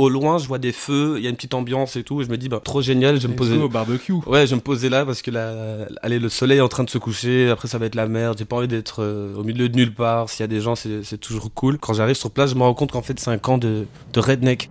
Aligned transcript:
Au 0.00 0.08
loin, 0.08 0.38
je 0.38 0.46
vois 0.46 0.58
des 0.58 0.70
feux, 0.70 1.14
il 1.16 1.24
y 1.24 1.26
a 1.26 1.30
une 1.30 1.34
petite 1.34 1.54
ambiance 1.54 1.96
et 1.96 2.04
tout, 2.04 2.20
et 2.20 2.24
je 2.24 2.30
me 2.30 2.38
dis, 2.38 2.48
bah, 2.48 2.60
trop 2.62 2.80
génial, 2.80 3.20
je 3.20 3.26
vais 3.26 3.32
me 3.32 3.36
poser. 3.36 3.56
au 3.56 3.68
barbecue. 3.68 4.12
Ouais, 4.26 4.46
je 4.46 4.50
vais 4.50 4.56
me 4.56 4.60
poser 4.60 4.88
là 4.88 5.04
parce 5.04 5.22
que 5.22 5.32
là, 5.32 5.88
allez, 6.02 6.20
le 6.20 6.28
soleil 6.28 6.58
est 6.58 6.60
en 6.60 6.68
train 6.68 6.84
de 6.84 6.90
se 6.90 6.98
coucher, 6.98 7.50
après 7.50 7.66
ça 7.66 7.78
va 7.78 7.86
être 7.86 7.96
la 7.96 8.06
merde, 8.06 8.38
j'ai 8.38 8.44
pas 8.44 8.54
envie 8.54 8.68
d'être 8.68 9.02
euh, 9.02 9.34
au 9.34 9.42
milieu 9.42 9.68
de 9.68 9.74
nulle 9.74 9.92
part, 9.92 10.28
s'il 10.30 10.40
y 10.40 10.44
a 10.44 10.46
des 10.46 10.60
gens, 10.60 10.76
c'est 10.76 11.02
c'est 11.02 11.18
toujours 11.18 11.52
cool. 11.52 11.78
Quand 11.78 11.94
j'arrive 11.94 12.14
sur 12.14 12.30
place, 12.30 12.50
je 12.50 12.54
me 12.54 12.62
rends 12.62 12.74
compte 12.74 12.92
qu'en 12.92 13.02
fait, 13.02 13.18
c'est 13.18 13.30
un 13.32 13.38
camp 13.38 13.58
de, 13.58 13.86
de 14.12 14.20
redneck. 14.20 14.70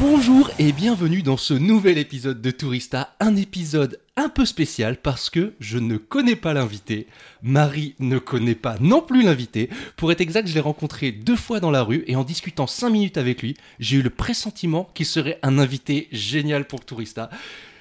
Bonjour 0.00 0.50
et 0.58 0.72
bienvenue 0.72 1.22
dans 1.22 1.36
ce 1.36 1.54
nouvel 1.54 1.98
épisode 1.98 2.42
de 2.42 2.50
Tourista, 2.50 3.14
un 3.20 3.36
épisode 3.36 4.00
un 4.16 4.28
peu 4.28 4.44
spécial 4.44 4.96
parce 4.96 5.30
que 5.30 5.54
je 5.60 5.78
ne 5.78 5.98
connais 5.98 6.34
pas 6.34 6.52
l'invité, 6.52 7.06
Marie 7.42 7.94
ne 8.00 8.18
connaît 8.18 8.56
pas 8.56 8.76
non 8.80 9.00
plus 9.00 9.22
l'invité. 9.22 9.70
Pour 9.96 10.10
être 10.10 10.20
exact, 10.20 10.48
je 10.48 10.54
l'ai 10.54 10.60
rencontré 10.60 11.12
deux 11.12 11.36
fois 11.36 11.60
dans 11.60 11.70
la 11.70 11.84
rue 11.84 12.02
et 12.08 12.16
en 12.16 12.24
discutant 12.24 12.66
cinq 12.66 12.90
minutes 12.90 13.18
avec 13.18 13.40
lui, 13.40 13.56
j'ai 13.78 13.98
eu 13.98 14.02
le 14.02 14.10
pressentiment 14.10 14.90
qu'il 14.94 15.06
serait 15.06 15.38
un 15.42 15.58
invité 15.58 16.08
génial 16.10 16.66
pour 16.66 16.84
Tourista. 16.84 17.30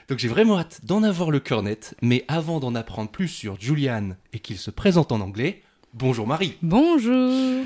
Donc 0.08 0.20
j'ai 0.20 0.28
vraiment 0.28 0.60
hâte 0.60 0.82
d'en 0.84 1.02
avoir 1.02 1.32
le 1.32 1.40
cœur 1.40 1.64
net, 1.64 1.96
mais 2.04 2.26
avant 2.28 2.60
d'en 2.60 2.76
apprendre 2.76 3.10
plus 3.10 3.28
sur 3.28 3.60
Julian 3.60 4.12
et 4.34 4.40
qu'il 4.40 4.60
se 4.60 4.70
présente 4.70 5.12
en 5.12 5.20
anglais, 5.20 5.64
bonjour 5.96 6.28
Marie. 6.28 6.58
Bonjour. 6.62 7.66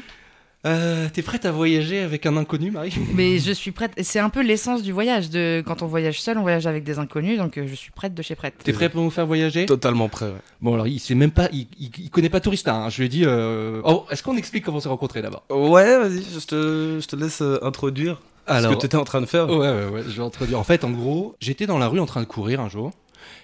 Euh, 0.65 1.07
T'es 1.13 1.21
prête 1.21 1.45
à 1.45 1.51
voyager 1.51 1.99
avec 1.99 2.25
un 2.25 2.35
inconnu, 2.35 2.71
Marie? 2.71 2.93
Mais 3.13 3.37
je 3.39 3.51
suis 3.51 3.71
prête. 3.71 3.91
C'est 4.01 4.19
un 4.19 4.29
peu 4.29 4.41
l'essence 4.41 4.81
du 4.83 4.91
voyage. 4.91 5.29
De 5.29 5.63
quand 5.65 5.81
on 5.81 5.85
voyage 5.87 6.19
seul, 6.21 6.37
on 6.37 6.41
voyage 6.41 6.65
avec 6.67 6.83
des 6.83 6.99
inconnus, 6.99 7.37
donc 7.37 7.57
euh, 7.57 7.67
je 7.67 7.75
suis 7.75 7.91
prête 7.91 8.13
de 8.13 8.21
chez 8.21 8.35
prête. 8.35 8.55
T'es 8.63 8.73
prêt 8.73 8.89
pour 8.89 9.01
nous 9.03 9.11
faire 9.11 9.25
voyager? 9.27 9.65
Totalement 9.65 10.09
prêt, 10.09 10.25
ouais. 10.25 10.41
Bon 10.61 10.73
alors 10.73 10.87
il 10.87 10.99
sait 10.99 11.15
même 11.15 11.31
pas, 11.31 11.47
il, 11.53 11.67
il, 11.79 11.91
il 11.99 12.09
connaît 12.09 12.29
pas 12.29 12.39
Tourista. 12.39 12.75
Hein. 12.75 12.89
Je 12.89 12.97
lui 12.97 13.05
ai 13.05 13.09
dit. 13.09 13.23
Euh... 13.25 13.81
Oh, 13.85 14.05
est-ce 14.11 14.23
qu'on 14.23 14.35
explique 14.35 14.65
comment 14.65 14.77
on 14.77 14.81
s'est 14.81 14.89
rencontrés 14.89 15.21
d'abord? 15.21 15.43
Ouais, 15.49 15.99
vas-y, 15.99 16.23
je 16.23 16.45
te, 16.45 16.99
je 17.01 17.07
te 17.07 17.15
laisse 17.15 17.41
euh, 17.41 17.59
introduire 17.61 18.19
Alors, 18.47 18.71
ce 18.71 18.75
que 18.75 18.81
tu 18.81 18.85
étais 18.87 18.97
en 18.97 19.03
train 19.05 19.21
de 19.21 19.25
faire. 19.27 19.47
ouais, 19.49 19.55
ouais, 19.57 19.85
ouais, 19.85 20.03
je 20.07 20.17
vais 20.19 20.23
introduire. 20.27 20.59
En 20.59 20.63
fait, 20.63 20.83
en 20.83 20.89
gros, 20.91 21.35
j'étais 21.39 21.67
dans 21.67 21.77
la 21.77 21.87
rue 21.87 21.99
en 21.99 22.05
train 22.07 22.21
de 22.21 22.25
courir 22.27 22.59
un 22.61 22.67
jour, 22.67 22.91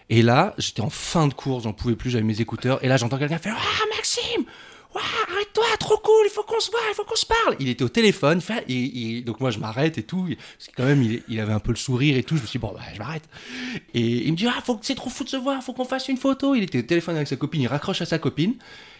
et 0.10 0.24
là, 0.24 0.56
j'étais 0.58 0.82
en 0.82 0.90
fin 0.90 1.28
de 1.28 1.34
course, 1.34 1.64
j'en 1.64 1.74
pouvais 1.74 1.96
plus, 1.96 2.10
j'avais 2.10 2.24
mes 2.26 2.42
écouteurs, 2.42 2.84
et 2.84 2.88
là, 2.88 2.98
j'entends 2.98 3.18
quelqu'un 3.20 3.38
faire 3.38 3.56
Ah 3.58 3.86
Maxime 3.96 4.44
Ouah, 4.96 5.02
arrête-toi, 5.62 5.78
trop 5.80 5.98
cool, 5.98 6.26
il 6.26 6.30
faut 6.30 6.44
qu'on 6.44 6.60
se 6.60 6.72
voit, 6.72 6.80
il 6.90 6.96
faut 6.96 7.04
qu'on 7.04 7.16
se 7.16 7.26
parle. 7.26 7.56
Il 7.60 7.70
était 7.70 7.84
au 7.84 7.90
téléphone, 7.90 8.42
donc 9.26 9.40
moi 9.40 9.52
je 9.52 9.60
m'arrête 9.60 9.98
et 9.98 10.04
tout, 10.04 10.28
parce 10.58 10.70
que 10.70 10.76
quand 10.76 10.86
même 10.86 11.02
il, 11.02 11.24
il 11.28 11.40
avait 11.40 11.54
un 11.54 11.60
peu 11.60 11.72
le 11.72 11.78
sourire 11.78 12.18
et 12.18 12.24
tout, 12.24 12.36
je 12.38 12.42
me 12.42 12.48
suis 12.48 12.60
dit 12.60 12.62
bon 12.62 12.74
bah 12.74 12.82
je 12.94 13.00
m'arrête. 13.00 13.24
Et 13.94 14.26
il 14.26 14.32
me 14.32 14.38
dit 14.38 14.48
ah 14.48 14.62
faut 14.64 14.76
que 14.76 14.86
c'est 14.86 14.96
trop 14.96 15.10
fou 15.10 15.24
de 15.24 15.30
se 15.30 15.38
voir, 15.38 15.64
faut 15.64 15.74
qu'on 15.74 15.86
fasse 15.86 16.08
une 16.08 16.18
photo. 16.18 16.56
Il 16.56 16.64
était 16.64 16.80
au 16.80 16.84
téléphone 16.84 17.16
avec 17.16 17.28
sa 17.28 17.36
copine, 17.36 17.62
il 17.62 17.68
raccroche 17.68 18.02
à 18.02 18.06
sa 18.06 18.20
copine, 18.20 18.56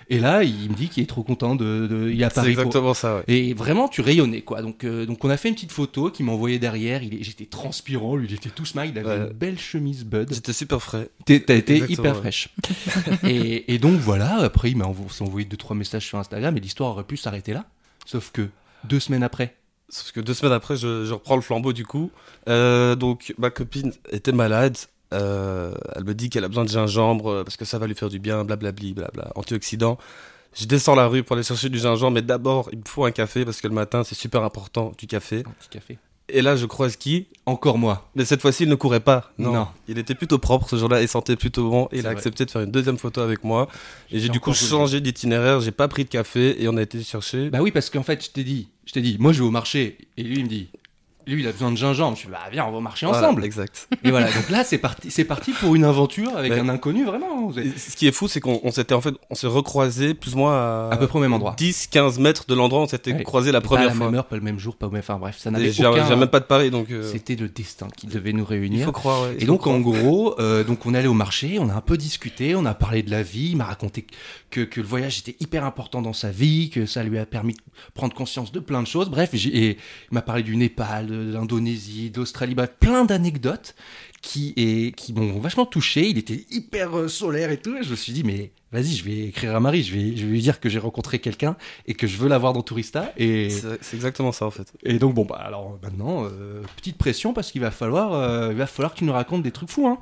et 0.10 0.20
là 0.20 0.44
il 0.44 0.70
me 0.70 0.76
dit 0.76 0.90
qu'il 0.90 1.04
est 1.04 1.08
trop 1.08 1.24
content 1.24 1.56
de, 1.56 1.88
de 1.88 2.10
il 2.12 2.24
à 2.24 2.30
C'est 2.30 2.48
exactement 2.48 2.94
ça, 2.94 3.18
ouais. 3.18 3.24
et 3.28 3.54
vraiment, 3.54 3.88
tu 3.88 4.02
rayonnais, 4.02 4.42
quoi. 4.42 4.62
Donc, 4.62 4.84
euh, 4.84 5.06
donc 5.06 5.24
on 5.24 5.30
a 5.30 5.38
fait 5.38 5.50
une 5.50 5.56
petite 5.56 5.72
photo 5.72 6.10
qui 6.10 6.24
m'a 6.24 6.32
envoyé 6.32 6.60
derrière. 6.60 7.02
Il 7.04 7.24
J'étais 7.24 7.46
transpirant, 7.46 8.16
lui, 8.16 8.28
il 8.30 8.34
était 8.34 8.50
tout 8.50 8.66
smile. 8.66 8.92
Il 8.94 9.00
avait 9.00 9.08
Ouais. 9.10 9.18
une 9.28 9.34
belle 9.34 9.60
chemise 9.60 10.04
Bud. 10.06 10.34
J'étais 10.34 10.54
super 10.54 10.82
frais. 10.82 11.10
T'as 11.26 11.56
été 11.56 11.78
hyper 11.78 12.14
ouais. 12.14 12.20
fraîche. 12.20 12.50
et, 13.24 13.74
et 13.74 13.78
donc, 13.80 14.00
voilà. 14.00 14.38
Après, 14.42 14.70
il 14.72 14.78
m'a 14.78 14.86
envoyé 14.86 15.46
deux, 15.48 15.58
trois 15.58 15.76
messages 15.76 16.06
sur 16.06 16.18
Instagram 16.20 16.56
et 16.58 16.60
l'histoire 16.60 16.90
aurait 16.92 17.04
pu 17.04 17.18
s'arrêter 17.18 17.54
là. 17.54 17.66
Sauf 18.06 18.32
que 18.32 18.50
deux 18.84 19.00
semaines 19.00 19.24
après. 19.24 19.56
Sauf 19.90 20.12
que 20.12 20.20
deux 20.20 20.34
semaines 20.34 20.54
après, 20.54 20.76
je, 20.76 21.06
je 21.06 21.14
reprends 21.14 21.36
le 21.36 21.42
flambeau 21.42 21.72
du 21.72 21.86
coup. 21.86 22.10
Euh, 22.50 22.96
donc 22.96 23.34
ma 23.38 23.50
copine 23.50 23.94
était 24.12 24.32
malade. 24.32 24.76
Euh, 25.14 25.74
elle 25.96 26.04
me 26.04 26.14
dit 26.14 26.30
qu'elle 26.30 26.44
a 26.44 26.48
besoin 26.48 26.66
de 26.66 26.70
gingembre 26.70 27.30
euh, 27.30 27.44
parce 27.44 27.58
que 27.58 27.66
ça 27.66 27.78
va 27.78 27.88
lui 27.88 27.96
faire 27.96 28.10
du 28.10 28.20
bien, 28.20 28.44
blablabli, 28.44 28.94
blabla, 28.94 29.32
antioxydant. 29.36 29.98
Je 30.56 30.66
descends 30.66 30.96
la 30.96 31.08
rue 31.08 31.24
pour 31.24 31.36
aller 31.36 31.44
chercher 31.44 31.70
du 31.70 31.80
gingembre, 31.80 32.14
mais 32.14 32.22
d'abord 32.22 32.70
il 32.72 32.80
me 32.80 32.84
faut 32.86 33.06
un 33.06 33.12
café 33.12 33.46
parce 33.46 33.62
que 33.62 33.68
le 33.68 33.74
matin 33.74 34.04
c'est 34.04 34.16
super 34.16 34.44
important 34.44 34.92
du 34.98 35.08
café. 35.08 35.40
Un 35.40 35.52
petit 35.60 35.70
café. 35.70 35.98
Et 36.30 36.42
là 36.42 36.56
je 36.56 36.66
croise 36.66 36.96
qui? 36.96 37.28
Encore 37.46 37.78
moi. 37.78 38.10
Mais 38.16 38.26
cette 38.26 38.42
fois-ci 38.42 38.64
il 38.64 38.70
ne 38.70 38.76
courait 38.76 39.00
pas. 39.00 39.32
Non. 39.38 39.54
Non. 39.54 39.68
Il 39.88 39.98
était 39.98 40.16
plutôt 40.16 40.40
propre 40.40 40.70
ce 40.70 40.76
jour-là 40.76 41.02
et 41.02 41.08
sentait 41.08 41.36
plutôt 41.36 41.70
bon. 41.70 41.88
Et 41.92 41.98
il 41.98 42.00
a 42.00 42.10
vrai. 42.10 42.12
accepté 42.12 42.46
de 42.46 42.52
faire 42.52 42.62
une 42.62 42.72
deuxième 42.72 42.98
photo 42.98 43.22
avec 43.22 43.44
moi. 43.44 43.68
Et 44.12 44.20
j'ai 44.20 44.30
du 44.30 44.40
coup 44.40 44.54
changé 44.54 45.02
d'itinéraire. 45.02 45.60
J'ai 45.60 45.72
pas 45.72 45.88
pris 45.88 46.06
de 46.06 46.10
café 46.10 46.62
et 46.62 46.68
on 46.68 46.78
a 46.78 46.82
été 46.82 47.02
chercher. 47.04 47.50
Bah 47.50 47.60
oui, 47.62 47.72
parce 47.72 47.90
qu'en 47.90 48.04
fait, 48.04 48.24
je 48.24 48.32
t'ai 48.32 48.44
dit, 48.44 48.70
je 48.86 48.94
t'ai 48.94 49.02
dit, 49.02 49.18
moi 49.20 49.34
je 49.34 49.40
vais 49.40 49.48
au 49.48 49.52
marché. 49.52 49.98
Et 50.18 50.24
lui, 50.24 50.38
il 50.38 50.44
me 50.44 50.50
dit, 50.50 50.70
lui, 51.28 51.42
il 51.42 51.48
a 51.48 51.52
besoin 51.52 51.72
de 51.72 51.78
gingembre. 51.78 52.16
Je 52.16 52.22
suis 52.22 52.30
bah 52.30 52.40
viens, 52.52 52.66
on 52.66 52.72
va 52.72 52.92
Voilà, 53.02 53.18
ensemble. 53.18 53.44
exact. 53.46 53.88
Et 54.04 54.12
voilà. 54.12 54.32
Donc 54.32 54.50
là, 54.50 54.64
c'est 54.64 54.78
parti, 54.78 55.12
c'est 55.12 55.24
parti 55.26 55.52
pour 55.54 55.76
une 55.76 55.84
aventure 55.84 56.36
avec 56.38 56.52
un 56.54 56.70
inconnu, 56.70 57.06
vraiment. 57.06 57.52
Ce 57.54 57.96
qui 57.96 58.08
est 58.08 58.12
fou, 58.12 58.28
c'est 58.28 58.40
qu'on 58.40 58.60
on 58.64 58.72
s'était 58.72 58.94
en 58.94 59.02
fait, 59.02 59.14
on 59.30 59.36
s'est 59.36 59.48
recroisés 59.48 60.14
plus 60.14 60.34
ou 60.36 60.38
moins 60.40 60.54
à, 60.56 60.90
À 60.92 60.98
peu 60.98 61.08
près 61.08 61.20
au 61.20 61.22
même 61.22 61.34
endroit. 61.34 61.56
10-15 61.58 62.20
mètres 62.20 62.46
de 62.48 62.54
l'endroit 62.56 62.82
où 62.82 62.84
on 62.84 62.88
s'était 62.88 63.14
Ouais. 63.14 63.24
croisés 63.24 63.52
la 63.52 63.62
Pas 63.62 63.66
à 63.66 63.70
première 63.70 63.86
la 63.88 63.94
fois. 63.94 64.06
même 64.08 64.16
heure, 64.16 64.26
pas 64.26 64.36
le 64.36 64.42
même 64.42 64.60
jour, 64.60 64.76
pas 64.76 64.88
au 64.88 64.90
même. 64.92 65.00
Enfin 65.00 65.18
bref, 65.18 65.38
ça 65.38 65.52
n'avait 65.52 65.70
aucun. 65.86 66.08
j'ai 66.08 66.16
même 66.16 66.28
pas 66.30 66.40
de 66.40 66.46
Paris, 66.46 66.72
donc 66.72 66.90
euh, 66.92 67.10
C'était 67.12 67.36
le 67.36 67.48
destin 67.50 67.88
qui 67.96 68.08
devait 68.08 68.34
nous 68.34 68.44
il 68.44 68.48
réunir. 68.50 68.86
faut 68.86 68.92
croire. 68.92 69.24
ouais, 69.24 69.36
il 69.38 69.44
Et 69.44 69.46
donc 69.46 69.62
croire. 69.62 69.76
en 69.76 69.80
gros, 69.80 70.36
euh, 70.40 70.64
donc 70.64 70.86
on 70.86 70.94
est 70.94 70.98
allé 70.98 71.08
au 71.08 71.14
marché, 71.14 71.58
on 71.60 71.70
a 71.70 71.74
un 71.74 71.82
peu 71.82 71.98
discuté, 71.98 72.56
on 72.56 72.66
a 72.66 72.74
parlé 72.74 73.04
de 73.04 73.12
la 73.12 73.24
vie, 73.24 73.50
il 73.52 73.58
m'a 73.58 73.66
raconté 73.66 74.06
que, 74.50 74.62
que 74.62 74.82
le 74.82 74.88
voyage 74.88 75.20
était 75.20 75.36
hyper 75.40 75.64
important 75.66 76.02
dans 76.02 76.14
sa 76.14 76.30
vie, 76.32 76.70
que 76.70 76.86
ça 76.86 77.04
lui 77.04 77.18
a 77.18 77.26
permis 77.26 77.54
de 77.54 77.60
prendre 77.94 78.14
conscience 78.14 78.52
de 78.52 78.60
plein 78.60 78.82
de 78.82 78.88
choses. 78.88 79.10
Bref, 79.10 79.34
et 79.34 79.38
il 79.72 79.78
m'a 80.12 80.22
parlé 80.22 80.44
du 80.44 80.56
Népal, 80.56 81.08
de 81.14 81.34
l'Indonésie, 81.34 82.10
d'Australie, 82.10 82.56
plein 82.80 83.06
d'anecdotes 83.06 83.76
qui, 84.22 84.54
est, 84.58 84.96
qui 84.96 85.14
m'ont 85.14 85.40
vachement 85.40 85.66
touché. 85.66 86.08
Il 86.08 86.18
était 86.18 86.46
hyper 86.50 86.98
euh, 86.98 87.08
solaire 87.08 87.52
et 87.52 87.58
tout. 87.58 87.76
Et 87.76 87.84
je 87.84 87.92
me 87.92 87.96
suis 87.96 88.14
dit, 88.14 88.24
mais 88.24 88.52
vas-y, 88.72 88.94
je 88.96 89.04
vais 89.04 89.20
écrire 89.26 89.56
à 89.56 89.60
Marie, 89.60 89.84
je 89.84 89.94
vais, 89.94 90.18
je 90.18 90.26
vais 90.26 90.32
lui 90.32 90.42
dire 90.42 90.60
que 90.60 90.70
j'ai 90.70 90.80
rencontré 90.80 91.20
quelqu'un 91.20 91.56
et 91.86 91.94
que 91.94 92.08
je 92.08 92.18
veux 92.18 92.28
l'avoir 92.28 92.54
dans 92.54 92.64
Tourista. 92.64 93.14
Et, 93.18 93.50
C'est 93.50 93.96
exactement 93.96 94.32
ça 94.32 94.46
en 94.46 94.52
fait. 94.52 94.74
et 94.84 94.98
donc 94.98 95.14
bon 95.14 95.26
bah 95.26 95.42
alors 95.44 95.78
maintenant 95.84 96.26
euh, 96.26 96.62
petite 96.78 96.98
pression 96.98 97.34
parce 97.34 97.52
qu'il 97.52 97.62
va 97.62 97.72
falloir 97.72 98.14
euh, 98.14 98.50
il 98.52 98.58
va 98.58 98.66
falloir 98.66 98.94
que 98.94 99.00
tu 99.00 99.06
nous 99.06 99.14
racontes 99.14 99.44
des 99.44 99.52
trucs 99.52 99.70
fous 99.70 99.88
hein. 99.88 100.00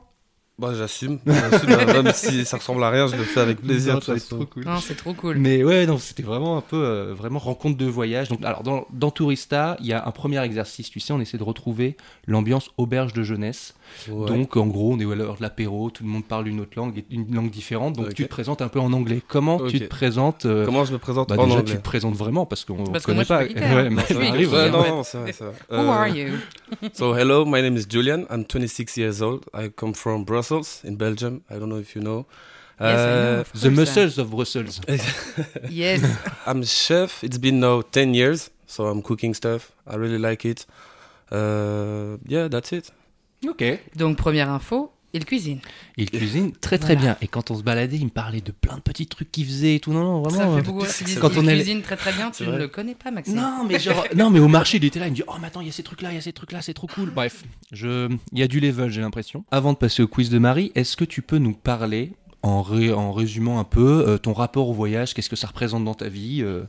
Bah 0.61 0.73
j'assume. 0.77 1.19
J'assume, 1.25 1.69
même 2.03 2.11
si 2.13 2.45
ça 2.45 2.57
ressemble 2.57 2.83
à 2.83 2.89
rien, 2.91 3.07
je 3.07 3.15
le 3.15 3.23
fais 3.23 3.39
avec 3.39 3.59
plaisir. 3.61 3.95
Non, 3.95 4.01
ça 4.01 4.13
va 4.13 4.19
façon. 4.19 4.35
trop 4.37 4.45
cool. 4.45 4.63
Non, 4.65 4.77
c'est 4.79 4.95
trop 4.95 5.13
cool. 5.13 5.37
Mais 5.37 5.63
ouais 5.63 5.85
non 5.87 5.97
c'était 5.97 6.21
vraiment 6.23 6.55
un 6.57 6.61
peu 6.61 6.77
euh, 6.77 7.13
vraiment 7.15 7.39
rencontre 7.39 7.77
de 7.77 7.85
voyage. 7.87 8.29
Donc 8.29 8.45
alors 8.45 8.61
dans, 8.63 8.85
dans 8.93 9.09
Tourista 9.09 9.75
il 9.79 9.87
y 9.87 9.93
a 9.93 10.05
un 10.07 10.11
premier 10.11 10.39
exercice 10.43 10.89
tu 10.91 10.99
sais 10.99 11.13
on 11.13 11.19
essaie 11.19 11.37
de 11.39 11.43
retrouver 11.43 11.97
l'ambiance 12.27 12.69
auberge 12.77 13.13
de 13.13 13.23
jeunesse. 13.23 13.73
Ouais. 14.09 14.27
Donc 14.27 14.55
en 14.55 14.67
gros 14.67 14.93
on 14.93 14.99
est 14.99 15.11
à 15.11 15.15
l'heure 15.15 15.37
de 15.37 15.41
l'apéro 15.41 15.89
tout 15.89 16.03
le 16.03 16.09
monde 16.09 16.25
parle 16.25 16.47
une 16.47 16.59
autre 16.59 16.73
langue 16.77 17.03
une 17.09 17.33
langue 17.33 17.49
différente 17.49 17.95
donc 17.95 18.07
Ok. 18.07 18.13
tu 18.13 18.23
te 18.25 18.29
présentes 18.29 18.61
un 18.61 18.67
peu 18.67 18.79
en 18.79 18.93
anglais. 18.93 19.21
Comment 19.27 19.57
tu 19.57 19.77
Ok. 19.77 19.83
te 19.83 19.87
présentes 19.87 20.45
euh, 20.45 20.65
Comment 20.65 20.85
je 20.85 20.93
me 20.93 20.99
présente 20.99 21.29
bah, 21.29 21.35
en 21.39 21.45
déjà 21.45 21.57
anglais 21.59 21.71
tu 21.73 21.77
te 21.77 21.83
présentes 21.83 22.15
vraiment 22.15 22.45
parce 22.45 22.65
qu'on 22.65 22.83
que 22.83 22.99
connaît 23.03 23.25
pas. 23.25 23.39
Ouais, 23.43 23.89
mais 23.89 24.03
ça 24.03 24.19
arrive, 24.19 24.53
Ouais, 24.53 24.69
non, 24.69 25.03
c'est 25.03 25.17
c'est 25.33 25.43
vrai. 25.43 25.53
Who 25.71 25.75
Euh, 25.77 25.89
are 25.89 26.07
you? 26.07 26.27
So 26.93 27.15
hello, 27.15 27.45
my 27.45 27.61
name 27.61 27.75
is 27.77 27.85
Julian. 27.89 28.25
I'm 28.29 28.45
26 28.45 28.97
years 28.97 29.21
old. 29.21 29.45
I 29.55 29.69
come 29.75 29.93
from 29.95 30.23
Brussels 30.25 30.50
in 30.83 30.95
Belgium. 30.97 31.41
I 31.49 31.57
don't 31.59 31.69
know 31.69 31.79
if 31.79 31.95
you 31.95 32.01
know. 32.01 32.25
Yes, 32.79 32.99
I 32.99 33.05
know, 33.05 33.39
Uh, 33.39 33.43
The 33.53 33.69
course. 33.69 33.75
muscles 33.75 34.17
of 34.17 34.29
Brussels. 34.31 34.81
Yes. 35.69 36.01
I'm 36.47 36.63
chef. 36.63 37.23
It's 37.23 37.37
been 37.37 37.59
now 37.59 37.81
10 37.83 38.13
years, 38.15 38.49
so 38.65 38.87
I'm 38.87 39.01
cooking 39.01 39.35
stuff. 39.35 39.71
I 39.85 39.95
really 39.97 40.17
like 40.17 40.45
it. 40.49 40.65
Uh, 41.31 42.17
yeah, 42.27 42.47
that's 42.49 42.71
it. 42.71 42.91
Ok. 43.47 43.63
Donc 43.95 44.17
première 44.17 44.49
info, 44.49 44.91
Il 45.13 45.25
cuisine. 45.25 45.59
Il 45.97 46.09
cuisine 46.09 46.53
très 46.53 46.77
très 46.77 46.95
Voilà. 46.95 47.13
bien. 47.13 47.17
Et 47.21 47.27
quand 47.27 47.51
on 47.51 47.55
se 47.57 47.63
baladait, 47.63 47.97
il 47.97 48.05
me 48.05 48.09
parlait 48.09 48.39
de 48.41 48.51
plein 48.51 48.75
de 48.77 48.81
petits 48.81 49.07
trucs 49.07 49.29
qu'il 49.31 49.45
faisait 49.45 49.75
et 49.75 49.79
tout. 49.81 49.91
Non, 49.91 50.03
non, 50.03 50.21
vraiment. 50.21 50.51
me 50.51 50.57
euh, 50.57 50.61
fait 50.61 50.67
beaucoup. 50.71 50.85
Tu 50.97 51.03
dis 51.03 51.15
quand 51.15 51.29
qu'il 51.29 51.39
on 51.39 51.47
est- 51.47 51.55
cuisine 51.57 51.81
très 51.81 51.97
très 51.97 52.13
bien, 52.13 52.31
tu 52.31 52.43
ne 52.47 52.57
le 52.57 52.67
connais 52.69 52.95
pas, 52.95 53.11
Maxime. 53.11 53.35
Non, 53.35 53.65
mais 53.67 53.77
genre, 53.79 54.05
non, 54.15 54.29
mais 54.29 54.39
au 54.39 54.47
marché, 54.47 54.77
il 54.77 54.85
était 54.85 54.99
là, 54.99 55.07
il 55.07 55.11
me 55.11 55.15
dit, 55.15 55.23
oh, 55.27 55.33
mais 55.41 55.47
attends, 55.47 55.59
il 55.61 55.67
y 55.67 55.69
a 55.69 55.73
ces 55.73 55.83
trucs-là, 55.83 56.11
il 56.11 56.15
y 56.15 56.17
a 56.17 56.21
ces 56.21 56.31
trucs-là, 56.33 56.61
c'est 56.61 56.73
trop 56.73 56.87
cool. 56.87 57.09
Bref, 57.11 57.43
je, 57.73 58.09
il 58.31 58.39
y 58.39 58.43
a 58.43 58.47
du 58.47 58.59
level, 58.61 58.89
j'ai 58.89 59.01
l'impression. 59.01 59.43
Avant 59.51 59.73
de 59.73 59.77
passer 59.77 60.01
au 60.01 60.07
quiz 60.07 60.29
de 60.29 60.39
Marie, 60.39 60.71
est-ce 60.75 60.95
que 60.95 61.03
tu 61.05 61.21
peux 61.21 61.37
nous 61.39 61.53
parler, 61.53 62.13
en, 62.41 62.61
ré- 62.61 62.93
en 62.93 63.11
résumant 63.11 63.59
un 63.59 63.63
peu, 63.65 64.05
euh, 64.07 64.17
ton 64.17 64.31
rapport 64.33 64.69
au 64.69 64.73
voyage, 64.73 65.13
qu'est-ce 65.13 65.29
que 65.29 65.35
ça 65.35 65.47
représente 65.47 65.83
dans 65.83 65.93
ta 65.93 66.07
vie, 66.07 66.41
euh, 66.41 66.63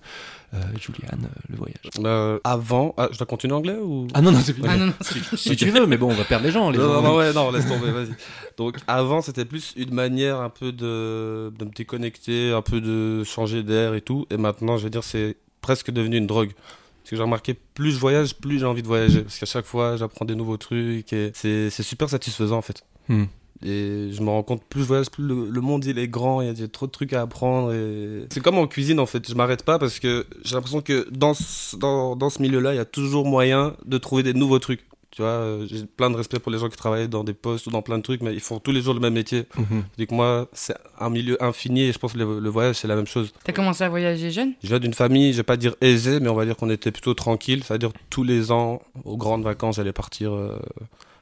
euh, 0.55 0.59
Juliane, 0.79 1.25
euh, 1.25 1.41
le 1.49 1.57
voyage 1.57 1.77
Euh, 2.05 2.39
avant, 2.45 2.95
ah, 2.99 3.09
je 3.11 3.19
dois 3.19 3.27
continuer 3.27 3.55
en 3.55 3.59
anglais 3.59 3.77
ou? 3.77 4.07
Ah 4.15 4.21
non, 4.21 4.33
non, 4.33 4.41
c'est 4.41 4.53
fini. 4.53 4.67
Ah 4.71 4.77
non, 4.77 4.87
non, 4.87 4.93
Si 5.35 5.57
tu 5.57 5.71
veux, 5.71 5.87
mais 5.87 5.97
bon, 5.97 6.11
on 6.11 6.15
va 6.15 6.25
perdre 6.25 6.45
les 6.45 6.53
gens. 6.53 6.71
Les 6.71 6.79
non, 6.79 6.85
gens. 6.85 6.95
non, 6.95 7.03
non, 7.03 7.17
ouais, 7.17 7.33
non, 7.33 7.51
laisse 7.51 7.67
tomber, 7.67 7.91
vas-y. 7.91 8.15
Donc 8.59 8.77
avant, 8.87 9.23
c'était 9.23 9.45
plus 9.47 9.73
une 9.77 9.95
manière 9.95 10.41
un 10.41 10.51
peu 10.51 10.73
de, 10.73 11.53
de 11.59 11.65
me 11.65 11.71
déconnecter, 11.71 12.53
un 12.53 12.63
peu 12.63 12.81
de 12.81 13.25
changer 13.25 13.63
d'air 13.63 13.95
et 13.95 14.01
tout. 14.03 14.27
Et 14.31 14.37
maintenant, 14.37 14.77
je 14.77 14.85
veux 14.85 14.91
dire, 14.91 15.05
c'est 15.05 15.37
presque 15.63 15.91
devenu 15.91 16.17
une 16.19 16.27
drogue. 16.27 16.53
Parce 16.53 17.11
que 17.11 17.17
j'ai 17.17 17.23
remarqué, 17.23 17.55
plus 17.55 17.93
je 17.93 17.99
voyage, 17.99 18.37
plus 18.37 18.59
j'ai 18.61 18.67
envie 18.67 18.83
de 18.83 18.87
voyager. 18.87 19.23
Parce 19.23 19.39
qu'à 19.39 19.47
chaque 19.47 19.65
fois, 19.67 19.97
j'apprends 19.97 20.25
des 20.25 20.35
nouveaux 20.35 20.57
trucs 20.57 21.13
et 21.13 21.33
c'est 21.35 21.69
c'est 21.71 21.83
super 21.83 22.09
satisfaisant 22.09 22.59
en 22.59 22.63
fait. 22.63 22.85
Hmm. 23.09 23.25
Et 23.65 24.11
je 24.13 24.21
me 24.23 24.29
rends 24.31 24.43
compte, 24.43 24.63
plus 24.69 24.81
je 24.83 24.87
voyage, 24.87 25.11
plus 25.11 25.25
le, 25.25 25.49
le 25.49 25.61
monde 25.61 25.85
il 25.85 25.99
est 25.99 26.09
grand, 26.09 26.41
il 26.41 26.47
y 26.47 26.51
a- 26.51 26.53
il 26.53 26.61
y 26.61 26.65
a 26.65 26.69
trop 26.69 26.87
de 26.87 26.93
trucs 26.93 27.13
à 27.13 27.21
apprendre. 27.23 27.73
Et... 27.73 28.27
C'est 28.33 28.43
comme 28.43 28.59
en 28.59 28.67
cuisine 28.67 28.99
en 29.01 29.07
fait, 29.07 29.29
je 29.29 29.35
m'arrête 29.35 29.65
pas 29.65 29.79
parce 29.79 29.99
que 30.01 30.27
j'ai 30.45 30.55
l'impression 30.55 30.81
que 30.81 31.07
dans 31.11 31.35
ce, 31.35 31.77
dans, 31.77 32.17
dans 32.17 32.31
ce 32.31 32.43
milieu-là, 32.43 32.75
il 32.75 32.77
y 32.77 32.81
a 32.81 32.85
toujours 32.85 33.25
moyen 33.27 33.75
de 33.85 33.99
trouver 33.99 34.23
des 34.23 34.35
nouveaux 34.35 34.59
trucs. 34.59 34.81
Tu 35.15 35.21
vois, 35.21 35.29
euh, 35.31 35.67
j'ai 35.69 35.85
plein 35.85 36.09
de 36.09 36.17
respect 36.17 36.39
pour 36.39 36.51
les 36.51 36.57
gens 36.59 36.71
qui 36.71 36.77
travaillent 36.79 37.07
dans 37.07 37.23
des 37.23 37.35
postes 37.35 37.67
ou 37.67 37.71
dans 37.71 37.83
plein 37.83 37.99
de 37.99 38.03
trucs, 38.03 38.23
mais 38.23 38.33
ils 38.33 38.41
font 38.41 38.59
tous 38.59 38.73
les 38.73 38.81
jours 38.81 38.95
le 38.95 39.01
même 39.01 39.13
métier. 39.13 39.45
Mhm. 39.59 40.07
Que 40.09 40.15
moi, 40.15 40.49
c'est 40.55 40.75
un 40.99 41.11
milieu 41.11 41.37
infini 41.45 41.83
et 41.83 41.93
je 41.93 41.99
pense 41.99 42.15
que 42.15 42.19
le, 42.19 42.41
le 42.41 42.49
voyage, 42.49 42.77
c'est 42.77 42.89
la 42.89 42.97
même 42.97 43.07
chose. 43.07 43.31
T'as 43.45 43.53
commencé 43.53 43.85
à 43.85 43.91
voyager 43.91 44.31
jeune? 44.31 44.55
Je 44.63 44.69
viens 44.69 44.79
d'une 44.79 44.95
famille, 44.95 45.33
je 45.33 45.37
vais 45.37 45.43
pas 45.43 45.59
dire 45.59 45.75
aisée, 45.83 46.19
mais 46.19 46.31
on 46.31 46.35
va 46.35 46.47
dire 46.47 46.57
qu'on 46.57 46.71
était 46.71 46.91
plutôt 46.91 47.13
tranquille. 47.13 47.63
C'est-à-dire 47.63 47.91
tous 48.09 48.23
les 48.25 48.51
ans, 48.53 48.81
aux 49.05 49.19
grandes 49.19 49.45
vacances, 49.45 49.77
j'allais 49.77 49.93
partir 49.93 50.33
euh, 50.33 50.59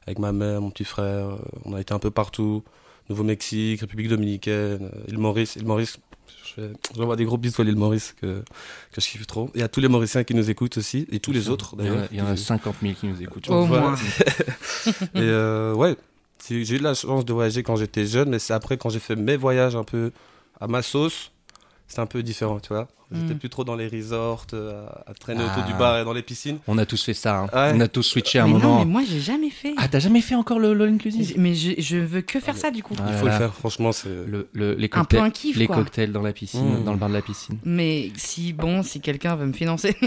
avec 0.06 0.18
ma 0.18 0.32
mère, 0.32 0.60
mon 0.60 0.70
petit 0.70 0.84
frère. 0.84 1.28
euh, 1.30 1.36
on 1.64 1.74
a 1.74 1.80
été 1.80 1.92
un 1.94 1.98
peu 1.98 2.10
partout. 2.10 2.62
Nouveau-Mexique, 3.08 3.80
République 3.80 4.08
Dominicaine, 4.08 4.90
euh, 4.94 5.04
île 5.08 5.18
Maurice. 5.18 5.56
Île 5.56 5.66
Maurice, 5.66 5.98
je 6.56 6.62
j'envoie 6.96 7.16
des 7.16 7.24
gros 7.24 7.36
bisous 7.38 7.60
à 7.60 7.64
l'île 7.64 7.76
Maurice 7.76 8.14
que, 8.20 8.42
que 8.92 9.00
je 9.00 9.06
kiffe 9.08 9.26
trop. 9.26 9.50
Et 9.56 9.62
à 9.62 9.68
tous 9.68 9.80
les 9.80 9.88
Mauriciens 9.88 10.22
qui 10.22 10.34
nous 10.34 10.48
écoute 10.48 10.76
aussi, 10.78 11.06
et 11.10 11.18
tous 11.18 11.32
les 11.32 11.48
autres 11.48 11.74
Il 11.78 11.86
y 11.86 11.88
en 11.88 11.92
a- 11.92 11.94
d'ailleurs. 11.96 12.08
il 12.12 12.18
y 12.18 12.22
en 12.22 12.26
a 12.26 12.36
50 12.36 12.76
000 12.82 12.94
qui 12.94 13.06
nous 13.08 13.20
écoutent. 13.22 13.48
Au 13.50 13.66
moins. 13.66 13.94
Et 15.14 15.18
euh, 15.18 15.74
ouais, 15.74 15.96
j'ai 16.48 16.60
eu 16.76 16.78
la 16.78 16.94
chance 16.94 17.24
de 17.24 17.32
voyager 17.32 17.62
quand 17.64 17.76
j'étais 17.76 18.06
jeune, 18.06 18.30
mais 18.30 18.38
c'est 18.38 18.52
après 18.54 18.76
quand 18.78 18.90
j'ai 18.90 18.98
fait 19.00 19.16
mes 19.16 19.36
voyages 19.36 19.74
un 19.76 19.84
peu 19.84 20.12
à 20.60 20.68
ma 20.68 20.82
sauce, 20.82 21.32
c'est 21.88 21.98
un 22.00 22.06
peu 22.06 22.22
différent, 22.22 22.60
tu 22.60 22.68
vois. 22.72 22.86
J'étais 23.12 23.34
Mm. 23.34 23.38
plus 23.38 23.48
trop 23.50 23.64
dans 23.64 23.74
les 23.74 23.88
resorts, 23.88 24.46
euh, 24.52 24.86
à, 25.06 25.10
à 25.10 25.14
traîner 25.14 25.42
autour 25.42 25.64
du 25.64 25.72
Ah. 25.74 25.78
bar 25.78 25.98
et 26.00 26.04
dans 26.04 26.12
les 26.12 26.22
piscines. 26.22 26.58
On 26.68 26.78
a 26.78 26.86
tous 26.86 27.02
fait 27.02 27.14
ça. 27.14 27.40
hein. 27.40 27.46
Ouais. 27.52 27.72
On 27.74 27.80
a 27.80 27.88
tous 27.88 28.02
switché 28.04 28.38
à 28.38 28.44
un 28.44 28.46
mais 28.46 28.52
moment. 28.52 28.78
non, 28.80 28.84
mais 28.84 28.92
moi 28.92 29.02
j'ai 29.08 29.20
jamais 29.20 29.50
fait. 29.50 29.74
Ah, 29.78 29.88
t'as 29.88 29.98
jamais 29.98 30.20
fait 30.20 30.34
encore 30.36 30.58
le 30.58 30.70
All 30.70 30.82
Inclusive? 30.94 31.34
Mais 31.36 31.54
je, 31.54 31.72
je 31.78 31.96
veux 31.96 32.20
que 32.20 32.38
faire 32.40 32.56
ça 32.56 32.70
du 32.70 32.82
coup. 32.82 32.94
Ah 33.00 33.06
Il 33.10 33.16
faut 33.18 33.26
là. 33.26 33.32
le 33.32 33.38
faire, 33.38 33.54
franchement, 33.54 33.92
c'est. 33.92 34.08
Le- 34.08 34.48
le- 34.52 34.74
les 34.74 34.88
Un 34.92 35.04
peu 35.04 35.18
un 35.18 35.30
kiff 35.30 35.56
les 35.56 35.66
quoi. 35.66 35.76
cocktails 35.76 36.12
dans 36.12 36.22
la 36.22 36.32
piscine, 36.32 36.80
Mmh. 36.80 36.84
dans 36.84 36.92
le 36.92 36.98
bar 36.98 37.08
de 37.08 37.14
la 37.14 37.22
piscine. 37.22 37.58
Mais 37.64 38.10
si 38.16 38.52
bon, 38.52 38.82
si 38.82 39.00
quelqu'un 39.00 39.34
veut 39.36 39.46
me 39.46 39.52
financer. 39.52 39.96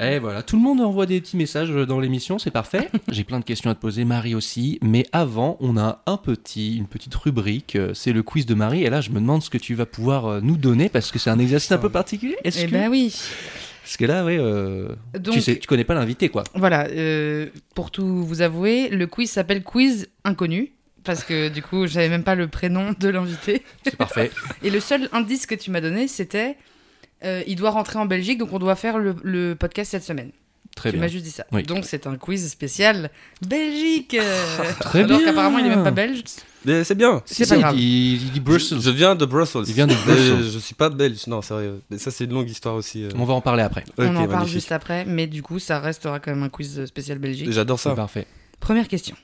Et 0.00 0.18
voilà, 0.18 0.42
tout 0.42 0.56
le 0.56 0.62
monde 0.62 0.80
envoie 0.80 1.06
des 1.06 1.20
petits 1.20 1.36
messages 1.36 1.70
dans 1.70 2.00
l'émission, 2.00 2.38
c'est 2.38 2.50
parfait. 2.50 2.88
J'ai 3.10 3.24
plein 3.24 3.40
de 3.40 3.44
questions 3.44 3.70
à 3.70 3.74
te 3.74 3.80
poser, 3.80 4.04
Marie 4.04 4.34
aussi. 4.34 4.78
Mais 4.82 5.06
avant, 5.12 5.56
on 5.60 5.76
a 5.76 6.02
un 6.06 6.16
petit, 6.16 6.76
une 6.76 6.86
petite 6.86 7.14
rubrique, 7.14 7.76
euh, 7.76 7.94
c'est 7.94 8.12
le 8.12 8.22
quiz 8.22 8.46
de 8.46 8.54
Marie. 8.54 8.84
Et 8.84 8.90
là, 8.90 9.00
je 9.00 9.10
me 9.10 9.16
demande 9.20 9.42
ce 9.42 9.50
que 9.50 9.58
tu 9.58 9.74
vas 9.74 9.86
pouvoir 9.86 10.26
euh, 10.26 10.40
nous 10.42 10.56
donner 10.56 10.88
parce 11.00 11.12
que 11.12 11.18
c'est 11.18 11.28
un 11.28 11.38
exercice 11.38 11.70
un 11.72 11.78
peu 11.78 11.90
particulier. 11.90 12.36
Est-ce 12.42 12.60
eh 12.60 12.66
que... 12.66 12.70
ben 12.70 12.88
oui. 12.88 13.14
Parce 13.82 13.98
que 13.98 14.06
là, 14.06 14.24
ouais, 14.24 14.38
euh, 14.40 14.88
Donc 15.18 15.34
tu 15.34 15.40
sais, 15.42 15.58
tu 15.58 15.66
connais 15.66 15.84
pas 15.84 15.94
l'invité, 15.94 16.30
quoi. 16.30 16.42
voilà, 16.54 16.86
euh, 16.86 17.48
pour 17.74 17.90
tout 17.90 18.24
vous 18.24 18.40
avouer, 18.40 18.88
le 18.88 19.06
quiz 19.06 19.30
s'appelle 19.30 19.62
Quiz 19.62 20.08
Inconnu. 20.24 20.72
Parce 21.04 21.22
que 21.22 21.48
du 21.50 21.62
coup, 21.62 21.86
j'avais 21.86 22.08
même 22.08 22.24
pas 22.24 22.34
le 22.34 22.48
prénom 22.48 22.94
de 22.98 23.08
l'invité. 23.08 23.62
C'est 23.84 23.96
parfait. 23.96 24.30
Et 24.62 24.70
le 24.70 24.80
seul 24.80 25.08
indice 25.12 25.46
que 25.46 25.54
tu 25.54 25.70
m'as 25.70 25.80
donné, 25.82 26.08
c'était 26.08 26.56
euh, 27.24 27.42
il 27.46 27.56
doit 27.56 27.70
rentrer 27.70 27.98
en 27.98 28.06
Belgique, 28.06 28.38
donc 28.38 28.52
on 28.52 28.58
doit 28.58 28.74
faire 28.74 28.98
le, 28.98 29.14
le 29.22 29.54
podcast 29.54 29.90
cette 29.92 30.02
semaine. 30.02 30.32
Très 30.76 30.90
tu 30.90 30.96
bien. 30.98 31.06
m'as 31.06 31.10
juste 31.10 31.24
dit 31.24 31.30
ça. 31.32 31.44
Oui. 31.50 31.62
Donc 31.64 31.84
c'est 31.84 32.06
un 32.06 32.16
quiz 32.16 32.48
spécial 32.48 33.10
Belgique. 33.44 34.16
Très 34.80 35.00
alors 35.02 35.18
bien. 35.18 35.26
qu'apparemment 35.26 35.58
il 35.58 35.66
est 35.66 35.70
même 35.70 35.82
pas 35.82 35.90
belge. 35.90 36.22
Mais 36.64 36.84
c'est 36.84 36.94
bien. 36.94 37.22
C'est 37.26 37.44
Si, 37.44 37.48
pas 37.50 37.56
il 37.56 37.60
grave. 37.62 37.74
dit- 37.76 38.20
il 38.22 38.32
dit 38.32 38.40
Brussels. 38.40 38.80
Je 38.80 38.90
viens 38.90 39.14
de 39.14 39.24
Brussels. 39.24 39.62
Il 39.68 39.72
vient 39.74 39.86
de 39.86 39.94
Mais 39.94 40.00
Bruxelles. 40.14 40.50
Je 40.52 40.58
suis 40.58 40.74
pas 40.74 40.90
belge, 40.90 41.26
non, 41.28 41.40
sérieux. 41.40 41.80
Mais 41.90 41.96
ça, 41.98 42.10
c'est 42.10 42.24
une 42.24 42.32
longue 42.34 42.50
histoire 42.50 42.74
aussi. 42.74 43.04
euh. 43.04 43.08
On 43.16 43.24
va 43.24 43.34
en 43.34 43.40
parler 43.40 43.62
après. 43.62 43.84
On 43.98 44.14
en 44.16 44.26
parle 44.28 44.46
juste 44.48 44.70
après, 44.72 45.04
mais 45.06 45.26
du 45.26 45.42
coup 45.42 45.58
ça 45.58 45.80
restera 45.80 46.20
quand 46.20 46.30
même 46.32 46.42
un 46.44 46.48
quiz 46.50 46.84
spécial 46.86 47.18
Belgique. 47.18 47.50
J'adore 47.50 47.80
C'est 47.80 47.88
ça. 47.88 47.94
parfait. 47.94 48.26
Première 48.60 48.86
question. 48.88 49.16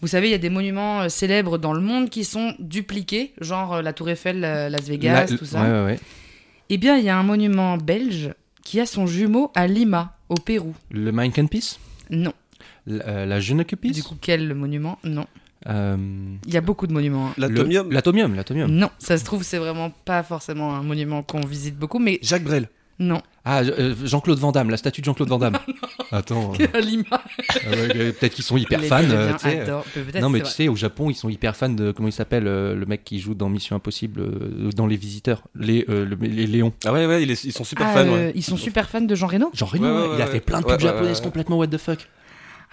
Vous 0.00 0.08
savez, 0.08 0.28
il 0.28 0.32
y 0.32 0.34
a 0.34 0.38
des 0.38 0.50
monuments 0.50 1.02
euh, 1.02 1.08
célèbres 1.08 1.56
dans 1.58 1.72
le 1.72 1.80
monde 1.80 2.10
qui 2.10 2.24
sont 2.24 2.54
dupliqués, 2.58 3.32
genre 3.40 3.74
euh, 3.74 3.82
la 3.82 3.92
Tour 3.92 4.10
Eiffel, 4.10 4.40
Las 4.40 4.82
Vegas, 4.84 5.26
tout 5.38 5.44
ça. 5.46 5.62
Ouais, 5.62 5.70
ouais, 5.70 5.84
ouais. 5.84 6.00
Eh 6.70 6.76
bien, 6.78 6.96
il 6.98 7.04
y 7.04 7.08
a 7.10 7.16
un 7.18 7.22
monument 7.22 7.76
belge 7.78 8.32
qui 8.64 8.80
a 8.80 8.86
son 8.86 9.06
jumeau 9.06 9.50
à 9.54 9.66
Lima, 9.66 10.13
au 10.28 10.34
Pérou. 10.34 10.74
Le 10.90 11.12
Mein 11.12 11.30
Peace? 11.30 11.78
Non. 12.10 12.32
La, 12.86 13.06
euh, 13.08 13.26
la 13.26 13.40
Jeune 13.40 13.64
Peace? 13.64 13.92
Du 13.92 14.02
coup, 14.02 14.16
quel 14.20 14.54
monument? 14.54 14.98
Non. 15.04 15.26
Euh, 15.66 15.96
Il 16.46 16.52
y 16.52 16.56
a 16.56 16.60
beaucoup 16.60 16.86
de 16.86 16.92
monuments. 16.92 17.28
hein. 17.28 17.34
L'atomium? 17.38 17.90
L'atomium, 17.90 18.34
l'atomium. 18.34 18.70
Non, 18.70 18.90
ça 18.98 19.16
se 19.16 19.24
trouve, 19.24 19.42
c'est 19.42 19.58
vraiment 19.58 19.90
pas 20.04 20.22
forcément 20.22 20.74
un 20.74 20.82
monument 20.82 21.22
qu'on 21.22 21.40
visite 21.40 21.76
beaucoup, 21.78 21.98
mais 21.98 22.18
Jacques 22.22 22.44
Brel. 22.44 22.68
Non. 22.98 23.20
Ah, 23.44 23.60
euh, 23.60 23.94
Jean-Claude 24.04 24.38
Van 24.38 24.52
Damme, 24.52 24.70
la 24.70 24.76
statue 24.76 25.00
de 25.00 25.04
Jean-Claude 25.04 25.28
Van 25.28 25.38
Damme. 25.38 25.58
Attends. 26.12 26.52
euh, 26.58 26.66
à 26.72 26.80
Lima. 26.80 27.04
ah 27.10 27.16
ouais, 27.70 27.96
euh, 27.96 28.12
Peut-être 28.12 28.34
qu'ils 28.34 28.44
sont 28.44 28.56
hyper 28.56 28.80
Les 28.80 28.88
fans. 28.88 29.02
euh, 29.02 29.08
Péruviens 29.32 29.36
tu 29.36 29.48
sais. 29.48 29.60
adorent. 29.60 29.84
Peut-être, 29.92 30.20
Non, 30.22 30.30
mais 30.30 30.38
c'est 30.38 30.44
tu 30.44 30.48
vrai. 30.48 30.54
sais, 30.56 30.68
au 30.68 30.76
Japon, 30.76 31.10
ils 31.10 31.14
sont 31.14 31.28
hyper 31.28 31.54
fans 31.56 31.68
de. 31.68 31.90
Comment 31.92 32.08
il 32.08 32.12
s'appelle 32.12 32.46
euh, 32.46 32.74
Le 32.74 32.86
mec 32.86 33.04
qui 33.04 33.18
joue 33.20 33.34
dans 33.34 33.48
Mission 33.48 33.76
Impossible, 33.76 34.20
euh, 34.20 34.70
dans 34.74 34.86
Les 34.86 34.96
Visiteurs. 34.96 35.42
Les, 35.54 35.84
euh, 35.88 36.04
le- 36.06 36.16
les 36.26 36.46
Léons. 36.46 36.72
Ah 36.86 36.92
ouais, 36.92 37.04
ouais, 37.06 37.22
ils 37.24 37.52
sont 37.52 37.64
super 37.64 37.86
Ah, 37.88 37.92
fans. 37.92 38.06
euh, 38.06 38.26
ouais. 38.28 38.32
Ils 38.34 38.42
sont 38.42 38.56
super 38.56 38.88
fans 38.88 39.00
de 39.02 39.14
Jean 39.14 39.26
Reno 39.26 39.50
Jean 39.52 39.66
Reno, 39.66 39.84
Ouais, 39.84 39.90
ouais, 39.90 39.98
ouais, 40.08 40.14
il 40.16 40.22
a 40.22 40.24
ouais, 40.26 40.30
fait 40.32 40.40
plein 40.40 40.60
de 40.60 40.66
ouais, 40.66 40.78
japonaises 40.78 41.18
ouais. 41.18 41.24
complètement 41.24 41.56
what 41.58 41.66
the 41.66 41.78
fuck. 41.78 42.08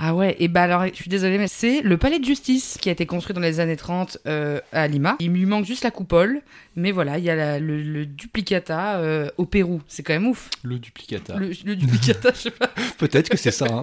Ah 0.03 0.15
ouais, 0.15 0.35
et 0.39 0.47
bah 0.47 0.63
alors, 0.63 0.83
je 0.87 0.95
suis 0.95 1.09
désolée, 1.09 1.37
mais 1.37 1.47
c'est 1.47 1.81
le 1.81 1.95
palais 1.95 2.17
de 2.17 2.25
justice 2.25 2.77
qui 2.81 2.89
a 2.89 2.91
été 2.91 3.05
construit 3.05 3.35
dans 3.35 3.39
les 3.41 3.59
années 3.59 3.75
30 3.77 4.17
euh, 4.25 4.59
à 4.73 4.87
Lima. 4.87 5.15
Il 5.19 5.31
lui 5.31 5.45
manque 5.45 5.65
juste 5.65 5.83
la 5.83 5.91
coupole, 5.91 6.41
mais 6.75 6.91
voilà, 6.91 7.19
il 7.19 7.23
y 7.23 7.29
a 7.29 7.35
la- 7.35 7.59
le, 7.59 7.81
le 7.83 8.07
duplicata 8.07 8.95
euh, 8.97 9.29
au 9.37 9.45
Pérou. 9.45 9.79
C'est 9.87 10.01
quand 10.01 10.13
même 10.13 10.25
ouf. 10.25 10.49
Le 10.63 10.79
duplicata. 10.79 11.35
Le, 11.37 11.51
le 11.65 11.75
duplicata, 11.75 12.31
je 12.35 12.39
sais 12.39 12.49
pas, 12.51 12.71
Peut-être 12.97 13.29
que 13.29 13.37
c'est 13.37 13.51
ça. 13.51 13.67
hein. 13.69 13.81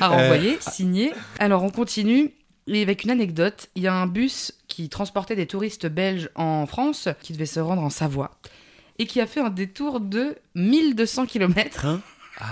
à 0.00 0.08
renvoyer, 0.08 0.56
signé. 0.60 1.12
Alors, 1.38 1.62
on 1.62 1.70
continue. 1.70 2.30
Et 2.66 2.80
avec 2.82 3.04
une 3.04 3.10
anecdote, 3.10 3.68
il 3.74 3.82
y 3.82 3.86
a 3.86 3.92
un 3.94 4.06
bus 4.06 4.52
qui 4.68 4.88
transportait 4.88 5.36
des 5.36 5.46
touristes 5.46 5.86
belges 5.86 6.30
en 6.36 6.64
France, 6.66 7.08
qui 7.20 7.32
devait 7.34 7.44
se 7.46 7.60
rendre 7.60 7.82
en 7.82 7.90
Savoie, 7.90 8.38
et 8.98 9.06
qui 9.06 9.20
a 9.20 9.26
fait 9.26 9.40
un 9.40 9.50
détour 9.50 10.00
de 10.00 10.36
1200 10.54 11.26
km. 11.26 11.86
Ah 12.38 12.46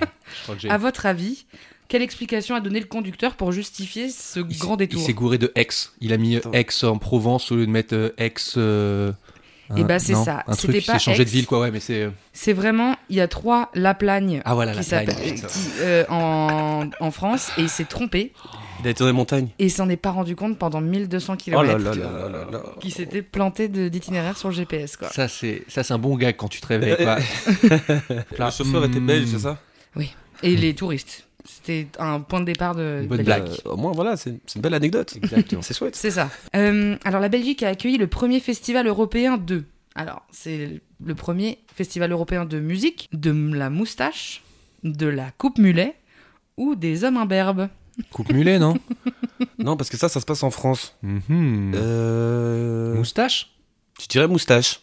ouais. 0.00 0.06
Je 0.38 0.42
crois 0.44 0.56
que. 0.56 0.68
À 0.68 0.78
votre 0.78 1.06
avis, 1.06 1.44
quelle 1.88 2.02
explication 2.02 2.54
a 2.54 2.60
donné 2.60 2.80
le 2.80 2.86
conducteur 2.86 3.34
pour 3.36 3.52
justifier 3.52 4.08
ce 4.08 4.40
Il 4.40 4.58
grand 4.58 4.76
détour 4.76 5.00
Il 5.00 5.04
s'est 5.04 5.12
gouré 5.14 5.38
de 5.38 5.52
Aix. 5.54 5.68
Il 6.00 6.12
a 6.12 6.16
mis 6.16 6.36
Attends. 6.36 6.52
Aix 6.52 6.66
en 6.84 6.98
Provence 6.98 7.52
au 7.52 7.56
lieu 7.56 7.66
de 7.66 7.70
mettre 7.70 7.94
euh, 7.94 9.12
Eh 9.76 9.80
un- 9.80 9.84
ben, 9.84 9.98
c'est 9.98 10.12
non, 10.14 10.24
ça. 10.24 10.42
Un 10.46 10.54
truc 10.54 10.60
C'était 10.72 10.80
qui 10.80 10.86
pas 10.86 10.92
s'est 10.94 10.98
changé 11.04 11.24
de 11.24 11.30
ville, 11.30 11.46
quoi. 11.46 11.60
Ouais, 11.60 11.70
mais 11.70 11.80
c'est. 11.80 12.02
euh, 12.02 12.10
C'est 12.32 12.52
vraiment, 12.52 12.96
il 13.10 13.16
y 13.16 13.20
a 13.20 13.28
trois 13.28 13.70
Laplagne 13.74 14.42
Ah 14.44 14.54
voilà, 14.54 14.72
qui 14.72 14.78
la 14.78 14.82
s'appellent- 14.82 15.14
Plagne. 15.14 15.34
qui, 15.36 15.58
euh, 15.80 16.04
en, 16.08 16.88
en 17.00 17.10
France 17.10 17.50
et 17.58 17.62
il 17.62 17.68
s'est 17.68 17.84
trompé 17.84 18.32
Il 18.80 18.86
a 18.86 18.90
été 18.90 19.00
dans 19.00 19.06
les 19.06 19.12
montagnes. 19.12 19.48
et 19.58 19.66
il 19.66 19.70
s'en 19.70 19.88
est 19.88 19.96
pas 19.96 20.10
rendu 20.10 20.36
compte 20.36 20.58
pendant 20.58 20.80
1200 20.80 21.34
Oh 21.34 21.36
km. 21.36 21.62
là 21.64 21.78
là 21.78 21.94
là 21.94 21.94
là 21.94 22.28
là 22.28 22.46
là. 22.50 22.62
Qui 22.80 22.90
s'était 22.90 23.22
planté 23.22 23.68
de- 23.68 23.88
d'itinéraire 23.88 24.36
sur 24.36 24.48
le 24.48 24.54
GPS 24.54 24.96
quoi. 24.96 25.08
Ça, 25.10 25.28
c'est 25.28 25.64
ça, 25.68 25.82
c'est 25.82 25.92
un 25.94 25.98
bon 25.98 26.16
gag 26.16 26.36
quand 26.36 26.48
tu 26.48 26.60
te 26.60 26.66
réveilles, 26.66 26.96
quoi. 26.96 27.16
Le 28.46 28.50
chauffeur 28.50 28.84
était 28.86 29.00
belge, 29.00 29.28
c'est 29.30 29.38
ça? 29.40 29.58
Et 30.42 30.56
les 30.56 30.74
touristes. 30.74 31.23
C'était 31.44 31.88
un 31.98 32.20
point 32.20 32.40
de 32.40 32.46
départ 32.46 32.74
de. 32.74 33.00
Une 33.02 33.08
bonne 33.08 33.18
de- 33.18 33.22
blague. 33.24 33.48
Euh, 33.66 33.70
Au 33.70 33.76
moins, 33.76 33.92
voilà, 33.92 34.16
c'est 34.16 34.38
c'est 34.46 34.56
une 34.56 34.62
belle 34.62 34.74
anecdote. 34.74 35.14
Exactement. 35.16 35.62
C'est 35.62 35.76
chouette. 35.76 35.94
C'est 35.96 36.10
ça. 36.10 36.30
Euh, 36.56 36.96
alors 37.04 37.20
la 37.20 37.28
Belgique 37.28 37.62
a 37.62 37.68
accueilli 37.68 37.98
le 37.98 38.06
premier 38.06 38.40
festival 38.40 38.86
européen 38.86 39.36
de. 39.36 39.64
Alors 39.94 40.22
c'est 40.32 40.80
le 41.04 41.14
premier 41.14 41.58
festival 41.74 42.10
européen 42.12 42.44
de 42.46 42.58
musique, 42.58 43.08
de 43.12 43.30
la 43.54 43.70
moustache, 43.70 44.42
de 44.82 45.06
la 45.06 45.30
coupe 45.38 45.58
mulet 45.58 45.94
ou 46.56 46.74
des 46.74 47.04
hommes 47.04 47.16
imberbes. 47.18 47.68
Coupe 48.10 48.32
mulet, 48.32 48.58
non? 48.58 48.76
Non, 49.58 49.76
parce 49.76 49.88
que 49.90 49.96
ça, 49.96 50.08
ça 50.08 50.20
se 50.20 50.26
passe 50.26 50.42
en 50.42 50.50
France. 50.50 50.96
Mhm. 51.02 51.72
Euh... 51.76 52.94
Moustache? 52.96 53.50
Tu 53.98 54.08
dirais 54.08 54.26
moustache. 54.28 54.80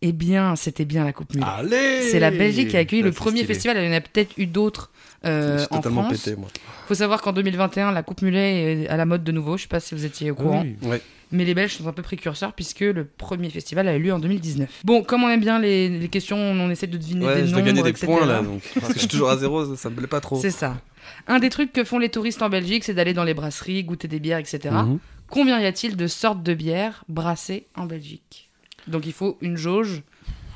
Eh 0.00 0.12
bien, 0.12 0.54
c'était 0.56 0.84
bien 0.84 1.04
la 1.04 1.12
Coupe 1.12 1.34
Mulet. 1.34 1.46
Allez 1.46 2.02
C'est 2.10 2.20
la 2.20 2.30
Belgique 2.30 2.68
qui 2.68 2.76
a 2.76 2.80
accueilli 2.80 3.02
Là, 3.02 3.08
le 3.08 3.12
premier 3.14 3.38
stylé. 3.38 3.54
festival. 3.54 3.76
Il 3.78 3.84
y 3.86 3.88
en 3.88 3.96
a 3.96 4.00
peut-être 4.00 4.32
eu 4.38 4.46
d'autres 4.46 4.90
euh, 5.24 5.64
en 5.70 5.76
totalement 5.78 6.04
France. 6.04 6.22
pété, 6.22 6.36
moi. 6.36 6.48
faut 6.86 6.94
savoir 6.94 7.20
qu'en 7.20 7.32
2021, 7.32 7.90
la 7.90 8.02
Coupe 8.04 8.22
Mulet 8.22 8.82
est 8.84 8.88
à 8.88 8.96
la 8.96 9.06
mode 9.06 9.24
de 9.24 9.32
nouveau. 9.32 9.56
Je 9.56 9.62
sais 9.62 9.68
pas 9.68 9.80
si 9.80 9.94
vous 9.96 10.04
étiez 10.04 10.30
au 10.30 10.36
courant. 10.36 10.62
Oui. 10.62 10.76
Ouais. 10.88 11.02
Mais 11.32 11.44
les 11.44 11.52
Belges 11.52 11.72
sont 11.76 11.86
un 11.88 11.92
peu 11.92 12.02
précurseurs 12.02 12.52
puisque 12.54 12.80
le 12.80 13.04
premier 13.04 13.50
festival 13.50 13.86
a 13.88 13.96
eu 13.96 14.00
lieu 14.02 14.12
en 14.14 14.18
2019. 14.20 14.82
Bon, 14.84 15.02
comme 15.02 15.24
on 15.24 15.28
aime 15.28 15.40
bien 15.40 15.58
les, 15.58 15.88
les 15.88 16.08
questions, 16.08 16.38
on 16.38 16.70
essaie 16.70 16.86
de 16.86 16.96
deviner 16.96 17.26
Ouais, 17.26 17.34
des 17.34 17.40
je 17.40 17.46
noms, 17.50 17.58
dois 17.58 17.62
gagner 17.66 17.82
des 17.82 17.90
etc. 17.90 18.06
points 18.06 18.24
là, 18.24 18.40
donc. 18.40 18.62
Parce 18.80 18.88
que 18.88 18.94
je 18.94 18.98
suis 19.00 19.08
toujours 19.08 19.28
à 19.30 19.36
zéro, 19.36 19.66
ça, 19.66 19.76
ça 19.76 19.90
me 19.90 19.96
plaît 19.96 20.06
pas 20.06 20.20
trop. 20.20 20.40
C'est 20.40 20.50
ça. 20.52 20.78
Un 21.26 21.38
des 21.40 21.50
trucs 21.50 21.72
que 21.72 21.82
font 21.84 21.98
les 21.98 22.08
touristes 22.08 22.40
en 22.40 22.48
Belgique, 22.48 22.84
c'est 22.84 22.94
d'aller 22.94 23.12
dans 23.14 23.24
les 23.24 23.34
brasseries, 23.34 23.82
goûter 23.84 24.08
des 24.08 24.20
bières, 24.20 24.38
etc. 24.38 24.60
Mhm. 24.72 24.98
Combien 25.28 25.60
y 25.60 25.66
a-t-il 25.66 25.96
de 25.96 26.06
sortes 26.06 26.42
de 26.42 26.54
bières 26.54 27.04
brassées 27.08 27.66
en 27.76 27.84
Belgique? 27.84 28.47
Donc 28.88 29.06
il 29.06 29.12
faut 29.12 29.38
une 29.40 29.56
jauge. 29.56 30.02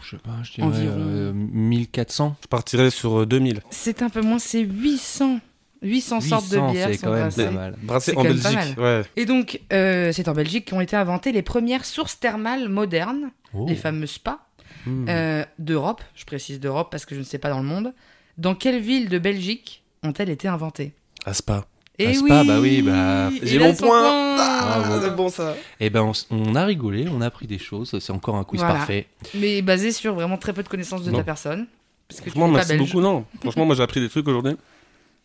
Je 0.02 0.16
sais 0.16 0.22
pas, 0.22 0.42
je 0.42 0.52
dirais 0.54 0.66
Environ. 0.66 0.94
euh, 0.98 1.32
1400. 1.34 2.36
Je 2.42 2.48
partirais 2.48 2.90
sur 2.90 3.20
euh, 3.20 3.26
2000. 3.26 3.60
C'est 3.70 4.02
un 4.02 4.08
peu 4.10 4.20
moins, 4.20 4.38
c'est 4.38 4.60
800. 4.62 5.40
800, 5.84 6.20
sortes 6.20 6.48
de 6.50 6.56
800, 6.56 6.72
bières 6.72 6.88
c'est 6.88 6.94
sont 6.96 7.06
quand 7.06 7.12
même 7.12 7.20
brassées. 7.22 7.44
pas 7.46 7.50
mal. 7.50 7.74
Brassé 7.82 8.10
C'est 8.12 8.16
en 8.16 8.22
quand 8.22 8.28
même 8.28 8.40
pas 8.40 8.52
Belgique. 8.52 8.78
Ouais. 8.78 9.02
Et 9.16 9.26
donc, 9.26 9.60
euh, 9.72 10.12
c'est 10.12 10.28
en 10.28 10.32
Belgique 10.32 10.70
qu'ont 10.70 10.80
été 10.80 10.94
inventées 10.94 11.32
les 11.32 11.42
premières 11.42 11.84
sources 11.84 12.20
thermales 12.20 12.68
modernes, 12.68 13.30
Oh. 13.54 13.66
les 13.68 13.74
fameux 13.76 14.06
spas, 14.06 14.38
Hmm. 14.86 15.06
euh, 15.08 15.44
d'Europe. 15.58 16.02
Je 16.14 16.24
précise 16.24 16.58
d'Europe 16.60 16.88
parce 16.90 17.04
que 17.04 17.14
je 17.14 17.20
ne 17.20 17.24
sais 17.24 17.38
pas 17.38 17.50
dans 17.50 17.58
le 17.60 17.66
monde. 17.66 17.92
Dans 18.38 18.54
quelle 18.54 18.80
ville 18.80 19.08
de 19.08 19.18
Belgique 19.18 19.82
ont-elles 20.02 20.30
été 20.30 20.46
inventées? 20.48 20.92
À 21.24 21.34
Spa. 21.34 21.66
Et 22.02 22.08
À 22.08 22.14
Spa, 22.14 22.44
bah 22.44 22.60
oui, 22.60 22.82
bah, 22.82 23.30
Et 23.42 23.46
j'ai 23.46 23.58
mon 23.58 23.74
son 23.74 23.84
point. 23.86 24.36
Bravo. 24.36 25.00
c'est 25.02 25.14
bon 25.16 25.28
ça. 25.28 25.54
Eh 25.80 25.90
ben, 25.90 26.10
on, 26.30 26.54
a 26.54 26.64
rigolé, 26.64 27.06
on 27.10 27.20
a 27.20 27.26
appris 27.26 27.46
des 27.46 27.58
choses. 27.58 27.96
C'est 28.00 28.12
encore 28.12 28.36
un 28.36 28.44
quiz 28.44 28.60
Voilà. 28.60 28.74
parfait. 28.76 29.06
Mais 29.34 29.62
basé 29.62 29.92
sur 29.92 30.14
vraiment 30.14 30.38
très 30.38 30.52
peu 30.52 30.62
de 30.62 30.68
connaissances 30.68 31.02
de 31.04 31.10
Non. 31.10 31.18
ta 31.18 31.24
personne. 31.24 31.66
Parce 32.08 32.20
que 32.20 32.24
tu 32.24 32.30
Franchement, 32.30 32.48
pas 32.48 32.56
merci 32.58 32.72
belge. 32.76 32.80
beaucoup. 32.88 33.00
Non, 33.00 33.24
franchement, 33.40 33.64
moi 33.66 33.74
j'ai 33.74 33.82
appris 33.82 34.00
des 34.00 34.08
trucs 34.08 34.26
aujourd'hui. 34.28 34.56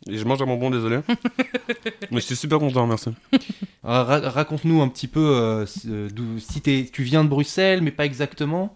Et 0.10 0.18
je 0.18 0.26
mange 0.26 0.42
à 0.42 0.46
mon 0.46 0.56
bon, 0.58 0.70
désolé. 0.70 1.00
Mais 2.12 2.20
je 2.22 2.26
suis 2.26 2.36
super 2.36 2.60
content, 2.60 2.88
merci. 2.88 3.10
Alors, 3.84 4.08
ra- 4.08 4.30
Raconte-nous 4.30 4.82
un 4.82 4.88
petit 4.88 5.08
peu 5.08 5.20
euh, 5.20 5.66
si- 5.66 5.88
euh, 5.90 6.08
d'où- 6.14 6.40
si 6.40 6.62
t'es- 6.62 6.90
tu 6.92 7.04
viens 7.04 7.24
de 7.24 7.30
Bruxelles, 7.30 7.82
mais 7.82 7.92
pas 7.92 8.06
exactement. 8.06 8.74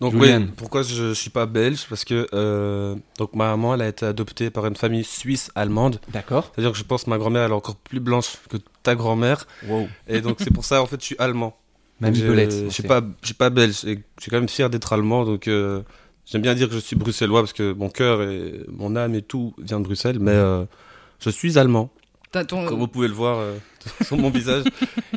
Donc, 0.00 0.14
oui, 0.16 0.28
pourquoi 0.56 0.82
je, 0.82 0.94
je 0.94 1.12
suis 1.14 1.30
pas 1.30 1.46
belge? 1.46 1.86
Parce 1.88 2.04
que 2.04 2.26
euh, 2.34 2.94
donc 3.18 3.34
ma 3.34 3.46
maman, 3.50 3.74
elle 3.74 3.82
a 3.82 3.88
été 3.88 4.04
adoptée 4.06 4.50
par 4.50 4.66
une 4.66 4.76
famille 4.76 5.04
suisse-allemande. 5.04 6.00
D'accord. 6.12 6.50
C'est-à-dire 6.54 6.72
que 6.72 6.78
je 6.78 6.84
pense 6.84 7.04
que 7.04 7.10
ma 7.10 7.18
grand-mère, 7.18 7.42
elle 7.44 7.50
est 7.50 7.54
encore 7.54 7.76
plus 7.76 8.00
blanche 8.00 8.36
que 8.50 8.56
ta 8.82 8.94
grand-mère. 8.94 9.46
Wow. 9.68 9.88
Et 10.08 10.20
donc, 10.20 10.36
c'est 10.40 10.52
pour 10.52 10.64
ça, 10.64 10.82
en 10.82 10.86
fait, 10.86 11.00
je 11.00 11.06
suis 11.06 11.16
allemand. 11.18 11.56
Même. 12.00 12.14
Je 12.16 12.68
suis 12.70 12.82
pas, 12.82 13.00
pas 13.38 13.50
belge. 13.50 13.84
Et 13.84 14.00
je 14.18 14.22
suis 14.22 14.30
quand 14.30 14.38
même 14.38 14.48
fier 14.48 14.68
d'être 14.68 14.92
allemand. 14.92 15.24
Donc, 15.24 15.46
euh, 15.46 15.82
j'aime 16.26 16.42
bien 16.42 16.54
dire 16.54 16.68
que 16.68 16.74
je 16.74 16.80
suis 16.80 16.96
bruxellois 16.96 17.40
parce 17.42 17.52
que 17.52 17.72
mon 17.72 17.88
cœur 17.90 18.22
et 18.22 18.60
mon 18.68 18.96
âme 18.96 19.14
et 19.14 19.22
tout 19.22 19.54
vient 19.58 19.78
de 19.80 19.84
Bruxelles. 19.84 20.18
Mais 20.20 20.32
euh, 20.32 20.64
je 21.20 21.30
suis 21.30 21.58
allemand. 21.58 21.90
Ton- 22.32 22.64
Comme 22.66 22.78
vous 22.78 22.88
pouvez 22.88 23.08
le 23.08 23.14
voir 23.14 23.38
euh, 23.40 23.58
sur 24.06 24.16
mon 24.16 24.30
visage. 24.30 24.64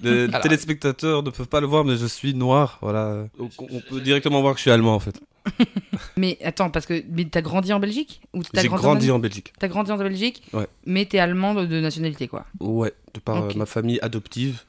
Les 0.04 0.24
Alors- 0.28 0.42
téléspectateurs 0.42 1.24
ne 1.24 1.30
peuvent 1.30 1.48
pas 1.48 1.62
le 1.62 1.68
voir, 1.68 1.86
mais 1.86 1.96
je 1.96 2.06
suis 2.08 2.34
noir. 2.34 2.78
Voilà. 2.82 3.26
On 3.40 3.50
on 3.72 3.80
peut 3.80 4.02
directement 4.02 4.42
voir 4.42 4.54
que 4.54 4.58
je 4.60 4.64
suis 4.64 4.72
allemand, 4.72 4.96
en 4.96 5.00
fait. 5.00 5.20
Mais 6.18 6.38
attends, 6.44 6.72
parce 6.72 6.88
que 6.88 7.04
mais 7.10 7.26
t'as 7.26 7.42
grandi 7.42 7.72
en 7.72 7.80
Belgique? 7.80 8.20
Ou 8.34 8.42
t'as 8.44 8.64
J'ai 8.64 8.68
grandi 8.68 9.12
en 9.12 9.20
Belgique? 9.20 9.54
T'as 9.60 9.68
grandi 9.68 9.92
en 9.92 9.98
Belgique 9.98 10.42
Ouais. 10.54 10.66
Mais 10.88 11.06
t'es 11.06 11.20
allemand 11.20 11.54
de, 11.54 11.66
de 11.68 11.80
nationalité, 11.80 12.28
quoi. 12.28 12.46
Ouais, 12.60 12.94
de 13.14 13.20
par 13.20 13.44
euh, 13.44 13.52
ma 13.56 13.68
famille 13.68 14.00
adoptive, 14.02 14.64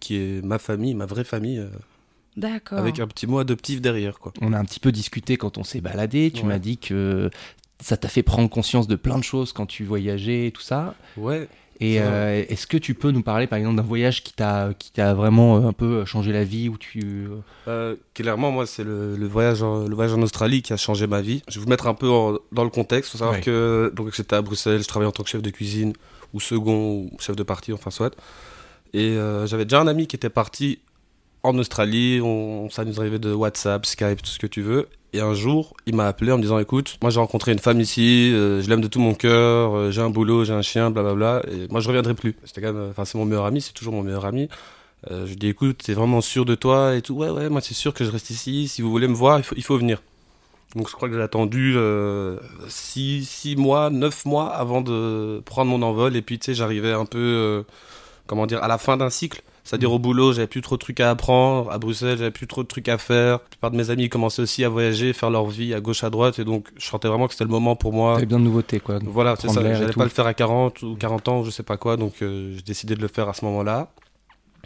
qui 0.00 0.16
est 0.16 0.44
ma 0.44 0.58
famille, 0.58 0.94
ma 0.94 1.06
vraie 1.06 1.24
famille, 1.24 1.66
D'accord. 2.38 2.78
avec 2.78 2.98
un 3.00 3.06
petit 3.06 3.26
mot 3.26 3.38
adoptif 3.38 3.80
derrière, 3.80 4.18
quoi. 4.18 4.32
On 4.40 4.52
a 4.52 4.58
un 4.58 4.64
petit 4.64 4.80
peu 4.80 4.92
discuté 4.92 5.36
quand 5.36 5.58
on 5.58 5.64
s'est 5.64 5.80
baladé. 5.80 6.30
Tu 6.30 6.42
Ouais. 6.42 6.48
m'as 6.48 6.58
dit 6.58 6.78
que 6.78 7.30
ça 7.80 7.96
t'a 7.96 8.08
fait 8.08 8.22
prendre 8.22 8.48
conscience 8.50 8.86
de 8.88 8.96
plein 8.96 9.18
de 9.18 9.24
choses 9.24 9.52
quand 9.52 9.66
tu 9.66 9.84
voyageais 9.84 10.46
et 10.48 10.50
tout 10.52 10.62
ça. 10.62 10.94
Ouais. 11.16 11.48
Et 11.80 12.00
euh, 12.00 12.44
est-ce 12.48 12.66
que 12.66 12.76
tu 12.76 12.94
peux 12.94 13.12
nous 13.12 13.22
parler 13.22 13.46
par 13.46 13.56
exemple 13.56 13.76
d'un 13.76 13.84
voyage 13.84 14.24
qui 14.24 14.32
t'a 14.32 14.70
qui 14.76 14.90
t'a 14.90 15.14
vraiment 15.14 15.58
euh, 15.58 15.68
un 15.68 15.72
peu 15.72 16.04
changé 16.04 16.32
la 16.32 16.42
vie 16.42 16.68
où 16.68 16.76
tu 16.76 17.28
Euh, 17.68 17.94
clairement, 18.14 18.50
moi, 18.50 18.66
c'est 18.66 18.82
le, 18.82 19.16
le 19.16 19.26
voyage 19.28 19.62
en, 19.62 19.86
le 19.86 19.94
voyage 19.94 20.12
en 20.12 20.20
Australie 20.22 20.60
qui 20.62 20.72
a 20.72 20.76
changé 20.76 21.06
ma 21.06 21.20
vie. 21.20 21.40
Je 21.48 21.54
vais 21.60 21.64
vous 21.64 21.70
mettre 21.70 21.86
un 21.86 21.94
peu 21.94 22.08
en- 22.10 22.38
dans 22.50 22.64
le 22.64 22.70
contexte. 22.70 23.12
faut 23.12 23.18
savoir 23.18 23.36
Ouais. 23.36 23.42
que 23.42 23.92
donc 23.94 24.12
j'étais 24.12 24.34
à 24.34 24.42
Bruxelles, 24.42 24.82
je 24.82 24.88
travaillais 24.88 25.08
en 25.08 25.12
tant 25.12 25.22
que 25.22 25.28
chef 25.28 25.40
de 25.42 25.50
cuisine 25.50 25.92
ou 26.34 26.40
second 26.40 26.94
ou 26.94 27.10
chef 27.20 27.36
de 27.36 27.44
partie, 27.44 27.72
enfin 27.72 27.92
soit. 27.92 28.12
Et 28.92 29.10
euh, 29.16 29.46
j'avais 29.46 29.64
déjà 29.64 29.80
un 29.80 29.86
ami 29.86 30.08
qui 30.08 30.16
était 30.16 30.30
parti 30.30 30.80
en 31.42 31.56
Australie. 31.58 32.20
On, 32.22 32.68
ça 32.70 32.84
nous 32.84 33.00
arrivait 33.00 33.18
de 33.18 33.32
WhatsApp, 33.32 33.86
Skype, 33.86 34.22
tout 34.22 34.30
ce 34.30 34.38
que 34.38 34.46
tu 34.46 34.62
veux. 34.62 34.88
Et 35.12 35.20
un 35.20 35.32
jour, 35.32 35.74
il 35.86 35.94
m'a 35.94 36.06
appelé 36.06 36.32
en 36.32 36.36
me 36.36 36.42
disant 36.42 36.58
"Écoute, 36.58 36.98
moi 37.00 37.10
j'ai 37.10 37.18
rencontré 37.18 37.52
une 37.52 37.58
femme 37.58 37.80
ici, 37.80 38.30
euh, 38.34 38.60
je 38.60 38.68
l'aime 38.68 38.82
de 38.82 38.88
tout 38.88 39.00
mon 39.00 39.14
cœur, 39.14 39.74
euh, 39.74 39.90
j'ai 39.90 40.02
un 40.02 40.10
boulot, 40.10 40.44
j'ai 40.44 40.52
un 40.52 40.60
chien, 40.60 40.90
blablabla. 40.90 41.42
Et 41.50 41.66
moi 41.70 41.80
je 41.80 41.88
reviendrai 41.88 42.14
plus." 42.14 42.36
C'était 42.44 42.60
quand 42.60 42.72
même, 42.74 42.88
enfin 42.90 43.04
c'est 43.06 43.16
mon 43.16 43.24
meilleur 43.24 43.46
ami, 43.46 43.60
c'est 43.62 43.72
toujours 43.72 43.94
mon 43.94 44.02
meilleur 44.02 44.26
ami. 44.26 44.48
Euh, 45.10 45.24
je 45.24 45.30
lui 45.30 45.36
dis 45.36 45.48
écoute, 45.48 45.78
t'es 45.84 45.94
vraiment 45.94 46.20
sûr 46.20 46.44
de 46.44 46.54
toi 46.54 46.94
et 46.94 47.02
tout. 47.02 47.14
Ouais, 47.14 47.30
ouais, 47.30 47.48
moi 47.48 47.60
c'est 47.62 47.74
sûr 47.74 47.94
que 47.94 48.04
je 48.04 48.10
reste 48.10 48.30
ici. 48.30 48.68
Si 48.68 48.82
vous 48.82 48.90
voulez 48.90 49.08
me 49.08 49.14
voir, 49.14 49.38
il 49.38 49.44
faut, 49.44 49.54
il 49.56 49.64
faut 49.64 49.78
venir. 49.78 50.02
Donc 50.76 50.88
je 50.90 50.94
crois 50.94 51.08
que 51.08 51.14
j'ai 51.14 51.22
attendu 51.22 51.76
6 52.68 53.56
mois, 53.56 53.88
9 53.90 54.26
mois 54.26 54.48
avant 54.54 54.82
de 54.82 55.40
prendre 55.46 55.70
mon 55.70 55.80
envol. 55.82 56.16
Et 56.16 56.22
puis 56.22 56.38
tu 56.38 56.46
sais, 56.46 56.54
j'arrivais 56.54 56.92
un 56.92 57.06
peu, 57.06 57.64
comment 58.26 58.46
dire, 58.46 58.62
à 58.62 58.68
la 58.68 58.76
fin 58.76 58.98
d'un 58.98 59.08
cycle. 59.10 59.42
C'est-à-dire 59.68 59.92
au 59.92 59.98
boulot, 59.98 60.32
j'avais 60.32 60.46
plus 60.46 60.62
trop 60.62 60.76
de 60.76 60.80
trucs 60.80 60.98
à 61.00 61.10
apprendre. 61.10 61.70
À 61.70 61.76
Bruxelles, 61.78 62.16
j'avais 62.16 62.30
plus 62.30 62.46
trop 62.46 62.62
de 62.62 62.68
trucs 62.68 62.88
à 62.88 62.96
faire. 62.96 63.32
La 63.34 63.38
plupart 63.38 63.70
de 63.70 63.76
mes 63.76 63.90
amis 63.90 64.08
commençaient 64.08 64.40
aussi 64.40 64.64
à 64.64 64.70
voyager, 64.70 65.12
faire 65.12 65.28
leur 65.28 65.44
vie 65.46 65.74
à 65.74 65.80
gauche, 65.80 66.04
à 66.04 66.10
droite. 66.10 66.38
Et 66.38 66.44
donc 66.44 66.68
je 66.78 66.86
sentais 66.86 67.06
vraiment 67.08 67.26
que 67.26 67.34
c'était 67.34 67.44
le 67.44 67.50
moment 67.50 67.76
pour 67.76 67.92
moi. 67.92 68.14
T'avais 68.14 68.24
besoin 68.26 68.38
de 68.40 68.44
nouveautés 68.44 68.80
quoi. 68.80 68.98
Voilà, 69.04 69.36
c'est 69.38 69.48
ça. 69.48 69.60
J'allais 69.62 69.92
pas 69.92 70.04
le 70.04 70.08
faire 70.10 70.26
à 70.26 70.32
40 70.32 70.82
ou 70.84 70.94
40 70.96 71.28
ans, 71.28 71.44
je 71.44 71.50
sais 71.50 71.62
pas 71.62 71.76
quoi. 71.76 71.96
Donc 71.98 72.14
euh, 72.22 72.54
j'ai 72.56 72.62
décidé 72.62 72.94
de 72.94 73.02
le 73.02 73.08
faire 73.08 73.28
à 73.28 73.34
ce 73.34 73.44
moment-là. 73.44 73.90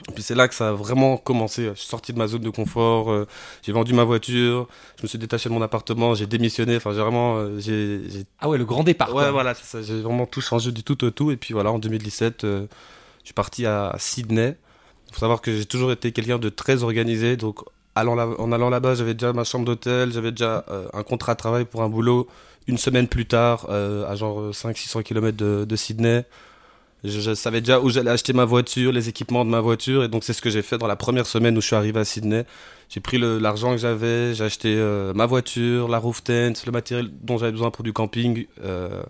Et 0.08 0.12
puis 0.12 0.22
c'est 0.22 0.34
là 0.34 0.48
que 0.48 0.54
ça 0.54 0.70
a 0.70 0.72
vraiment 0.72 1.16
commencé. 1.16 1.68
Je 1.74 1.78
suis 1.80 1.88
sorti 1.88 2.12
de 2.12 2.18
ma 2.18 2.26
zone 2.26 2.42
de 2.42 2.50
confort. 2.50 3.10
euh, 3.10 3.26
j'ai 3.62 3.72
vendu 3.72 3.92
ma 3.94 4.04
voiture. 4.04 4.66
Je 4.98 5.02
me 5.02 5.08
suis 5.08 5.18
détaché 5.18 5.48
de 5.48 5.54
mon 5.54 5.62
appartement. 5.62 6.14
J'ai 6.14 6.26
démissionné. 6.26 6.76
Enfin, 6.76 6.92
j'ai 6.92 7.00
vraiment. 7.00 7.36
euh, 7.38 7.58
j'ai, 7.58 8.00
Ah 8.40 8.48
ouais, 8.48 8.56
le 8.58 8.64
grand 8.64 8.82
départ. 8.84 9.08
Ouais, 9.08 9.22
quoi. 9.22 9.30
voilà, 9.32 9.54
c'est 9.54 9.64
ça. 9.64 9.82
J'ai 9.82 10.00
vraiment 10.00 10.26
tout 10.26 10.40
changé 10.40 10.72
du 10.72 10.82
tout 10.82 11.04
au 11.04 11.10
tout. 11.10 11.30
Et 11.30 11.36
puis 11.36 11.54
voilà, 11.54 11.70
en 11.72 11.78
2017, 11.78 12.44
euh, 12.44 12.66
je 13.20 13.26
suis 13.26 13.34
parti 13.34 13.66
à 13.66 13.94
Sydney. 13.98 14.56
Faut 15.12 15.20
savoir 15.20 15.40
que 15.40 15.56
j'ai 15.56 15.66
toujours 15.66 15.92
été 15.92 16.12
quelqu'un 16.12 16.38
de 16.38 16.48
très 16.48 16.82
organisé. 16.82 17.36
Donc, 17.36 17.60
en 17.94 18.52
allant 18.52 18.70
là-bas, 18.70 18.94
j'avais 18.94 19.14
déjà 19.14 19.32
ma 19.32 19.44
chambre 19.44 19.64
d'hôtel, 19.64 20.12
j'avais 20.12 20.30
déjà 20.30 20.64
euh, 20.70 20.88
un 20.92 21.02
contrat 21.02 21.34
de 21.34 21.38
travail 21.38 21.64
pour 21.64 21.82
un 21.82 21.88
boulot. 21.88 22.28
Une 22.66 22.78
semaine 22.78 23.08
plus 23.08 23.26
tard, 23.26 23.66
euh, 23.70 24.08
à 24.08 24.14
genre 24.14 24.50
500-600 24.50 25.02
km 25.02 25.36
de, 25.36 25.64
de 25.64 25.76
Sydney. 25.76 26.24
Je, 27.04 27.34
savais 27.34 27.60
déjà 27.60 27.80
où 27.80 27.90
j'allais 27.90 28.12
acheter 28.12 28.32
ma 28.32 28.44
voiture, 28.44 28.92
les 28.92 29.08
équipements 29.08 29.44
de 29.44 29.50
ma 29.50 29.60
voiture. 29.60 30.04
Et 30.04 30.08
donc, 30.08 30.22
c'est 30.22 30.32
ce 30.32 30.40
que 30.40 30.50
j'ai 30.50 30.62
fait 30.62 30.78
dans 30.78 30.86
la 30.86 30.94
première 30.94 31.26
semaine 31.26 31.58
où 31.58 31.60
je 31.60 31.66
suis 31.66 31.76
arrivé 31.76 31.98
à 31.98 32.04
Sydney. 32.04 32.44
J'ai 32.88 33.00
pris 33.00 33.18
l'argent 33.18 33.72
que 33.72 33.78
j'avais, 33.78 34.34
j'ai 34.34 34.44
acheté 34.44 34.74
euh, 34.76 35.12
ma 35.12 35.26
voiture, 35.26 35.88
la 35.88 35.98
roof 35.98 36.22
tent, 36.22 36.52
le 36.64 36.70
matériel 36.72 37.10
dont 37.22 37.38
j'avais 37.38 37.52
besoin 37.52 37.70
pour 37.70 37.82
du 37.82 37.92
camping. 37.92 38.46
Euh, 38.62 39.02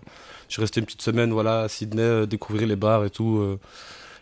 je 0.47 0.53
suis 0.53 0.61
resté 0.61 0.79
une 0.79 0.85
petite 0.85 1.01
semaine 1.01 1.31
voilà, 1.31 1.61
à 1.61 1.67
Sydney, 1.67 2.01
euh, 2.01 2.25
découvrir 2.25 2.67
les 2.67 2.75
bars 2.75 3.03
et 3.05 3.09
tout, 3.09 3.39
euh, 3.39 3.59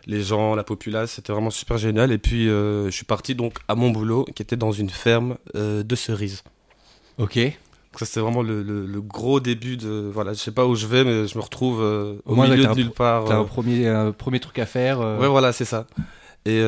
les 0.06 0.22
gens, 0.22 0.54
la 0.54 0.64
populace, 0.64 1.12
c'était 1.12 1.32
vraiment 1.32 1.50
super 1.50 1.78
génial. 1.78 2.12
Et 2.12 2.18
puis 2.18 2.48
euh, 2.48 2.86
je 2.86 2.90
suis 2.90 3.04
parti 3.04 3.34
donc 3.34 3.54
à 3.68 3.74
mon 3.74 3.90
boulot 3.90 4.24
qui 4.34 4.42
était 4.42 4.56
dans 4.56 4.72
une 4.72 4.90
ferme 4.90 5.36
euh, 5.54 5.82
de 5.82 5.94
cerises. 5.94 6.42
Ok. 7.18 7.36
Donc 7.38 7.98
ça 7.98 8.06
c'était 8.06 8.20
vraiment 8.20 8.42
le, 8.42 8.62
le- 8.62 8.86
le 8.86 9.00
gros 9.02 9.38
début 9.38 9.76
de... 9.76 10.10
Voilà, 10.12 10.32
je 10.32 10.38
sais 10.38 10.50
pas 10.50 10.66
où 10.66 10.74
je 10.74 10.86
vais, 10.86 11.04
mais 11.04 11.26
je 11.28 11.36
me 11.36 11.42
retrouve 11.42 11.80
euh, 11.82 12.14
au, 12.24 12.32
Au 12.32 12.34
moins, 12.34 12.48
milieu 12.48 12.64
de 12.66 12.74
nulle 12.74 12.90
part. 12.90 13.24
T'as 13.26 13.36
euh, 13.36 13.40
un 13.42 13.44
premier 13.44 13.86
un 13.88 14.12
premier 14.12 14.40
truc 14.40 14.58
à 14.58 14.66
faire. 14.66 15.00
euh, 15.00 15.18
Ouais, 15.18 15.28
voilà, 15.28 15.52
c'est 15.52 15.66
ça. 15.66 15.86
Et 16.46 16.58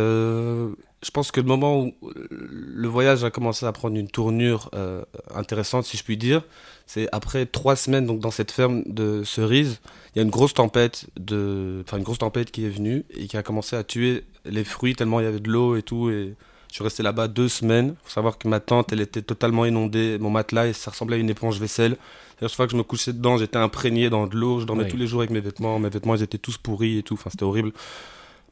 je 1.05 1.11
pense 1.11 1.31
que 1.31 1.41
le 1.41 1.47
moment 1.47 1.81
où 1.83 1.95
le 2.31 2.89
voyage 2.89 3.25
a 3.25 3.31
commencé 3.31 3.67
à 3.67 3.73
prendre 3.73 3.97
une 3.97 4.09
tournure 4.09 4.71
euh, 4.75 5.03
intéressante, 5.35 5.85
si 5.85 5.97
je 5.97 6.05
puis 6.05 6.17
dire, 6.17 6.43
c'est 6.87 7.09
après 7.13 7.47
trois 7.47 7.77
semaines 7.77 8.07
donc 8.07 8.21
dans 8.21 8.31
cette 8.31 8.51
ferme 8.51 8.83
de 8.87 9.23
cerises, 9.25 9.81
il 10.15 10.19
y 10.19 10.21
a 10.21 10.25
une 10.25 10.31
grosse 10.31 10.55
tempête 10.55 11.07
de, 11.19 11.83
enfin 11.87 11.99
une 11.99 12.05
grosse 12.05 12.19
tempête 12.19 12.51
qui 12.51 12.65
est 12.65 12.71
venue 12.71 13.05
et 13.11 13.27
qui 13.27 13.37
a 13.37 13.43
commencé 13.43 13.77
à 13.77 13.85
tuer 13.85 14.25
les 14.45 14.65
fruits 14.65 14.95
tellement 14.95 15.21
il 15.21 15.25
y 15.25 15.27
avait 15.27 15.41
de 15.41 15.51
l'eau 15.51 15.77
et 15.77 15.83
tout 15.83 16.11
et 16.11 16.35
je 16.75 16.79
suis 16.79 16.83
resté 16.85 17.05
là-bas 17.05 17.29
deux 17.29 17.49
semaines. 17.49 17.95
Faut 18.03 18.11
savoir 18.11 18.37
que 18.37 18.49
ma 18.49 18.59
tente, 18.59 18.93
elle 18.93 19.01
était 19.01 19.23
totalement 19.23 19.65
inondée, 19.65 20.19
mon 20.19 20.29
matelas, 20.31 20.67
et 20.67 20.73
ça 20.73 20.91
ressemblait 20.91 21.15
à 21.15 21.21
une 21.21 21.31
éponge 21.31 21.61
vaisselle. 21.61 21.97
Chaque 22.41 22.51
fois 22.51 22.67
que 22.67 22.73
je 22.73 22.77
me 22.77 22.83
couchais 22.83 23.13
dedans, 23.13 23.37
j'étais 23.37 23.59
imprégné 23.59 24.11
dans 24.11 24.27
de 24.27 24.35
l'eau. 24.35 24.59
Je 24.59 24.65
dormais 24.65 24.83
Oui. 24.83 24.91
tous 24.91 24.97
les 24.97 25.07
jours 25.07 25.21
avec 25.21 25.31
mes 25.31 25.39
vêtements. 25.39 25.79
Mes 25.79 25.89
vêtements, 25.89 26.17
ils 26.17 26.25
étaient 26.25 26.37
tous 26.37 26.59
pourris 26.59 26.99
et 26.99 27.05
tout. 27.05 27.15
Enfin, 27.15 27.31
c'était 27.31 27.45
horrible. 27.45 27.71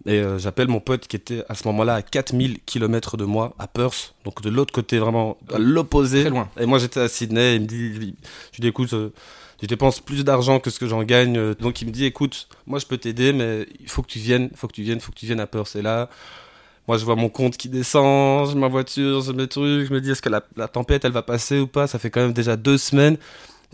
Et 0.05 0.19
euh, 0.19 0.39
j'appelle 0.39 0.69
mon 0.69 0.81
pote 0.81 1.07
qui 1.07 1.15
était 1.17 1.45
à 1.49 1.55
ce 1.55 1.67
moment-là 1.69 1.95
à 1.95 2.03
4000 2.03 2.59
km 2.67 3.17
de 3.17 3.25
moi, 3.25 3.55
à 3.59 3.69
Perth, 3.69 4.15
donc 4.25 4.43
de 4.43 4.51
l'autre 4.51 4.73
côté, 4.73 4.99
vraiment 4.99 5.37
à 5.53 5.59
l'opposé. 5.59 6.23
Très 6.23 6.31
loin. 6.31 6.49
Et 6.59 6.67
moi 6.67 6.79
j'étais 6.79 7.01
à 7.01 7.09
Sydney, 7.09 7.57
il 7.57 7.63
me 7.63 7.67
dit, 7.67 7.93
je 7.95 7.99
lui 8.01 8.17
dis 8.59 8.67
écoute, 8.67 8.93
euh, 8.95 9.11
je 9.63 9.67
dépense 9.69 10.01
plus 10.01 10.25
d'argent 10.25 10.59
que 10.59 10.71
ce 10.71 10.81
que 10.81 10.89
j'en 10.89 11.05
gagne. 11.05 11.37
euh, 11.39 11.55
Donc 11.55 11.83
il 11.83 11.87
me 11.87 11.93
dit 11.93 12.05
écoute, 12.05 12.49
moi 12.67 12.81
je 12.81 12.87
peux 12.87 12.99
t'aider, 12.99 13.33
mais 13.33 13.67
il 13.81 13.89
faut 13.89 14.03
que 14.03 14.09
tu 14.11 14.19
viennes, 14.19 14.49
il 14.51 14.57
faut 14.57 14.67
que 14.67 14.73
tu 14.75 14.83
viennes, 14.83 14.99
il 14.99 15.03
faut 15.03 15.13
que 15.13 15.19
tu 15.19 15.27
viennes 15.27 15.41
à 15.41 15.47
Perth. 15.47 15.77
Et 15.77 15.83
là, 15.83 16.09
Moi, 16.89 16.99
je 16.99 17.05
vois 17.05 17.15
mon 17.17 17.29
compte 17.29 17.57
qui 17.57 17.69
descend, 17.69 18.49
j'ai 18.51 18.57
ma 18.59 18.67
voiture, 18.69 19.23
j'ai 19.23 19.33
mes 19.33 19.47
trucs. 19.47 19.87
Je 19.87 19.93
me 19.93 20.01
dis, 20.01 20.11
est-ce 20.11 20.21
que 20.23 20.29
la, 20.29 20.43
la 20.57 20.67
tempête, 20.69 21.05
elle 21.05 21.13
va 21.13 21.23
passer 21.23 21.61
ou 21.61 21.67
pas? 21.69 21.87
Ça 21.87 21.99
fait 22.01 22.11
quand 22.11 22.21
même 22.23 22.33
déjà 22.33 22.57
deux 22.57 22.77
semaines. 22.77 23.17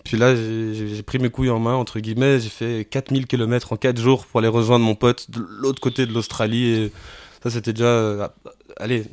Puis 0.04 0.16
là, 0.16 0.34
j'ai- 0.36 1.02
pris 1.02 1.18
mes 1.18 1.28
couilles 1.30 1.50
en 1.50 1.58
main, 1.58 1.74
entre 1.74 2.00
guillemets. 2.00 2.40
J'ai 2.40 2.48
fait 2.48 2.86
4000 2.88 3.26
km 3.26 3.72
en 3.72 3.76
4 3.76 4.00
jours 4.00 4.24
pour 4.26 4.38
aller 4.40 4.48
rejoindre 4.48 4.84
mon 4.84 4.94
pote 4.94 5.30
de 5.30 5.40
l'autre 5.60 5.80
côté 5.80 6.06
de 6.06 6.12
l'Australie. 6.12 6.64
Et 6.68 6.92
ça, 7.42 7.50
c'était 7.50 7.72
déjà. 7.72 7.86
euh, 7.86 8.28
allez, 8.78 9.04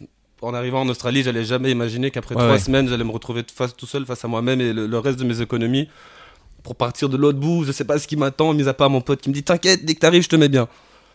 en 0.42 0.54
arrivant 0.54 0.82
en 0.82 0.89
Australie, 0.89 1.24
j'allais 1.24 1.44
jamais 1.46 1.72
imaginer 1.72 2.12
qu'après 2.12 2.36
Ouais, 2.36 2.42
trois 2.42 2.54
ouais. 2.54 2.60
semaines, 2.60 2.88
j'allais 2.88 3.04
me 3.04 3.12
retrouver 3.12 3.44
face, 3.54 3.75
tout 3.75 3.86
seul 3.88 4.06
face 4.06 4.24
à 4.24 4.27
moi-même 4.27 4.62
et 4.62 4.74
le, 4.74 4.86
le 4.88 5.00
reste 5.00 5.18
de 5.20 5.24
mes 5.25 5.42
économies 5.42 5.89
pour 6.63 6.75
partir 6.75 7.10
de 7.10 7.18
l'autre 7.18 7.39
bout. 7.39 7.63
Je 7.65 7.72
sais 7.72 7.86
pas 7.86 7.98
ce 8.00 8.08
qui 8.08 8.15
m'attend, 8.15 8.54
mis 8.54 8.68
à 8.68 8.74
part 8.74 8.89
mon 8.89 9.01
pote 9.01 9.22
qui 9.22 9.30
me 9.30 9.34
dit 9.34 9.44
T'inquiète, 9.44 9.86
dès 9.86 9.96
que 9.96 10.00
t'arrives, 10.00 10.24
je 10.24 10.30
te 10.30 10.36
mets 10.36 10.50
bien. 10.50 10.68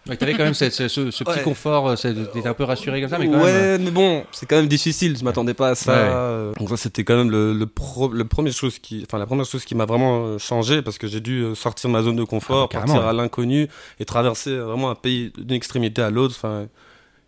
Ouais, 0.08 0.16
T'avais 0.16 0.32
quand 0.32 0.44
même 0.44 0.54
ce, 0.54 0.70
ce- 0.70 0.88
ce- 0.88 1.10
ce 1.10 1.24
petit 1.24 1.30
Ouais. 1.38 1.42
confort, 1.42 1.88
euh, 1.88 1.94
t'étais 1.94 2.46
un 2.48 2.54
peu 2.54 2.64
rassuré 2.64 3.00
comme 3.02 3.10
ça, 3.10 3.18
mais 3.18 3.26
quand 3.28 3.38
ouais, 3.42 3.52
même. 3.52 3.82
mais 3.84 3.90
bon, 3.90 4.24
c'est 4.32 4.46
quand 4.46 4.56
même 4.56 4.66
difficile. 4.66 5.16
Je 5.18 5.22
m'attendais 5.24 5.52
pas 5.54 5.68
à 5.70 5.74
ça. 5.74 5.92
Euh, 5.92 6.52
Donc 6.58 6.70
ça, 6.70 6.76
c'était 6.78 7.04
quand 7.04 7.16
même 7.16 7.30
le, 7.30 7.52
le, 7.52 7.66
pro, 7.66 8.08
le 8.08 8.24
premier 8.24 8.50
chose 8.50 8.78
qui, 8.78 9.04
enfin 9.06 9.18
la 9.18 9.26
première 9.26 9.44
chose 9.44 9.64
qui 9.64 9.74
m'a 9.74 9.84
vraiment 9.84 10.24
euh, 10.24 10.38
changé 10.38 10.80
parce 10.80 10.96
que 10.96 11.06
j'ai 11.06 11.20
dû 11.20 11.42
euh, 11.42 11.54
sortir 11.54 11.88
de 11.90 11.92
ma 11.92 12.02
zone 12.02 12.16
de 12.16 12.24
confort, 12.24 12.68
Ah, 12.72 12.74
bah, 12.78 12.86
partir 12.86 13.06
à 13.06 13.12
l'inconnu 13.12 13.68
et 13.98 14.04
traverser 14.06 14.50
euh, 14.50 14.64
vraiment 14.64 14.90
un 14.90 14.94
pays 14.94 15.32
d'une 15.36 15.52
extrémité 15.56 16.00
à 16.00 16.08
l'autre. 16.10 16.34
Enfin, 16.36 16.66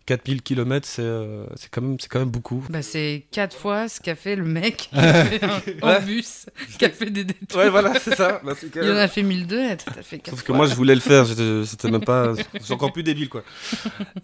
4000 0.07 0.43
km, 0.43 0.87
c'est 0.89 1.03
euh, 1.03 1.47
c'est 1.57 1.71
quand 1.71 1.81
même, 1.83 1.97
c'est 2.01 2.09
quand 2.09 2.19
même 2.19 2.31
beaucoup. 2.31 2.65
Bah, 2.71 2.83
c'est 2.83 3.25
quatre 3.31 3.57
fois 3.57 3.89
ce 3.89 4.01
qu'a 4.01 4.15
fait 4.17 4.35
le 4.37 4.45
mec 4.45 4.89
qui 4.93 4.99
a 4.99 5.25
fait 5.25 5.45
un, 5.45 5.61
en 5.83 5.89
Ouais. 5.89 6.01
bus, 6.01 6.47
qui 6.79 6.85
a 6.85 6.91
fait 6.91 7.11
des 7.11 7.25
détours. 7.25 7.59
Ouais, 7.59 7.71
voilà, 7.71 7.99
c'est 8.01 8.15
ça. 8.17 8.41
Bah, 8.45 8.53
quand 8.61 8.69
Il 8.83 8.83
en 8.91 8.95
même- 8.95 8.97
a 8.97 9.09
fait 9.09 9.23
1002, 9.23 9.63
et 9.71 9.77
toi, 9.77 9.93
t'as 9.95 10.03
fait 10.03 10.19
quatre 10.19 10.35
Sauf 10.35 10.43
que 10.45 10.53
moi, 10.53 10.67
je 10.67 10.75
voulais 10.75 10.95
le 10.95 11.01
faire. 11.01 11.27
C'était 11.67 11.91
même 11.91 12.05
pas. 12.05 12.33
C'est 12.61 12.73
encore 12.73 12.93
plus 12.93 13.03
débile, 13.03 13.29
quoi. 13.29 13.43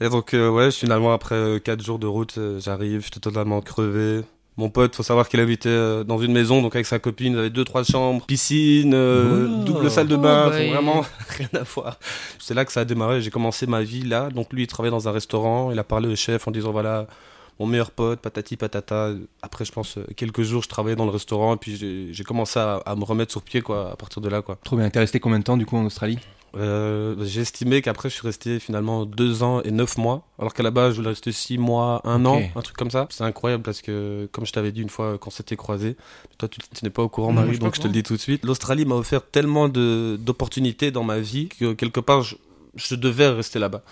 Et 0.01 0.09
donc, 0.09 0.35
euh, 0.35 0.49
ouais, 0.51 0.71
finalement, 0.71 1.13
après 1.13 1.61
4 1.65 1.83
jours 1.85 1.99
de 1.99 2.07
route, 2.07 2.37
euh, 2.39 2.59
j'arrive. 2.61 3.03
J'étais 3.05 3.21
totalement 3.21 3.61
crevé. 3.61 4.23
Mon 4.59 4.69
pote, 4.71 4.95
faut 4.97 5.03
savoir 5.05 5.29
qu'il 5.29 5.39
habitait 5.41 5.69
euh, 5.69 6.03
dans 6.05 6.19
une 6.19 6.33
maison, 6.33 6.61
donc 6.61 6.75
avec 6.75 6.85
sa 6.87 6.99
copine, 6.99 7.33
il 7.35 7.39
avait 7.39 7.49
deux, 7.51 7.65
trois 7.65 7.85
chambres, 7.85 8.27
piscine, 8.27 8.93
euh, 8.93 9.47
Oh. 9.49 9.65
double 9.65 9.91
salle 9.91 10.09
de 10.09 10.17
Oh, 10.17 10.19
bain, 10.19 10.51
bah, 10.51 10.57
vraiment 10.67 11.03
rien 11.39 11.49
à 11.55 11.63
voir. 11.63 11.99
C'est 12.41 12.55
là 12.55 12.65
que 12.65 12.73
ça 12.73 12.81
a 12.81 12.85
démarré. 12.85 13.23
J'ai 13.23 13.31
commencé 13.31 13.67
ma 13.67 13.83
vie 13.83 14.03
là. 14.03 14.29
Donc 14.31 14.53
lui, 14.53 14.65
il 14.65 14.67
travaillait 14.67 14.91
dans 14.91 15.09
un 15.09 15.13
restaurant. 15.13 15.71
Il 15.71 15.79
a 15.79 15.85
parlé 15.85 16.09
au 16.09 16.17
chef 16.17 16.49
en 16.49 16.51
disant 16.51 16.73
voilà, 16.73 17.07
mon 17.61 17.67
meilleur 17.67 17.93
pote, 17.93 18.19
patati 18.21 18.57
patata. 18.57 19.11
Après, 19.43 19.65
je 19.65 19.71
pense 19.73 19.97
euh, 19.97 20.05
quelques 20.17 20.43
jours, 20.43 20.63
je 20.65 20.69
travaillais 20.69 20.97
dans 20.97 21.05
le 21.07 21.13
restaurant 21.13 21.55
et 21.55 21.57
puis 21.57 21.77
j'ai- 21.77 22.09
j'ai 22.13 22.25
commencé 22.25 22.59
à, 22.59 22.83
à 22.85 22.97
me 22.97 23.05
remettre 23.05 23.31
sur 23.31 23.43
pied 23.43 23.61
quoi 23.63 23.93
à 23.93 23.97
partir 23.97 24.21
de 24.21 24.29
là 24.29 24.43
quoi. 24.43 24.59
Trop 24.65 24.77
bien. 24.77 24.91
T'es 24.91 24.99
resté 24.99 25.21
combien 25.21 25.39
de 25.39 25.45
temps 25.45 25.57
du 25.57 25.67
coup 25.67 25.77
en 25.77 25.85
Australie? 25.85 26.19
Euh, 26.57 27.15
j'ai 27.25 27.43
estimé 27.43 27.83
qu'après 27.83 28.09
je 28.09 28.15
suis 28.15 28.27
resté 28.27 28.59
finalement 28.59 29.05
deux 29.05 29.43
ans 29.43 29.61
et 29.63 29.71
neuf 29.71 29.97
mois, 29.99 30.27
alors 30.39 30.55
qu'à 30.55 30.63
la 30.63 30.71
base 30.71 30.93
je 30.93 30.97
voulais 30.99 31.11
rester 31.11 31.33
six 31.33 31.59
mois, 31.59 32.01
un 32.05 32.25
an, 32.25 32.41
un 32.55 32.63
truc 32.63 32.77
comme 32.77 32.91
ça. 32.91 33.07
C'est 33.11 33.25
incroyable 33.25 33.63
parce 33.63 33.83
que, 33.83 34.29
comme 34.33 34.47
je 34.47 34.53
t'avais 34.53 34.73
dit 34.73 34.81
une 34.83 34.89
fois 34.89 35.19
quand 35.19 35.31
c'était 35.31 35.57
croisé, 35.57 35.97
toi 36.39 36.49
tu, 36.49 36.61
tu 36.61 36.85
n'es 36.85 36.91
pas 36.91 37.03
au 37.03 37.09
courant 37.09 37.33
Non, 37.33 37.41
je 37.43 37.47
Marie, 37.47 37.51
suis 37.53 37.59
pas 37.61 37.65
donc 37.67 37.75
je 37.77 37.81
te 37.81 37.87
le 37.87 37.93
dis 37.93 38.03
tout 38.03 38.15
de 38.15 38.21
suite. 38.21 38.45
L'Australie 38.45 38.85
m'a 38.85 38.95
offert 38.95 39.23
tellement 39.27 39.69
d'opportunités 39.69 40.91
dans 40.91 41.05
ma 41.05 41.19
vie 41.19 41.49
que 41.49 41.73
quelque 41.75 42.01
part 42.01 42.23
je, 42.23 42.37
je 42.75 42.95
devais 42.95 43.29
rester 43.29 43.59
là-bas. 43.59 43.83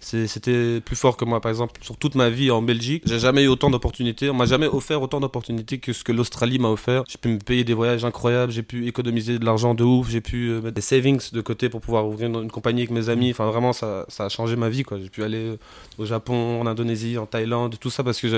C'était 0.00 0.80
plus 0.80 0.96
fort 0.96 1.16
que 1.16 1.24
moi, 1.24 1.40
par 1.40 1.50
exemple, 1.50 1.74
sur 1.82 1.96
toute 1.96 2.14
ma 2.14 2.30
vie 2.30 2.50
en 2.50 2.62
Belgique. 2.62 3.02
J'ai 3.06 3.18
jamais 3.18 3.44
eu 3.44 3.48
autant 3.48 3.70
d'opportunités. 3.70 4.30
On 4.30 4.34
m'a 4.34 4.46
jamais 4.46 4.66
offert 4.66 5.02
autant 5.02 5.20
d'opportunités 5.20 5.78
que 5.78 5.92
ce 5.92 6.04
que 6.04 6.12
l'Australie 6.12 6.58
m'a 6.58 6.68
offert. 6.68 7.04
J'ai 7.08 7.18
pu 7.18 7.28
me 7.28 7.38
payer 7.38 7.64
des 7.64 7.74
voyages 7.74 8.04
incroyables. 8.04 8.52
J'ai 8.52 8.62
pu 8.62 8.86
économiser 8.86 9.38
de 9.38 9.44
l'argent 9.44 9.74
de 9.74 9.84
ouf. 9.84 10.10
J'ai 10.10 10.20
pu 10.20 10.48
euh, 10.48 10.60
mettre 10.60 10.74
des 10.74 10.80
savings 10.80 11.20
de 11.32 11.40
côté 11.40 11.68
pour 11.68 11.80
pouvoir 11.80 12.06
ouvrir 12.06 12.28
une, 12.28 12.44
une 12.44 12.50
compagnie 12.50 12.82
avec 12.82 12.90
mes 12.90 13.08
amis. 13.08 13.30
Enfin, 13.30 13.46
vraiment, 13.46 13.72
ça, 13.72 14.04
ça 14.08 14.26
a 14.26 14.28
changé 14.28 14.56
ma 14.56 14.68
vie. 14.68 14.84
J'ai 15.02 15.10
pu 15.10 15.22
aller 15.22 15.50
euh, 15.50 15.56
au 15.98 16.06
Japon, 16.06 16.60
en 16.60 16.66
Indonésie, 16.66 17.18
en 17.18 17.26
Thaïlande, 17.26 17.76
tout 17.78 17.90
ça 17.90 18.04
parce 18.04 18.20
que 18.20 18.28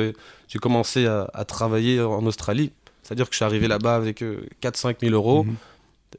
j'ai 0.48 0.58
commencé 0.58 1.06
à, 1.06 1.28
à 1.34 1.44
travailler 1.44 2.00
en 2.00 2.24
Australie. 2.26 2.72
C'est-à-dire 3.02 3.26
que 3.26 3.32
je 3.32 3.36
suis 3.36 3.44
arrivé 3.44 3.68
là-bas 3.68 3.96
avec 3.96 4.22
4-5 4.62 4.96
000 5.00 5.14
euros. 5.14 5.44
Mhm. 5.44 5.54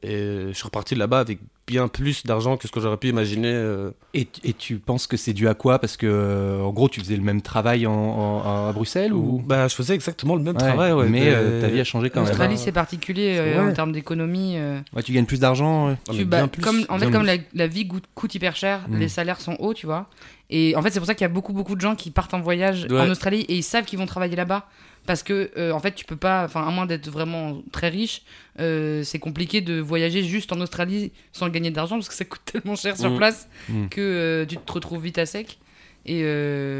Et 0.02 0.46
je 0.48 0.52
suis 0.52 0.64
reparti 0.64 0.94
de 0.94 0.98
là-bas 1.00 1.20
avec 1.20 1.38
bien 1.66 1.86
plus 1.88 2.24
d'argent 2.26 2.56
que 2.56 2.66
ce 2.66 2.72
que 2.72 2.80
j'aurais 2.80 2.96
pu 2.96 3.08
imaginer. 3.08 3.52
euh, 3.52 3.90
Et, 4.14 4.26
et 4.42 4.52
tu 4.52 4.78
penses 4.78 5.06
que 5.06 5.16
c'est 5.16 5.32
dû 5.32 5.46
à 5.48 5.54
quoi? 5.54 5.78
Parce 5.78 5.96
que, 5.96 6.06
euh, 6.06 6.60
en 6.62 6.70
gros, 6.72 6.88
tu 6.88 7.00
faisais 7.00 7.16
le 7.16 7.22
même 7.22 7.42
travail 7.42 7.86
en, 7.86 7.92
en- 7.92 8.68
à 8.68 8.72
Bruxelles 8.72 9.12
ou? 9.12 9.40
Bah, 9.46 9.68
je 9.68 9.74
faisais 9.74 9.94
exactement 9.94 10.34
le 10.34 10.42
même 10.42 10.54
Ouais, 10.56 10.62
travail, 10.62 10.92
ouais. 10.92 11.08
Mais 11.08 11.22
euh, 11.26 11.60
ta 11.60 11.68
vie 11.68 11.80
a 11.80 11.84
changé 11.84 12.10
quand 12.10 12.20
même. 12.20 12.28
L'Australie, 12.28 12.54
bah, 12.56 12.60
c'est 12.64 12.72
particulier 12.72 13.36
euh, 13.38 13.64
ouais. 13.64 13.70
en 13.70 13.74
termes 13.74 13.92
d'économie. 13.92 14.54
euh, 14.56 14.80
Ouais, 14.94 15.02
tu 15.02 15.12
gagnes 15.12 15.26
plus 15.26 15.38
d'argent. 15.40 15.90
Ah, 15.90 15.96
tu- 16.12 16.24
bien 16.24 16.42
bah, 16.42 16.48
plus, 16.48 16.62
comme, 16.62 16.84
en 16.88 16.98
fait, 16.98 17.10
comme 17.10 17.24
la, 17.24 17.36
la 17.54 17.66
vie 17.68 17.86
coûte, 17.86 18.04
coûte 18.14 18.34
hyper 18.34 18.56
cher, 18.56 18.80
Mm. 18.88 18.98
les 18.98 19.08
salaires 19.08 19.40
sont 19.40 19.56
hauts, 19.60 19.74
tu 19.74 19.86
vois. 19.86 20.06
Et 20.52 20.74
en 20.74 20.82
fait, 20.82 20.90
c'est 20.90 20.98
pour 20.98 21.06
ça 21.06 21.14
qu'il 21.14 21.24
y 21.24 21.30
a 21.30 21.32
beaucoup, 21.32 21.52
beaucoup 21.52 21.76
de 21.76 21.80
gens 21.80 21.94
qui 21.94 22.10
partent 22.10 22.34
en 22.34 22.40
voyage 22.40 22.86
Ouais. 22.90 23.00
en 23.00 23.08
Australie 23.10 23.42
et 23.42 23.54
ils 23.56 23.62
savent 23.62 23.84
qu'ils 23.84 23.98
vont 24.00 24.06
travailler 24.06 24.34
là-bas. 24.34 24.66
Parce 25.06 25.22
que, 25.22 25.50
euh, 25.56 25.72
en 25.72 25.80
fait, 25.80 25.92
tu 25.94 26.04
peux 26.04 26.16
pas, 26.16 26.44
enfin, 26.44 26.62
à 26.66 26.70
moins 26.70 26.86
d'être 26.86 27.08
vraiment 27.10 27.62
très 27.72 27.88
riche, 27.88 28.22
euh, 28.60 29.02
c'est 29.02 29.18
compliqué 29.18 29.60
de 29.60 29.80
voyager 29.80 30.22
juste 30.22 30.52
en 30.52 30.60
Australie 30.60 31.10
sans 31.32 31.48
gagner 31.48 31.70
d'argent 31.70 31.96
parce 31.96 32.08
que 32.08 32.14
ça 32.14 32.24
coûte 32.24 32.42
tellement 32.44 32.76
cher 32.76 32.96
sur 32.96 33.10
Mm. 33.10 33.16
place 33.16 33.48
Mm. 33.68 33.88
que 33.88 34.00
euh, 34.00 34.46
tu 34.46 34.56
te 34.56 34.72
retrouves 34.72 35.02
vite 35.02 35.18
à 35.18 35.26
sec. 35.26 35.58
Et 36.06 36.22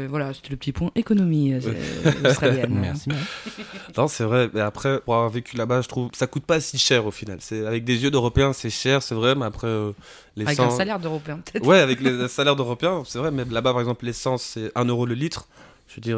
voilà, 0.09 0.33
c'était 0.33 0.49
le 0.49 0.55
petit 0.57 0.71
point 0.71 0.89
économie 0.95 1.53
australienne. 2.25 2.73
Merci. 2.81 3.09
Non, 3.95 4.07
c'est 4.07 4.23
vrai. 4.23 4.49
Mais 4.53 4.61
après, 4.61 4.99
pour 5.01 5.13
avoir 5.13 5.29
vécu 5.29 5.55
là-bas, 5.57 5.81
je 5.81 5.87
trouve 5.87 6.09
ça 6.13 6.25
coûte 6.25 6.43
pas 6.43 6.59
si 6.59 6.79
cher 6.79 7.05
au 7.05 7.11
final. 7.11 7.37
C'est 7.39 7.65
avec 7.65 7.83
des 7.83 8.03
yeux 8.03 8.09
d'Européens, 8.11 8.51
c'est 8.51 8.71
cher, 8.71 9.03
c'est 9.03 9.13
vrai, 9.15 9.35
mais 9.35 9.45
après 9.45 9.67
euh, 9.67 9.91
Avec 10.43 10.59
un 10.59 10.71
salaire 10.71 10.99
d'Européen, 10.99 11.37
peut-être. 11.37 11.65
Ouais, 11.65 11.79
avec 11.79 12.01
les 12.01 12.27
salaires 12.29 12.55
d'Européens, 12.55 13.03
c'est 13.05 13.19
vrai. 13.19 13.29
Mais 13.31 13.45
là-bas, 13.45 13.73
par 13.73 13.81
exemple, 13.81 14.05
l'essence 14.05 14.41
c'est 14.41 14.71
1 14.75 14.85
euro 14.85 15.05
le 15.05 15.13
litre. 15.13 15.47
Je 15.87 15.95
veux 15.95 16.01
dire, 16.01 16.17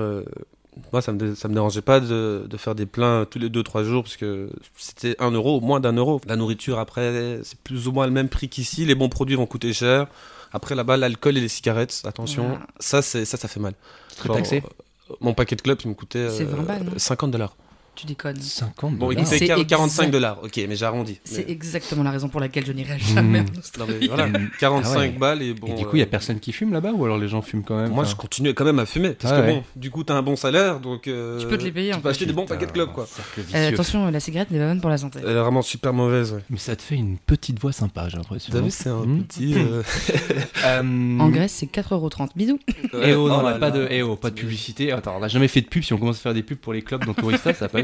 moi, 0.91 1.01
ça 1.01 1.11
me 1.11 1.35
ça 1.35 1.47
me 1.47 1.53
dérangeait 1.53 1.81
pas 1.81 1.99
de, 1.99 2.45
de 2.49 2.57
faire 2.57 2.75
des 2.75 2.85
pleins 2.85 3.25
tous 3.29 3.39
les 3.39 3.49
2-3 3.49 3.83
jours 3.83 4.03
parce 4.03 4.17
que 4.17 4.49
c'était 4.77 5.15
1 5.19 5.31
euro, 5.31 5.59
moins 5.61 5.79
d'un 5.79 5.93
euro. 5.93 6.19
La 6.27 6.35
nourriture, 6.35 6.79
après, 6.79 7.39
c'est 7.43 7.57
plus 7.59 7.87
ou 7.87 7.91
moins 7.91 8.05
le 8.05 8.11
même 8.13 8.29
prix 8.29 8.49
qu'ici. 8.49 8.85
Les 8.85 8.95
bons 8.95 9.09
produits 9.09 9.35
vont 9.35 9.45
coûter 9.45 9.73
cher. 9.73 10.07
Après, 10.51 10.75
là-bas, 10.75 10.97
l'alcool 10.97 11.37
et 11.37 11.41
les 11.41 11.47
cigarettes, 11.47 12.01
attention, 12.05 12.47
Voilà. 12.49 12.67
ça, 12.79 13.01
c'est 13.01 13.25
ça, 13.25 13.37
ça 13.37 13.47
fait 13.47 13.59
mal. 13.59 13.73
Très 14.17 14.29
taxé. 14.29 14.63
euh, 15.09 15.15
Mon 15.19 15.33
paquet 15.33 15.55
de 15.55 15.61
clubs, 15.61 15.79
il 15.83 15.89
me 15.89 15.95
coûtait 15.95 16.19
euh, 16.19 16.45
20 16.45 16.63
balles, 16.63 16.83
non? 16.83 16.91
50 16.97 17.31
dollars. 17.31 17.55
Tu 17.95 18.07
déconnes. 18.07 18.39
50 18.39 18.95
Bon, 18.97 19.11
il 19.11 19.15
dollars. 19.15 19.23
coûtait 19.29 19.37
C'est 19.37 19.45
quar- 19.45 19.65
45 19.67 20.01
exact. 20.03 20.11
dollars. 20.11 20.39
Ok, 20.43 20.59
mais 20.67 20.75
j'ai 20.75 20.85
arrondi. 20.85 21.19
C'est 21.23 21.45
Mais- 21.47 21.51
exactement 21.53 22.01
la 22.03 22.09
raison 22.11 22.27
pour 22.27 22.39
laquelle 22.39 22.65
je 22.65 22.71
n'irai 22.71 22.97
jamais 22.97 23.41
Mm. 23.41 23.45
en 23.45 23.53
Non, 23.53 23.59
Australie. 23.59 23.93
mais 24.01 24.07
voilà, 24.07 24.27
Mm. 24.27 24.49
45 24.59 24.95
Ah 24.95 24.99
ouais. 24.99 25.09
balles 25.09 25.41
et 25.43 25.53
bon. 25.53 25.67
Et 25.67 25.73
du 25.75 25.85
coup, 25.85 25.95
il 25.95 25.99
y 25.99 26.01
a 26.01 26.05
euh, 26.05 26.09
personne 26.09 26.39
qui 26.39 26.51
fume 26.53 26.73
là-bas 26.73 26.91
ou 26.91 27.05
alors 27.05 27.17
les 27.19 27.27
gens 27.27 27.41
fument 27.43 27.63
quand 27.63 27.77
même 27.77 27.91
Moi, 27.91 28.01
enfin, 28.03 28.09
je 28.11 28.15
continuais 28.15 28.53
quand 28.55 28.65
même 28.65 28.79
à 28.79 28.85
fumer. 28.87 29.11
Parce 29.11 29.31
Ah 29.33 29.41
que 29.41 29.45
ouais. 29.45 29.53
bon, 29.55 29.63
du 29.75 29.91
coup, 29.91 30.03
t'as 30.03 30.15
un 30.15 30.23
bon 30.23 30.35
salaire, 30.35 30.79
donc. 30.79 31.07
euh, 31.07 31.39
Tu 31.39 31.45
peux 31.47 31.57
te 31.57 31.63
les 31.63 31.71
payer, 31.71 31.89
Tu 31.91 31.95
en 31.95 31.97
peux 31.97 32.03
fait. 32.03 32.09
acheter 32.09 32.25
des 32.25 32.33
bons 32.33 32.41
Putain, 32.43 32.55
paquets 32.55 32.65
de 32.67 32.71
clubs, 32.71 32.91
quoi. 32.91 33.05
cercle 33.05 33.39
Euh, 33.41 33.43
vicieux. 33.43 33.67
attention, 33.73 34.09
la 34.09 34.19
cigarette 34.19 34.49
n'est 34.49 34.59
pas 34.59 34.67
bonne 34.67 34.81
pour 34.81 34.89
la 34.89 34.97
santé. 34.97 35.19
Elle 35.23 35.29
est 35.29 35.39
vraiment 35.39 35.61
super 35.61 35.93
mauvaise, 35.93 36.33
ouais. 36.33 36.41
Mais 36.49 36.57
ça 36.57 36.75
te 36.75 36.81
fait 36.81 36.95
une 36.95 37.17
petite 37.19 37.59
voix 37.59 37.71
sympa, 37.73 38.09
j'ai 38.09 38.17
l'impression. 38.17 38.51
T'as 38.51 38.61
vu, 38.61 38.71
c'est 38.71 38.89
un 38.89 39.05
Mm. 39.05 39.23
petit. 39.23 39.53
euh, 39.55 39.83
Euh, 40.65 41.19
En 41.19 41.29
Grèce, 41.29 41.51
c'est 41.53 41.67
4,30€. 41.67 42.29
Bisous. 42.35 42.59
Eh 43.01 43.13
oh, 43.13 43.27
non, 43.27 43.39
oh 43.41 43.49
là, 43.49 43.53
pas 43.55 43.69
de, 43.71 43.85
eh 43.89 44.01
oh, 44.01 44.15
pas 44.15 44.29
de 44.29 44.35
publicité. 44.35 44.91
Attends, 44.91 45.15
on 45.17 45.19
n'a 45.19 45.27
jamais 45.27 45.47
fait 45.47 45.61
de 45.61 45.67
pub. 45.67 45.83
Si 45.83 45.93
on 45.93 45.97
commence 45.97 46.17
à 46.17 46.21
faire 46.21 46.33
des 46.33 46.43
pubs 46.43 46.57
pour 46.57 46.73
les 46.73 46.81
clubs 46.81 47.05
dans 47.05 47.13
Tourista, 47.13 47.53
ça 47.53 47.65
va 47.65 47.69
pas 47.69 47.82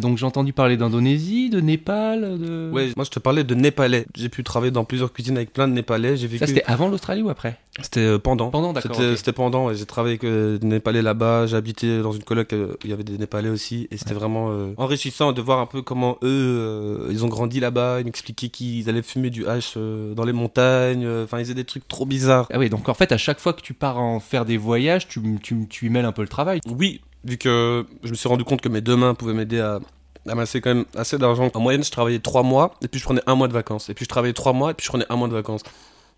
Donc 0.00 0.18
j'ai 0.18 0.26
entendu 0.26 0.52
parler 0.52 0.76
d'Indonésie, 0.76 1.50
de 1.50 1.60
Népal, 1.60 2.38
de. 2.38 2.70
Ouais, 2.72 2.90
moi 2.96 3.04
je 3.04 3.10
te 3.10 3.18
parlais 3.18 3.44
de 3.44 3.54
Népalais. 3.54 4.06
J'ai 4.16 4.28
pu 4.28 4.44
travailler 4.44 4.70
dans 4.72 4.84
plusieurs 4.84 5.12
cuisines 5.12 5.36
avec 5.36 5.52
plein 5.52 5.68
de 5.68 5.72
Népalais. 5.72 6.16
J'ai 6.16 6.26
vécu. 6.26 6.38
Ça 6.38 6.46
c'était 6.46 6.64
avant 6.66 6.88
l'Australie 6.88 7.22
ou 7.22 7.30
après 7.30 7.58
C'était 7.80 8.00
euh, 8.00 8.18
pendant. 8.18 8.50
Pendant, 8.50 8.72
d'accord, 8.72 8.94
C'était 8.96 9.10
ok. 9.12 9.16
c'était 9.18 9.32
pendant. 9.32 9.72
J'ai 9.72 9.86
travaillé 9.86 10.12
avec 10.14 10.24
euh, 10.24 10.58
des 10.58 10.66
Népalais 10.66 11.02
là-bas. 11.02 11.46
J'ai 11.46 11.56
habité 11.56 12.00
dans 12.02 12.12
une 12.12 12.22
coloc 12.22 12.52
euh, 12.52 12.72
où 12.74 12.76
il 12.84 12.90
y 12.90 12.92
avait 12.92 13.04
des 13.04 13.18
Népalais 13.18 13.48
aussi. 13.50 13.88
Et 13.90 13.96
c'était 13.96 14.14
vraiment 14.14 14.50
euh, 14.50 14.72
enrichissant 14.76 15.32
de 15.32 15.40
voir 15.40 15.58
un 15.58 15.66
peu 15.66 15.82
comment 15.82 16.18
eux, 16.22 16.28
euh, 16.28 17.08
ils 17.10 17.24
ont 17.24 17.28
grandi 17.28 17.60
là-bas. 17.60 18.00
Ils 18.00 18.04
m'expliquaient 18.04 18.48
qu'ils 18.48 18.88
allaient 18.88 19.02
fumer 19.02 19.30
du 19.30 19.46
hash 19.46 19.74
euh, 19.76 20.14
dans 20.14 20.24
les 20.24 20.32
montagnes. 20.32 21.04
euh, 21.04 21.24
Enfin, 21.24 21.38
ils 21.38 21.44
faisaient 21.44 21.54
des 21.54 21.64
trucs 21.64 21.86
trop 21.88 22.06
bizarres. 22.06 22.46
Ah 22.52 22.58
oui, 22.58 22.70
donc 22.70 22.88
en 22.88 22.94
fait, 22.94 23.12
à 23.12 23.18
chaque 23.18 23.40
fois 23.40 23.52
que 23.52 23.60
tu 23.60 23.74
pars 23.74 23.98
en 23.98 24.20
faire 24.20 24.44
des 24.44 24.56
voyages, 24.56 25.08
tu, 25.08 25.20
tu, 25.42 25.66
tu 25.68 25.86
y 25.86 25.90
mêles 25.90 26.04
un 26.04 26.12
peu 26.12 26.22
le 26.22 26.28
travail. 26.28 26.60
Oui, 26.66 27.00
vu 27.24 27.36
que 27.38 27.84
je 28.04 28.10
me 28.10 28.14
suis 28.14 28.28
rendu 28.28 28.44
compte 28.44 28.60
que 28.60 28.68
mes 28.68 28.80
deux 28.80 28.96
mains 28.96 29.14
pouvaient 29.14 29.34
m'aider 29.34 29.60
à 29.60 29.80
amasser 30.28 30.60
quand 30.60 30.74
même 30.74 30.84
assez 30.96 31.16
d'argent. 31.18 31.50
En 31.54 31.60
moyenne, 31.60 31.82
je 31.84 31.90
travaillais 31.90 32.18
trois 32.18 32.42
mois 32.42 32.74
et 32.82 32.88
puis 32.88 32.98
je 33.00 33.04
prenais 33.04 33.22
un 33.26 33.34
mois 33.34 33.48
de 33.48 33.52
vacances. 33.52 33.88
Et 33.88 33.94
puis 33.94 34.04
je 34.04 34.08
travaillais 34.08 34.34
trois 34.34 34.52
mois 34.52 34.70
et 34.70 34.74
puis 34.74 34.84
je 34.84 34.90
prenais 34.90 35.06
un 35.08 35.16
mois 35.16 35.28
de 35.28 35.32
vacances. 35.32 35.62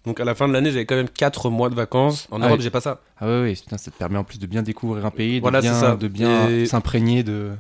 Donc 0.07 0.19
à 0.19 0.25
la 0.25 0.35
fin 0.35 0.49
de 0.49 0.53
l'année, 0.53 0.71
j'avais 0.71 0.87
quand 0.87 0.97
même 0.97 1.09
quatre 1.09 1.51
mois 1.51 1.69
de 1.69 1.75
vacances. 1.75 2.27
En 2.31 2.41
Ah 2.43 2.47
Europe, 2.49 2.61
j'ai 2.61 2.71
pas 2.71 2.81
ça. 2.81 3.01
Ah 3.21 3.27
oui, 3.29 3.43
oui, 3.43 3.55
putain, 3.55 3.77
ça 3.79 3.91
te 3.91 3.97
permet 3.97 4.17
en 4.19 4.25
plus 4.25 4.39
de 4.39 4.47
bien 4.47 4.63
découvrir 4.63 5.05
un 5.07 5.11
pays, 5.11 5.37
de 5.37 5.41
Voilà, 5.43 5.61
bien, 5.61 5.75
ça. 5.75 5.95
de 5.97 6.09
bien 6.09 6.49
Et- 6.49 6.67
s'imprégner 6.67 7.23
de. 7.23 7.51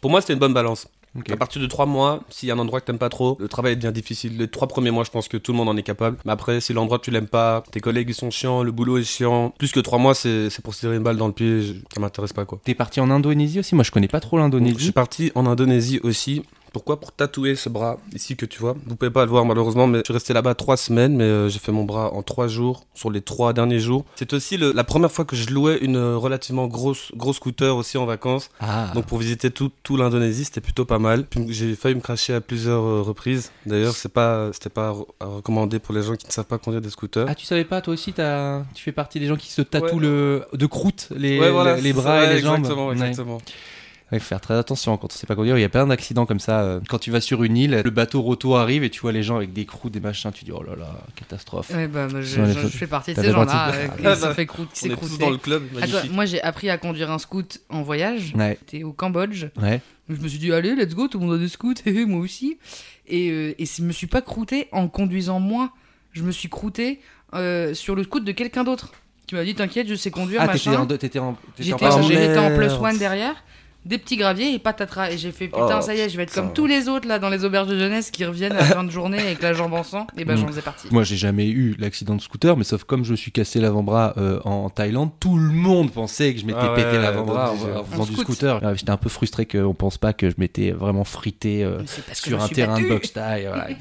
Pour 0.00 0.10
moi, 0.10 0.20
c'était 0.20 0.34
une 0.34 0.38
bonne 0.38 0.54
balance. 0.54 0.86
À 1.30 1.36
partir 1.36 1.60
de 1.62 1.66
trois 1.66 1.86
mois, 1.86 2.20
s'il 2.28 2.48
y 2.48 2.52
a 2.52 2.54
un 2.54 2.58
endroit 2.58 2.80
que 2.80 2.86
t'aimes 2.86 2.98
pas 2.98 3.08
trop, 3.08 3.36
le 3.40 3.48
travail 3.48 3.76
devient 3.76 3.92
difficile. 3.92 4.36
Les 4.38 4.48
trois 4.48 4.68
premiers 4.68 4.90
mois, 4.90 5.04
je 5.04 5.10
pense 5.10 5.28
que 5.28 5.36
tout 5.36 5.52
le 5.52 5.58
monde 5.58 5.68
en 5.68 5.76
est 5.76 5.82
capable. 5.82 6.16
Mais 6.24 6.32
après, 6.32 6.60
si 6.60 6.72
l'endroit 6.72 6.98
tu 6.98 7.10
l'aimes 7.10 7.26
pas, 7.28 7.62
tes 7.70 7.80
collègues 7.80 8.08
ils 8.10 8.14
sont 8.14 8.30
chiants, 8.30 8.62
le 8.62 8.72
boulot 8.72 8.98
est 8.98 9.04
chiant, 9.04 9.52
plus 9.58 9.72
que 9.72 9.80
trois 9.80 9.98
mois, 9.98 10.14
c'est 10.14 10.50
c'est 10.50 10.62
pour 10.62 10.74
se 10.74 10.80
tirer 10.80 10.96
une 10.96 11.02
balle 11.02 11.16
dans 11.16 11.26
le 11.26 11.32
pied. 11.32 11.62
je- 11.62 11.72
Ça 11.94 12.00
m'intéresse 12.00 12.32
pas 12.32 12.44
quoi. 12.44 12.60
T'es 12.64 12.74
parti 12.74 13.00
en 13.00 13.10
Indonésie 13.10 13.58
aussi? 13.60 13.74
Moi, 13.74 13.84
je 13.84 13.90
connais 13.90 14.08
pas 14.08 14.20
trop 14.20 14.38
l'Indonésie. 14.38 14.76
Je 14.78 14.82
suis 14.84 14.92
parti 14.92 15.32
en 15.34 15.46
Indonésie 15.46 16.00
aussi. 16.02 16.42
Pourquoi 16.72 17.00
Pour 17.00 17.12
tatouer 17.12 17.56
ce 17.56 17.68
bras 17.68 17.98
ici 18.14 18.36
que 18.36 18.46
tu 18.46 18.58
vois. 18.60 18.74
Vous 18.86 18.96
pouvez 18.96 19.10
pas 19.10 19.24
le 19.24 19.30
voir 19.30 19.44
malheureusement, 19.44 19.86
mais 19.86 19.98
je 19.98 20.04
suis 20.04 20.12
resté 20.12 20.32
là-bas 20.32 20.54
trois 20.54 20.76
semaines, 20.76 21.16
mais 21.16 21.24
euh, 21.24 21.48
j'ai 21.48 21.58
fait 21.58 21.72
mon 21.72 21.84
bras 21.84 22.12
en 22.14 22.22
trois 22.22 22.48
jours, 22.48 22.84
sur 22.94 23.10
les 23.10 23.20
trois 23.20 23.52
derniers 23.52 23.78
jours. 23.80 24.04
C'est 24.16 24.32
aussi 24.32 24.56
le- 24.56 24.72
la 24.72 24.84
première 24.84 25.10
fois 25.12 25.24
que 25.24 25.36
je 25.36 25.50
louais 25.50 25.78
une 25.78 25.96
euh, 25.96 26.16
relativement 26.16 26.66
grosse, 26.66 27.10
gros 27.16 27.32
scooter 27.32 27.76
aussi 27.76 27.98
en 27.98 28.06
vacances. 28.06 28.50
Ah. 28.60 28.90
Donc 28.94 29.06
pour 29.06 29.18
visiter 29.18 29.50
tout, 29.50 29.70
tout 29.82 29.96
l'Indonésie, 29.96 30.44
c'était 30.44 30.60
plutôt 30.60 30.84
pas 30.84 30.98
mal. 30.98 31.24
J'ai 31.48 31.74
failli 31.74 31.94
me 31.94 32.00
cracher 32.00 32.34
à 32.34 32.40
plusieurs 32.40 32.82
euh, 32.84 33.02
reprises. 33.02 33.50
D'ailleurs, 33.66 33.94
c'est 33.94 34.12
pas, 34.12 34.50
c'était 34.52 34.68
pas 34.70 34.94
à 35.20 35.26
recommander 35.26 35.78
pour 35.78 35.94
les 35.94 36.02
gens 36.02 36.16
qui 36.16 36.26
ne 36.26 36.32
savent 36.32 36.44
pas 36.46 36.58
conduire 36.58 36.82
des 36.82 36.90
scooters. 36.90 37.26
Ah, 37.28 37.34
tu 37.34 37.46
savais 37.46 37.64
pas, 37.64 37.80
toi 37.80 37.94
aussi, 37.94 38.12
t'as- 38.12 38.64
tu 38.74 38.82
fais 38.84 38.92
partie 38.92 39.20
des 39.20 39.26
gens 39.26 39.36
qui 39.36 39.50
se 39.50 39.62
tatouent 39.62 39.96
Ouais. 39.96 40.02
le... 40.02 40.44
de 40.52 40.66
croûte 40.66 41.08
les, 41.16 41.38
ouais, 41.40 41.50
voilà, 41.50 41.76
les, 41.76 41.92
bras 41.92 42.20
ça, 42.24 42.30
et 42.30 42.34
les 42.34 42.40
jambes. 42.40 42.58
Exactement, 42.58 42.88
Ouais. 42.88 42.94
Exactement. 44.10 44.12
Ouais, 44.12 44.18
faire 44.20 44.40
très 44.40 44.54
attention 44.54 44.96
quand 44.96 45.12
on 45.12 45.16
sait 45.16 45.26
pas 45.26 45.34
conduire. 45.34 45.58
Il 45.58 45.60
y 45.60 45.64
a 45.64 45.68
plein 45.68 45.86
d'accidents 45.86 46.26
comme 46.26 46.40
ça. 46.40 46.60
euh, 46.62 46.80
Quand 46.88 46.98
tu 46.98 47.10
vas 47.10 47.20
sur 47.20 47.42
une 47.44 47.56
île, 47.56 47.82
le 47.84 47.90
bateau 47.90 48.22
roto 48.22 48.54
arrive 48.56 48.84
et 48.84 48.90
tu 48.90 49.00
vois 49.00 49.12
les 49.12 49.22
gens 49.22 49.36
avec 49.36 49.52
des 49.52 49.64
croûtes, 49.66 49.92
des 49.92 50.00
machins. 50.00 50.30
Tu 50.32 50.44
dis 50.44 50.52
oh 50.52 50.62
là 50.62 50.76
là, 50.76 50.88
catastrophe. 51.16 51.70
Ouais, 51.70 51.86
bah, 51.88 52.08
moi, 52.08 52.20
je, 52.20 52.40
fais 52.68 52.86
partie 52.86 53.14
de 53.14 53.20
ces 53.20 53.30
gens-là 53.30 53.72
euh, 53.74 53.88
qui 53.98 54.06
Ah 54.06 54.14
bah, 54.20 54.34
fait 54.34 54.46
qui 54.46 54.54
On 54.60 54.64
est 54.64 54.88
tous 54.90 54.96
croûté. 54.96 55.18
dans 55.18 55.30
le 55.30 55.36
club, 55.36 55.62
Ah, 55.80 55.86
toi, 55.86 56.00
moi, 56.12 56.24
j'ai 56.24 56.42
appris 56.42 56.70
à 56.70 56.78
conduire 56.78 57.10
un 57.10 57.18
scoot 57.18 57.60
en 57.68 57.82
voyage. 57.82 58.32
Ouais, 58.36 58.58
J'étais 58.70 58.84
au 58.84 58.92
Cambodge. 58.92 59.46
ouais. 59.60 59.80
Je 60.10 60.14
me 60.22 60.26
suis 60.28 60.38
dit, 60.38 60.50
allez, 60.50 60.74
let's 60.74 60.94
go, 60.94 61.06
tout 61.06 61.18
le 61.18 61.26
monde 61.26 61.34
a 61.34 61.38
des 61.38 61.48
scouts, 61.48 61.74
moi 62.06 62.20
aussi. 62.20 62.56
Et, 63.06 63.28
euh, 63.30 63.54
et 63.58 63.66
je 63.66 63.82
me 63.82 63.92
suis 63.92 64.06
pas 64.06 64.22
croûté 64.22 64.68
en 64.72 64.88
conduisant 64.88 65.38
moi. 65.38 65.70
Je 66.12 66.22
me 66.22 66.32
suis 66.32 66.48
croûté 66.48 67.00
euh, 67.34 67.74
sur 67.74 67.94
le 67.94 68.04
scout 68.04 68.24
de 68.24 68.32
quelqu'un 68.32 68.64
d'autre. 68.64 68.90
Qui 69.26 69.34
m'a 69.34 69.44
dit, 69.44 69.54
t'inquiète, 69.54 69.86
je 69.86 69.94
sais 69.94 70.10
conduire, 70.10 70.40
Ah, 70.42 70.48
t'étais 70.48 70.70
en, 70.74 70.86
t'étais 70.86 71.18
en, 71.18 71.28
en 71.28 72.56
plus 72.56 72.72
one 72.80 72.96
derrière, 72.96 73.34
des 73.88 73.98
petits 73.98 74.16
graviers 74.16 74.52
et 74.54 74.58
patatras. 74.58 75.10
Et 75.10 75.18
j'ai 75.18 75.32
fait 75.32 75.46
putain, 75.46 75.78
Oh, 75.78 75.82
ça 75.82 75.94
y 75.94 76.00
est, 76.00 76.08
je 76.08 76.16
vais 76.16 76.22
être 76.24 76.34
comme 76.34 76.52
tous 76.52 76.66
les 76.66 76.88
autres 76.88 77.08
là 77.08 77.18
dans 77.18 77.28
les 77.30 77.44
auberges 77.44 77.68
de 77.68 77.78
jeunesse 77.78 78.10
qui 78.10 78.24
reviennent 78.24 78.52
à 78.52 78.56
la 78.58 78.64
fin 78.64 78.84
de 78.84 78.90
journée 78.90 79.18
avec 79.18 79.42
la 79.42 79.52
jambe 79.54 79.72
en 79.74 79.82
sang. 79.82 80.06
Et 80.16 80.24
ben 80.24 80.34
Mm. 80.34 80.38
j'en 80.38 80.46
faisais 80.48 80.62
partie. 80.62 80.88
Moi, 80.90 81.02
j'ai 81.04 81.16
jamais 81.16 81.48
eu 81.48 81.74
l'accident 81.78 82.14
de 82.14 82.20
scooter, 82.20 82.56
mais 82.56 82.64
sauf 82.64 82.84
comme 82.84 83.04
je 83.04 83.10
me 83.12 83.16
suis 83.16 83.32
cassé 83.32 83.60
l'avant-bras 83.60 84.14
euh, 84.18 84.40
en 84.44 84.68
Thaïlande, 84.70 85.10
tout 85.18 85.36
le 85.38 85.50
monde 85.50 85.90
pensait 85.90 86.34
que 86.34 86.40
je 86.40 86.46
m'étais 86.46 86.58
Ah 86.60 86.74
pété 86.76 86.88
ouais, 86.92 86.98
l'avant-bras 87.02 87.52
en, 87.52 87.80
en 87.80 87.84
faisant 87.84 88.04
du 88.04 88.12
scoot. 88.12 88.24
scooter. 88.24 88.60
Ah, 88.62 88.74
J'étais 88.74 88.90
un 88.90 88.96
peu 88.96 89.08
frustré 89.08 89.46
qu'on 89.46 89.74
pense 89.74 89.98
pas 89.98 90.12
que 90.12 90.28
je 90.30 90.34
m'étais 90.38 90.70
vraiment 90.70 91.04
frité 91.04 91.64
euh, 91.64 91.80
sur 92.12 92.42
un 92.42 92.48
terrain 92.48 92.80
de 92.80 92.88
boxe 92.88 93.12
taille. 93.12 93.46
Voilà. 93.48 93.68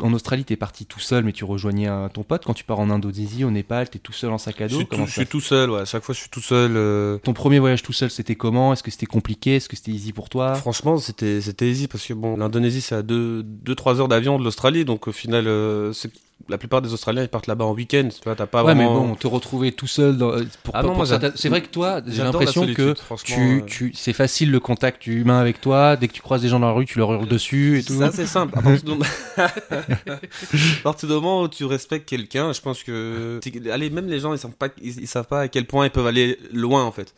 En 0.00 0.12
Australie, 0.14 0.44
t'es 0.44 0.56
parti 0.56 0.86
tout 0.86 1.00
seul, 1.00 1.24
mais 1.24 1.32
tu 1.32 1.44
rejoignais 1.44 1.86
un- 1.86 2.08
ton 2.08 2.22
pote. 2.22 2.44
Quand 2.46 2.54
tu 2.54 2.64
pars 2.64 2.78
en 2.80 2.88
Indonésie, 2.88 3.44
au 3.44 3.50
Népal, 3.50 3.90
t'es 3.90 3.98
tout 3.98 4.12
seul 4.12 4.30
en 4.30 4.38
sac 4.38 4.60
à 4.62 4.66
Je 4.66 4.72
dos. 4.72 4.76
suis, 4.78 4.86
tout, 4.86 4.90
Comment 4.94 5.06
je 5.06 5.12
suis 5.12 5.26
tout 5.26 5.40
seul, 5.42 5.70
ouais. 5.70 5.80
À 5.80 5.84
chaque 5.84 6.02
fois, 6.02 6.14
je 6.14 6.20
suis 6.20 6.30
tout 6.30 6.40
seul. 6.40 6.72
euh, 6.76 7.18
Ton 7.18 7.34
premier 7.34 7.58
voyage 7.58 7.82
tout 7.82 7.92
seul, 7.92 8.10
c'était 8.10 8.34
comment? 8.34 8.72
Est-ce 8.72 8.82
que 8.82 8.90
c'était 8.90 9.06
compliqué? 9.06 9.49
Est-ce 9.56 9.68
que 9.68 9.76
c'était 9.76 9.90
easy 9.92 10.12
pour 10.12 10.28
toi? 10.28 10.54
Franchement, 10.54 10.98
c'était 10.98 11.40
c'était 11.40 11.68
easy 11.68 11.88
parce 11.88 12.06
que 12.06 12.14
bon, 12.14 12.36
l'Indonésie 12.36 12.80
c'est 12.80 12.94
à 12.96 13.02
2-3 13.02 14.00
heures 14.00 14.08
d'avion 14.08 14.38
de 14.38 14.44
l'Australie, 14.44 14.84
donc 14.84 15.08
au 15.08 15.12
final, 15.12 15.46
euh, 15.46 15.92
c'est- 15.92 16.10
la 16.48 16.56
plupart 16.56 16.80
des 16.80 16.92
Australiens 16.94 17.22
ils 17.22 17.28
partent 17.28 17.46
là-bas 17.48 17.66
en 17.66 17.74
week-end. 17.74 18.08
Tu 18.10 18.24
vois, 18.24 18.34
t'as 18.34 18.46
pas 18.46 18.64
Ouais, 18.64 18.74
mais 18.74 18.84
vraiment. 18.86 19.08
bon, 19.08 19.14
te 19.14 19.26
retrouver 19.26 19.72
tout 19.72 19.86
seul 19.86 20.16
dans, 20.16 20.30
euh, 20.32 20.44
pour, 20.62 20.74
Ah 20.74 20.82
pour- 20.82 21.06
c'est 21.06 21.48
vrai 21.50 21.60
que 21.60 21.68
toi, 21.68 22.00
j'ai 22.06 22.22
l'impression 22.22 22.66
que 22.66 22.94
tu, 23.24 23.34
euh. 23.40 23.60
tu, 23.66 23.92
c'est 23.94 24.14
facile 24.14 24.50
le 24.50 24.58
contact 24.58 25.06
humain 25.06 25.38
avec 25.38 25.60
toi. 25.60 25.96
Dès 25.96 26.08
que 26.08 26.14
tu 26.14 26.22
croises 26.22 26.40
des 26.42 26.48
gens 26.48 26.58
dans 26.58 26.68
la 26.68 26.72
rue, 26.72 26.86
tu 26.86 26.98
leur 26.98 27.12
hurles 27.12 27.28
dessus 27.28 27.78
et 27.78 27.82
tout. 27.82 27.98
Ça, 27.98 28.10
c'est 28.10 28.26
simple. 28.26 28.58
À 28.58 28.62
partir, 28.62 28.96
à 29.70 30.82
partir 30.82 31.08
du 31.08 31.14
moment 31.14 31.42
où 31.42 31.48
tu 31.48 31.64
respectes 31.64 32.08
quelqu'un, 32.08 32.52
je 32.52 32.60
pense 32.60 32.82
que. 32.82 33.38
Allez, 33.70 33.90
même 33.90 34.06
les 34.08 34.20
gens, 34.20 34.32
ils 34.32 34.38
savent 34.38 34.50
pas, 34.52 34.68
ils, 34.82 35.00
ils 35.00 35.06
savent 35.06 35.26
pas 35.28 35.42
à 35.42 35.48
quel 35.48 35.66
point 35.66 35.86
ils 35.86 35.90
peuvent 35.90 36.06
aller 36.06 36.38
loin, 36.52 36.84
en 36.84 36.92
fait. 36.92 37.14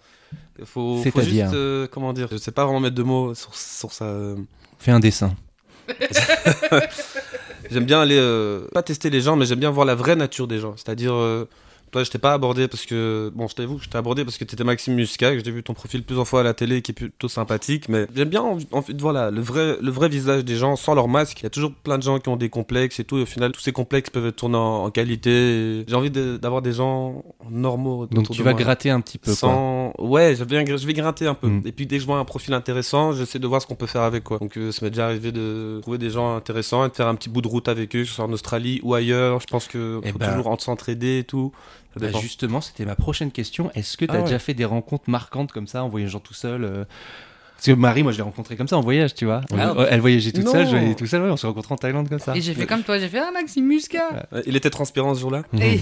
Faut, 0.65 0.97
faut 1.11 1.21
juste. 1.23 1.55
euh, 1.55 1.87
comment 1.91 2.13
dire 2.13 2.29
Je 2.31 2.37
sais 2.37 2.53
pas 2.53 2.65
vraiment 2.65 2.81
mettre 2.81 2.95
de 2.95 3.03
mots 3.03 3.35
sur, 3.35 3.55
sur 3.55 3.93
ça. 3.93 4.15
Fais 4.79 4.91
un 4.93 5.01
dessin. 5.01 5.35
J'aime 7.71 7.85
bien 7.85 8.01
aller. 8.03 8.17
euh, 8.19 8.67
pas 8.73 8.83
tester 8.83 9.11
les 9.11 9.21
gens, 9.21 9.37
mais 9.37 9.47
j'aime 9.47 9.61
bien 9.61 9.71
voir 9.71 9.87
la 9.87 9.95
vraie 9.95 10.17
nature 10.17 10.47
des 10.47 10.59
gens. 10.59 10.75
C'est-à-dire. 10.77 11.15
euh, 11.15 11.49
toi, 11.93 12.03
je 12.03 12.11
t'ai 12.11 12.19
pas 12.19 12.33
abordé 12.33 12.67
parce 12.69 12.85
que. 12.87 13.31
Bon, 13.35 13.47
je 13.47 13.55
t'avoue 13.55 13.77
que 13.77 13.85
je 13.85 13.89
t'ai 13.89 13.99
abordé 13.99 14.25
parce 14.25 14.39
que 14.39 14.45
t'étais 14.45 14.65
Maxime 14.65 14.95
Muscat, 14.95 15.37
que 15.37 15.45
j'ai 15.45 15.51
vu 15.53 15.63
ton 15.63 15.75
profil 15.75 16.03
plusieurs 16.03 16.27
fois 16.27 16.41
à 16.41 16.43
la 16.43 16.55
télé 16.55 16.83
qui 16.83 16.91
est 16.91 16.95
plutôt 16.95 17.29
sympathique. 17.29 17.89
Mais 17.89 18.07
j'aime 18.17 18.29
bien 18.31 18.43
envie, 18.43 18.67
envie 18.73 18.95
de 18.95 19.01
voir 19.01 19.13
la- 19.13 19.31
le, 19.31 19.41
vrai, 19.41 19.77
le 19.81 19.91
vrai 19.91 20.09
visage 20.09 20.45
des 20.45 20.57
gens 20.57 20.75
sans 20.77 20.95
leur 20.95 21.07
masque. 21.07 21.41
Il 21.41 21.43
y 21.45 21.47
a 21.47 21.51
toujours 21.51 21.73
plein 21.73 21.99
de 21.99 22.03
gens 22.03 22.19
qui 22.19 22.29
ont 22.29 22.37
des 22.37 22.49
complexes 22.49 22.99
et 22.99 23.05
tout. 23.05 23.19
Et 23.19 23.23
au 23.23 23.27
final, 23.27 23.53
tous 23.53 23.61
ces 23.61 23.73
complexes 23.73 24.11
peuvent 24.11 24.27
être 24.27 24.37
tournés 24.37 24.57
en, 24.59 24.85
en 24.85 24.91
qualité. 24.91 25.85
J'ai 25.87 25.95
envie 25.95 26.11
de- 26.11 26.37
d'avoir 26.39 26.63
des 26.63 26.73
gens 26.73 27.23
normaux. 27.51 28.07
Donc 28.07 28.31
tu 28.31 28.39
de 28.39 28.43
vas 28.43 28.53
moi. 28.53 28.61
gratter 28.61 28.91
un 28.91 29.01
petit 29.01 29.19
peu. 29.19 29.31
Quoi. 29.31 29.37
Sans... 29.37 29.93
Ouais, 29.99 30.35
je 30.37 30.45
vais, 30.45 30.65
je 30.67 30.87
vais 30.87 30.93
gratter 30.95 31.27
un 31.27 31.35
peu. 31.35 31.49
Mm. 31.49 31.63
Et 31.67 31.73
puis 31.73 31.87
dès 31.87 31.97
que 31.97 32.01
je 32.03 32.07
vois 32.07 32.19
un 32.19 32.25
profil 32.25 32.55
intéressant, 32.55 33.13
j'essaie 33.13 33.39
de 33.39 33.47
voir 33.47 33.61
ce 33.63 33.67
qu'on 33.67 33.75
peut 33.75 33.87
faire 33.87 34.03
avec 34.03 34.25
quoi. 34.25 34.39
Donc 34.39 34.57
euh, 34.57 34.73
ça 34.73 34.85
m'est 34.85 34.91
déjà 34.91 35.07
arrivé 35.07 35.33
de 35.33 35.79
trouver 35.83 35.99
des 35.99 36.11
gens 36.11 36.35
intéressants 36.37 36.85
et 36.87 36.89
de 36.89 36.95
faire 36.95 37.09
un 37.09 37.15
petit 37.15 37.29
bout 37.29 37.43
de 37.43 37.49
route 37.49 37.69
avec 37.69 37.95
eux, 37.97 38.01
que 38.01 38.05
ce 38.09 38.15
soit 38.15 38.25
en 38.25 38.33
Australie 38.33 38.81
ou 38.83 38.95
ailleurs. 38.95 39.41
Je 39.41 39.47
pense 39.47 39.67
que 39.69 40.01
Eh 40.05 40.13
faut 40.13 40.19
ben, 40.19 40.31
toujours 40.31 40.49
en 40.49 40.59
s'entraider 40.59 41.19
et 41.19 41.25
tout. 41.25 41.53
Bah, 41.97 42.09
justement, 42.21 42.61
c'était 42.61 42.85
ma 42.85 42.97
prochaine 42.97 43.31
question. 43.31 43.71
Est-ce 43.75 43.97
que 43.97 44.05
tu 44.05 44.11
as 44.11 44.15
Ah 44.15 44.19
ouais. 44.19 44.25
déjà 44.25 44.39
fait 44.39 44.55
des 44.55 44.65
rencontres 44.65 45.11
marquantes 45.11 45.53
comme 45.53 45.67
ça 45.67 45.85
en 45.85 45.89
voyageant 45.89 46.21
tout 46.21 46.35
seul 46.35 46.65
euh 46.65 46.85
Parce 47.65 47.77
que 47.77 47.81
Marie, 47.81 48.03
moi, 48.03 48.11
je 48.11 48.17
l'ai 48.17 48.25
rencontrée 48.25 48.57
comme 48.57 48.67
ça 48.67 48.77
en 48.77 48.81
voyage, 48.81 49.15
tu 49.15 49.25
vois. 49.25 49.41
On- 49.53 49.57
Ah. 49.57 49.87
Elle 49.89 50.01
voyageait 50.01 50.33
toute 50.33 50.45
Non. 50.47 50.51
seule, 50.51 50.65
je 50.65 50.71
voyageais 50.71 50.97
tout 50.97 51.07
seul. 51.07 51.23
Ouais, 51.23 51.31
on 51.31 51.37
s'est 51.37 51.47
rencontrés 51.47 51.73
en 51.75 51.77
Thaïlande 51.77 52.09
comme 52.09 52.19
ça. 52.19 52.37
Et 52.37 52.41
j'ai 52.41 52.55
fait 52.55 52.67
comme 52.67 52.83
toi, 52.83 52.99
j'ai 52.99 53.07
fait 53.09 53.21
ah 53.21 53.31
Maxime 53.33 53.65
Muscat. 53.67 54.27
Il 54.47 54.57
était 54.57 54.69
transparent 54.71 55.15
ce 55.15 55.21
jour-là? 55.21 55.43
Et 55.61 55.81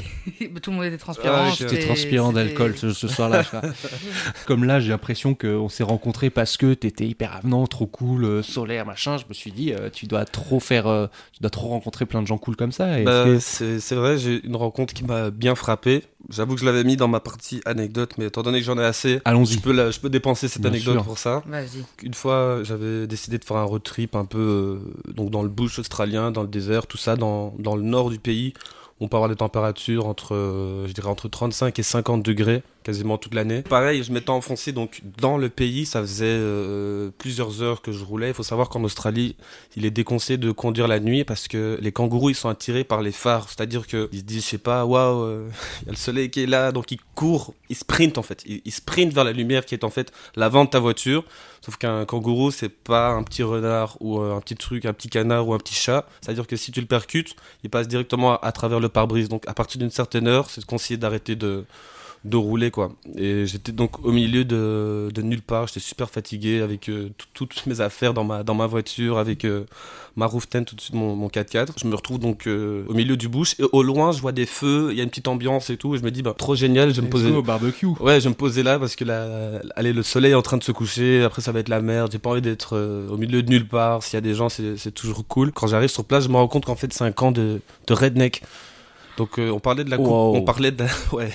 bah, 0.49 0.61
tout 0.63 0.71
le 0.73 0.77
monde 0.77 0.85
était 0.85 0.99
transparent. 0.99 1.47
Ah, 1.49 1.55
J'étais 1.59 1.79
transpirant 1.79 2.33
d'alcool 2.35 2.75
ce, 2.77 2.93
ce 2.93 3.09
soir-là. 3.09 3.41
je 3.43 3.49
crois. 3.49 3.63
Comme 4.47 4.65
là, 4.65 4.79
j'ai 4.79 4.91
l'impression 4.91 5.35
qu'on 5.35 5.71
s'est 5.71 5.83
rencontrés 5.83 6.29
parce 6.29 6.59
que 6.59 6.75
t'étais 6.75 7.07
hyper 7.07 7.35
avenant, 7.35 7.67
trop 7.67 7.87
cool, 7.87 8.25
euh, 8.27 8.43
solaire, 8.43 8.85
machin. 8.85 9.17
Je 9.17 9.25
me 9.29 9.33
suis 9.35 9.51
dit, 9.51 9.73
euh, 9.73 9.89
tu 9.91 10.05
dois 10.07 10.27
trop 10.27 10.61
faire, 10.61 10.87
euh, 10.87 11.07
tu 11.33 11.41
dois 11.41 11.51
trop 11.51 11.69
rencontrer 11.69 12.05
plein 12.05 12.21
de 12.21 12.27
gens 12.27 12.37
cool 12.37 12.57
comme 12.57 12.73
ça. 12.73 13.03
Bah, 13.03 13.25
que- 13.25 13.39
c'est 13.39 13.95
vrai, 13.95 14.19
j'ai 14.19 14.45
une 14.45 14.57
rencontre 14.57 14.93
qui 14.93 15.05
m'a 15.05 15.31
bien 15.31 15.55
frappé. 15.55 16.03
J'avoue 16.29 16.55
que 16.55 16.61
je 16.61 16.67
l'avais 16.67 16.85
mis 16.85 16.97
dans 16.97 17.09
ma 17.09 17.19
partie 17.21 17.61
anecdote, 17.65 18.13
mais 18.19 18.27
étant 18.27 18.43
donné 18.43 18.61
que 18.61 18.65
j'en 18.67 18.79
ai 18.79 18.85
assez, 18.85 19.21
je 19.57 19.59
peux, 19.61 19.73
la- 19.73 19.91
je 19.91 19.99
peux 19.99 20.11
dépenser 20.11 20.49
cette 20.49 20.63
Bien 20.63 20.71
anecdote 20.71 20.95
sûr. 20.97 21.05
pour 21.05 21.19
ça. 21.19 21.43
Une 22.03 22.15
fois, 22.15 22.61
j'avais 22.63 23.07
décidé 23.07 23.39
de 23.39 23.45
faire 23.45 23.57
un 23.57 23.65
road 23.65 23.83
trip 23.83 24.15
un 24.15 24.27
peu 24.27 24.39
euh, 24.39 25.13
donc 25.13 25.31
dans 25.31 25.43
le 25.43 25.49
bush 25.49 25.79
australien, 25.79 26.31
dans 26.31 26.43
le 26.43 26.49
désert, 26.49 26.87
tout 26.87 26.99
ça, 26.99 27.17
dans, 27.17 27.55
dans 27.59 27.75
le 27.75 27.83
nord 27.83 28.11
du 28.11 28.19
pays. 28.19 28.53
On 29.01 29.09
peut 29.09 29.17
avoir 29.17 29.31
des 29.31 29.37
températures 29.37 30.07
entre, 30.07 30.35
euh, 30.35 30.87
je 30.87 30.93
dirais, 30.93 31.09
entre 31.09 31.29
35 31.29 31.79
et 31.79 31.83
50 31.83 32.23
degrés 32.23 32.63
quasiment 32.83 33.19
toute 33.19 33.35
l'année. 33.35 33.63
Pareil, 33.63 34.03
je 34.03 34.13
m'étais 34.13 34.31
enfoncé 34.31 34.73
donc 34.73 35.03
dans 35.19 35.39
le 35.39 35.49
pays. 35.49 35.87
Ça 35.87 36.01
faisait 36.01 36.27
euh, 36.27 37.11
plusieurs 37.19 37.63
heures 37.63 37.83
que 37.83 37.93
je 37.93 38.05
roulais. 38.05 38.29
Il 38.29 38.35
faut 38.35 38.43
savoir 38.43 38.69
qu'en 38.69 38.83
Australie, 38.85 39.37
il 39.77 39.85
est 39.85 39.91
déconseillé 39.91 40.39
de 40.39 40.51
conduire 40.51 40.89
la 40.89 41.01
nuit 41.01 41.25
parce 41.25 41.49
que 41.49 41.79
les 41.81 41.93
kangourous 41.93 42.31
ils 42.31 42.35
sont 42.35 42.49
attirés 42.49 42.85
par 42.85 43.03
les 43.03 43.13
phares. 43.13 43.49
C'est-à-dire 43.49 43.87
que 43.87 44.09
ils 44.13 44.21
se 44.21 44.25
disent, 44.25 44.45
je 44.45 44.49
sais 44.49 44.59
pas, 44.59 44.85
waouh, 44.85 45.23
euh, 45.23 45.49
il 45.83 45.87
y 45.87 45.89
a 45.89 45.93
le 45.93 45.97
soleil 45.97 46.31
qui 46.31 46.43
est 46.43 46.47
là, 46.47 46.73
donc 46.73 46.91
ils 46.93 47.01
courent, 47.15 47.55
ils 47.69 47.77
sprintent 47.77 48.19
en 48.19 48.23
fait. 48.23 48.43
Ils, 48.47 48.61
ils 48.65 48.73
sprintent 48.73 49.13
vers 49.13 49.25
la 49.25 49.33
lumière 49.33 49.65
qui 49.65 49.75
est 49.75 49.85
en 49.85 49.91
fait 49.91 50.13
l'avant 50.37 50.65
de 50.65 50.71
ta 50.71 50.81
voiture. 50.81 51.25
Qu'un 51.79 52.05
kangourou, 52.05 52.51
c'est 52.51 52.69
pas 52.69 53.11
un 53.11 53.23
petit 53.23 53.43
renard 53.43 53.97
ou 54.01 54.21
euh, 54.21 54.37
un 54.37 54.41
petit 54.41 54.57
truc, 54.57 54.85
un 54.85 54.93
petit 54.93 55.09
canard 55.09 55.49
ou 55.49 55.55
un 55.55 55.59
petit 55.59 55.75
chat. 55.75 56.07
C'est-à-dire 56.21 56.47
que 56.47 56.57
si 56.57 56.73
tu 56.73 56.81
le 56.81 56.87
percutes, 56.87 57.37
il 57.65 57.71
passe 57.71 57.89
directement 57.89 58.35
à, 58.35 58.47
à 58.47 58.53
travers 58.53 58.81
le 58.81 58.89
pare-brise. 58.89 59.29
Donc 59.29 59.47
à 59.49 59.55
partir 59.55 59.79
d'une 59.79 59.91
certaine 59.91 60.29
heure, 60.29 60.51
c'est 60.51 60.65
conseillé 60.65 60.97
d'arrêter 60.97 61.37
de 61.37 61.65
de 62.25 62.37
rouler 62.37 62.71
quoi. 62.71 62.93
Et 63.17 63.47
j'étais 63.47 63.73
donc 63.73 64.05
au 64.05 64.13
milieu 64.13 64.45
de, 64.45 65.09
de 65.15 65.23
nulle 65.23 65.41
part, 65.41 65.67
j'étais 65.69 65.81
super 65.81 66.11
fatigué 66.11 66.61
avec 66.61 66.91
euh, 66.91 67.09
tout- 67.17 67.47
toutes 67.47 67.65
mes 67.67 67.81
affaires 67.81 68.13
dans 68.13 68.25
ma 68.25 68.43
dans 68.43 68.55
ma 68.55 68.67
voiture, 68.67 69.17
avec 69.17 69.47
euh, 69.47 69.65
ma 70.17 70.27
roof 70.27 70.47
tent 70.47 70.67
au-dessus 70.71 70.93
de 70.93 70.99
mon, 70.99 71.17
mon 71.17 71.29
4x4. 71.29 71.69
Je 71.83 71.87
me 71.87 71.95
retrouve 71.95 72.19
donc 72.19 72.47
euh, 72.47 72.85
au 72.89 72.93
milieu 72.93 73.17
du 73.17 73.29
bush 73.29 73.55
et 73.59 73.65
au 73.73 73.83
loin, 73.83 74.13
je 74.13 74.21
vois 74.21 74.33
des 74.33 74.45
feux, 74.45 74.89
il 74.91 74.99
y 74.99 75.01
a 75.01 75.03
une 75.05 75.09
petite 75.09 75.29
ambiance 75.29 75.71
et 75.71 75.79
tout 75.79 75.95
et 75.95 75.99
je 75.99 76.03
me 76.03 76.11
dis 76.11 76.21
bah 76.21 76.35
trop 76.37 76.55
génial, 76.55 76.91
je 76.93 77.01
vais 77.01 77.07
me 77.07 77.11
poser 77.11 77.31
au 77.31 77.43
barbecue. 77.43 77.87
Ouais, 78.01 78.19
je 78.21 78.25
vais 78.25 78.31
me 78.31 78.35
poser 78.35 78.63
là 78.63 78.79
parce 78.79 78.97
que 78.97 79.05
là, 79.05 79.61
allez, 79.77 79.95
le 79.95 80.03
soleil 80.03 80.33
est 80.33 80.35
en 80.35 80.43
train 80.43 80.59
de 80.59 80.63
se 80.65 80.73
coucher. 80.73 81.23
Après, 81.23 81.41
ça 81.41 81.53
va 81.53 81.61
être 81.61 81.71
la 81.71 81.81
merde. 81.81 82.11
J'ai 82.13 82.19
pas 82.19 82.29
envie 82.31 82.43
d'être 82.43 82.77
au 83.11 83.17
milieu 83.17 83.43
de 83.43 83.49
nulle 83.49 83.67
part. 83.67 84.03
S'il 84.03 84.15
y 84.15 84.19
a 84.19 84.21
des 84.21 84.35
gens, 84.35 84.51
c'est 84.51 84.77
c'est 84.77 84.93
toujours 84.93 85.27
cool. 85.27 85.53
Quand 85.53 85.69
j'arrive 85.69 85.89
sur 85.89 86.05
place, 86.05 86.25
je 86.25 86.29
me 86.29 86.37
rends 86.37 86.49
compte 86.49 86.67
qu'en 86.67 86.77
fait, 86.77 86.93
c'est 86.93 87.05
un 87.05 87.13
camp 87.13 87.33
de, 87.33 87.61
de 87.87 87.95
redneck. 87.95 88.43
Donc, 89.21 89.39
euh, 89.39 89.51
on 89.51 89.61
parlait 89.61 89.85
de 89.85 89.91
la 89.91 89.99
coupe. 89.99 90.07
Wow. 90.07 90.37
On 90.37 90.43
parlait 90.43 90.71
de 90.71 90.83
la, 90.85 90.89
ouais, 91.13 91.31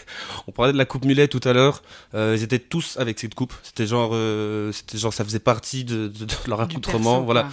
on 0.47 0.51
parlait 0.51 0.73
de 0.73 0.77
la 0.77 0.85
coupe 0.85 1.05
mulet 1.05 1.27
tout 1.27 1.39
à 1.43 1.53
l'heure. 1.53 1.83
Euh, 2.15 2.33
ils 2.35 2.41
étaient 2.41 2.57
tous 2.57 2.97
avec 2.97 3.19
cette 3.19 3.35
coupe. 3.35 3.53
C'était 3.61 3.85
genre, 3.85 4.09
euh, 4.13 4.71
c'était 4.71 4.97
genre, 4.97 5.13
ça 5.13 5.23
faisait 5.23 5.37
partie 5.39 5.83
de, 5.83 6.07
de- 6.07 6.25
de 6.25 6.33
leur 6.47 6.61
accoutrement. 6.61 7.11
perso, 7.17 7.25
voilà. 7.25 7.41
quoi. 7.43 7.51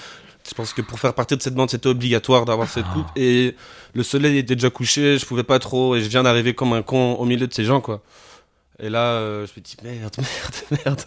Je 0.49 0.55
pense 0.55 0.73
que 0.73 0.81
pour 0.81 0.99
faire 0.99 1.13
partie 1.13 1.37
de 1.37 1.43
cette 1.43 1.55
bande, 1.55 1.69
c'était 1.71 1.89
obligatoire 1.89 2.47
d'avoir 2.47 2.67
cette 2.69 2.87
coupe. 2.95 3.07
Et 3.15 3.55
le 3.95 4.03
soleil 4.03 4.39
était 4.39 4.55
déjà 4.57 4.71
couché, 4.71 5.19
je 5.19 5.27
pouvais 5.27 5.45
pas 5.45 5.59
trop, 5.59 5.95
et 5.97 6.01
je 6.03 6.09
viens 6.09 6.23
d'arriver 6.23 6.55
comme 6.55 6.73
un 6.73 6.83
con 6.83 7.15
au 7.17 7.25
milieu 7.27 7.47
de 7.47 7.53
ces 7.53 7.65
gens, 7.65 7.81
quoi. 7.83 8.01
Et 8.85 8.91
là, 8.91 8.99
euh, 9.15 9.47
je 9.47 9.53
me 9.61 9.65
dis 9.65 9.77
merde, 9.85 10.13
merde, 10.19 10.81
merde. 10.85 11.01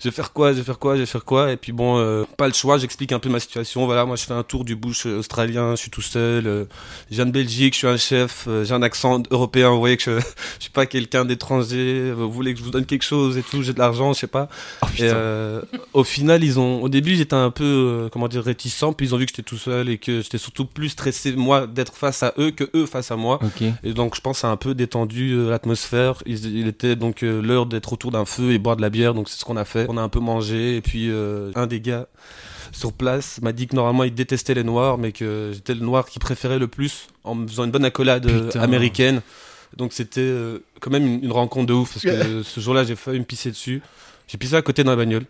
je 0.00 0.08
vais 0.08 0.10
faire 0.10 0.32
quoi 0.32 0.52
Je 0.52 0.58
vais 0.58 0.64
faire 0.64 0.78
quoi 0.78 0.94
Je 0.94 1.00
vais 1.00 1.06
faire 1.06 1.24
quoi? 1.26 1.52
Et 1.52 1.56
puis 1.58 1.72
bon, 1.72 1.98
euh, 1.98 2.24
pas 2.38 2.46
le 2.48 2.54
choix. 2.54 2.78
J'explique 2.78 3.12
un 3.12 3.18
peu 3.18 3.28
ma 3.28 3.38
situation. 3.38 3.84
Voilà, 3.84 4.06
moi 4.06 4.16
je 4.16 4.24
fais 4.24 4.32
un 4.32 4.42
tour 4.42 4.64
du 4.64 4.76
bush 4.76 5.04
australien. 5.04 5.72
Je 5.72 5.82
suis 5.82 5.90
tout 5.90 6.00
seul. 6.00 6.46
euh, 6.46 6.64
je 7.10 7.16
viens 7.16 7.26
de 7.26 7.30
Belgique. 7.30 7.74
Je 7.74 7.78
suis 7.78 7.86
un 7.86 7.98
chef. 7.98 8.46
euh, 8.48 8.64
j'ai 8.64 8.72
un 8.72 8.80
accent 8.82 9.22
européen. 9.30 9.70
Vous 9.70 9.78
voyez 9.78 9.98
que 9.98 10.02
je, 10.04 10.10
je 10.58 10.60
suis 10.60 10.70
pas 10.70 10.86
quelqu'un 10.86 11.26
d'étranger. 11.26 12.12
Vous 12.12 12.32
voulez 12.32 12.54
que 12.54 12.60
je 12.60 12.64
vous 12.64 12.70
donne 12.70 12.86
quelque 12.86 13.04
chose 13.04 13.36
et 13.36 13.42
tout 13.42 13.62
J'ai 13.62 13.74
de 13.74 13.78
l'argent, 13.78 14.14
je 14.14 14.20
sais 14.20 14.26
pas. 14.26 14.48
Oh, 14.82 14.86
Et 14.98 15.02
euh, 15.02 15.60
au 15.92 16.04
final, 16.04 16.42
ils 16.42 16.58
ont. 16.58 16.82
Au 16.82 16.88
début, 16.88 17.14
j'étais 17.16 17.34
un 17.36 17.50
peu, 17.50 17.64
euh, 17.64 18.08
comment 18.10 18.28
dire, 18.28 18.42
réticent. 18.42 18.84
Puis 18.96 19.06
ils 19.06 19.14
ont 19.14 19.18
vu 19.18 19.26
que 19.26 19.32
j'étais 19.32 19.42
tout 19.42 19.58
seul 19.58 19.90
et 19.90 19.98
que 19.98 20.22
j'étais 20.22 20.38
surtout 20.38 20.64
plus 20.64 20.88
stressé 20.88 21.32
moi 21.32 21.66
d'être 21.66 21.94
face 21.94 22.22
à 22.22 22.32
eux 22.38 22.52
que 22.52 22.64
eux 22.74 22.86
face 22.86 23.10
à 23.10 23.16
moi. 23.16 23.38
Et 23.84 23.92
donc 23.92 24.14
je 24.16 24.20
pense 24.22 24.38
ça 24.38 24.48
a 24.48 24.50
un 24.52 24.56
peu 24.56 24.74
détendu 24.74 25.32
euh, 25.32 25.50
l'atmosphère. 25.50 26.22
Il, 26.24 26.44
il 26.56 26.68
était 26.68 26.96
donc 26.96 27.17
euh, 27.22 27.40
l'heure 27.40 27.66
d'être 27.66 27.92
autour 27.92 28.10
d'un 28.10 28.24
feu 28.24 28.52
et 28.52 28.58
boire 28.58 28.76
de 28.76 28.82
la 28.82 28.90
bière, 28.90 29.14
donc 29.14 29.28
c'est 29.28 29.38
ce 29.38 29.44
qu'on 29.44 29.56
a 29.56 29.64
fait. 29.64 29.86
On 29.88 29.96
a 29.96 30.02
un 30.02 30.08
peu 30.08 30.20
mangé 30.20 30.76
et 30.76 30.80
puis 30.80 31.10
euh, 31.10 31.50
un 31.54 31.66
des 31.66 31.80
gars 31.80 32.06
sur 32.72 32.92
place 32.92 33.40
m'a 33.42 33.52
dit 33.52 33.66
que 33.66 33.74
normalement 33.74 34.04
il 34.04 34.14
détestait 34.14 34.54
les 34.54 34.64
noirs, 34.64 34.98
mais 34.98 35.12
que 35.12 35.50
j'étais 35.54 35.74
le 35.74 35.80
noir 35.80 36.06
qu'il 36.06 36.20
préférait 36.20 36.58
le 36.58 36.68
plus 36.68 37.08
en 37.24 37.34
me 37.34 37.46
faisant 37.46 37.64
une 37.64 37.70
bonne 37.70 37.84
accolade 37.84 38.26
euh, 38.26 38.46
Putain. 38.46 38.60
américaine. 38.60 39.22
Donc 39.76 39.92
c'était 39.92 40.20
euh, 40.20 40.58
quand 40.80 40.90
même 40.90 41.06
une, 41.06 41.24
une 41.24 41.32
rencontre 41.32 41.66
de 41.66 41.72
ouf 41.74 41.94
parce 41.94 42.02
que 42.04 42.42
ce 42.44 42.60
jour-là 42.60 42.84
j'ai 42.84 42.96
failli 42.96 43.18
me 43.18 43.24
pisser 43.24 43.50
dessus. 43.50 43.82
J'ai 44.26 44.38
pissé 44.38 44.54
à 44.54 44.62
côté 44.62 44.84
dans 44.84 44.90
la 44.90 44.96
bagnole. 44.96 45.24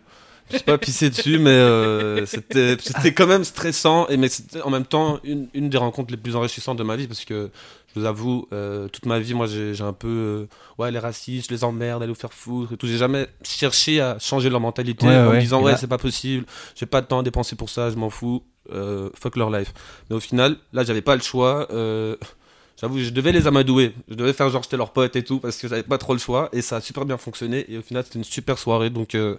Je 0.51 0.55
suis 0.57 0.65
pas 0.65 0.77
pissé 0.77 1.09
dessus, 1.09 1.37
mais 1.39 1.51
euh, 1.51 2.25
c'était 2.25 2.75
c'était 2.79 3.13
quand 3.13 3.27
même 3.27 3.43
stressant 3.43 4.07
et 4.07 4.17
mais 4.17 4.29
c'était 4.29 4.61
en 4.61 4.69
même 4.69 4.85
temps 4.85 5.19
une, 5.23 5.47
une 5.53 5.69
des 5.69 5.77
rencontres 5.77 6.11
les 6.11 6.17
plus 6.17 6.35
enrichissantes 6.35 6.77
de 6.77 6.83
ma 6.83 6.95
vie 6.95 7.07
parce 7.07 7.23
que 7.25 7.49
je 7.93 7.99
vous 7.99 8.05
avoue 8.05 8.47
euh, 8.53 8.87
toute 8.87 9.05
ma 9.05 9.19
vie 9.19 9.33
moi 9.33 9.45
j'ai 9.47 9.73
j'ai 9.73 9.83
un 9.83 9.93
peu 9.93 10.07
euh, 10.07 10.45
ouais 10.77 10.91
les 10.91 10.99
racistes 10.99 11.49
je 11.49 11.53
les 11.55 11.63
emmerde 11.63 12.01
allez 12.01 12.11
vous 12.11 12.17
faire 12.19 12.33
foutre 12.33 12.73
et 12.73 12.77
tout. 12.77 12.87
J'ai 12.87 12.97
jamais 12.97 13.27
cherché 13.43 14.01
à 14.01 14.17
changer 14.19 14.49
leur 14.49 14.59
mentalité 14.61 15.05
Ouais, 15.07 15.15
en 15.17 15.33
me 15.33 15.39
disant 15.39 15.61
ouais. 15.61 15.71
là- 15.71 15.77
c'est 15.77 15.87
pas 15.87 15.97
possible 15.99 16.45
j'ai 16.75 16.85
pas 16.85 17.01
de 17.01 17.07
temps 17.07 17.19
à 17.19 17.23
dépenser 17.23 17.55
pour 17.55 17.69
ça 17.69 17.89
je 17.91 17.95
m'en 17.95 18.09
fous 18.09 18.43
fuck 19.19 19.35
leur 19.35 19.49
life. 19.51 19.73
Mais 20.09 20.15
au 20.15 20.19
final 20.19 20.55
là 20.73 20.83
j'avais 20.83 21.01
pas 21.01 21.15
le 21.15 21.21
choix 21.21 21.67
J'avoue, 22.81 22.97
je 22.99 23.09
devais 23.09 23.33
les 23.33 23.45
amadouer. 23.45 23.93
Je 24.07 24.15
devais 24.15 24.31
faire 24.31 24.49
genre 24.49 24.63
j'étais 24.63 24.77
leur 24.77 24.93
pote 24.93 25.13
et 25.17 25.23
tout 25.23 25.39
parce 25.39 25.57
que 25.57 25.67
j'avais 25.67 25.83
pas 25.83 25.97
trop 25.97 26.13
le 26.13 26.19
choix 26.19 26.47
et 26.53 26.61
ça 26.61 26.77
a 26.77 26.81
super 26.81 27.03
bien 27.03 27.17
fonctionné 27.17 27.65
et 27.69 27.77
au 27.77 27.81
final 27.81 28.05
c'était 28.05 28.19
une 28.19 28.23
super 28.23 28.57
soirée. 28.57 28.89
Donc 28.89 29.15
euh, 29.15 29.35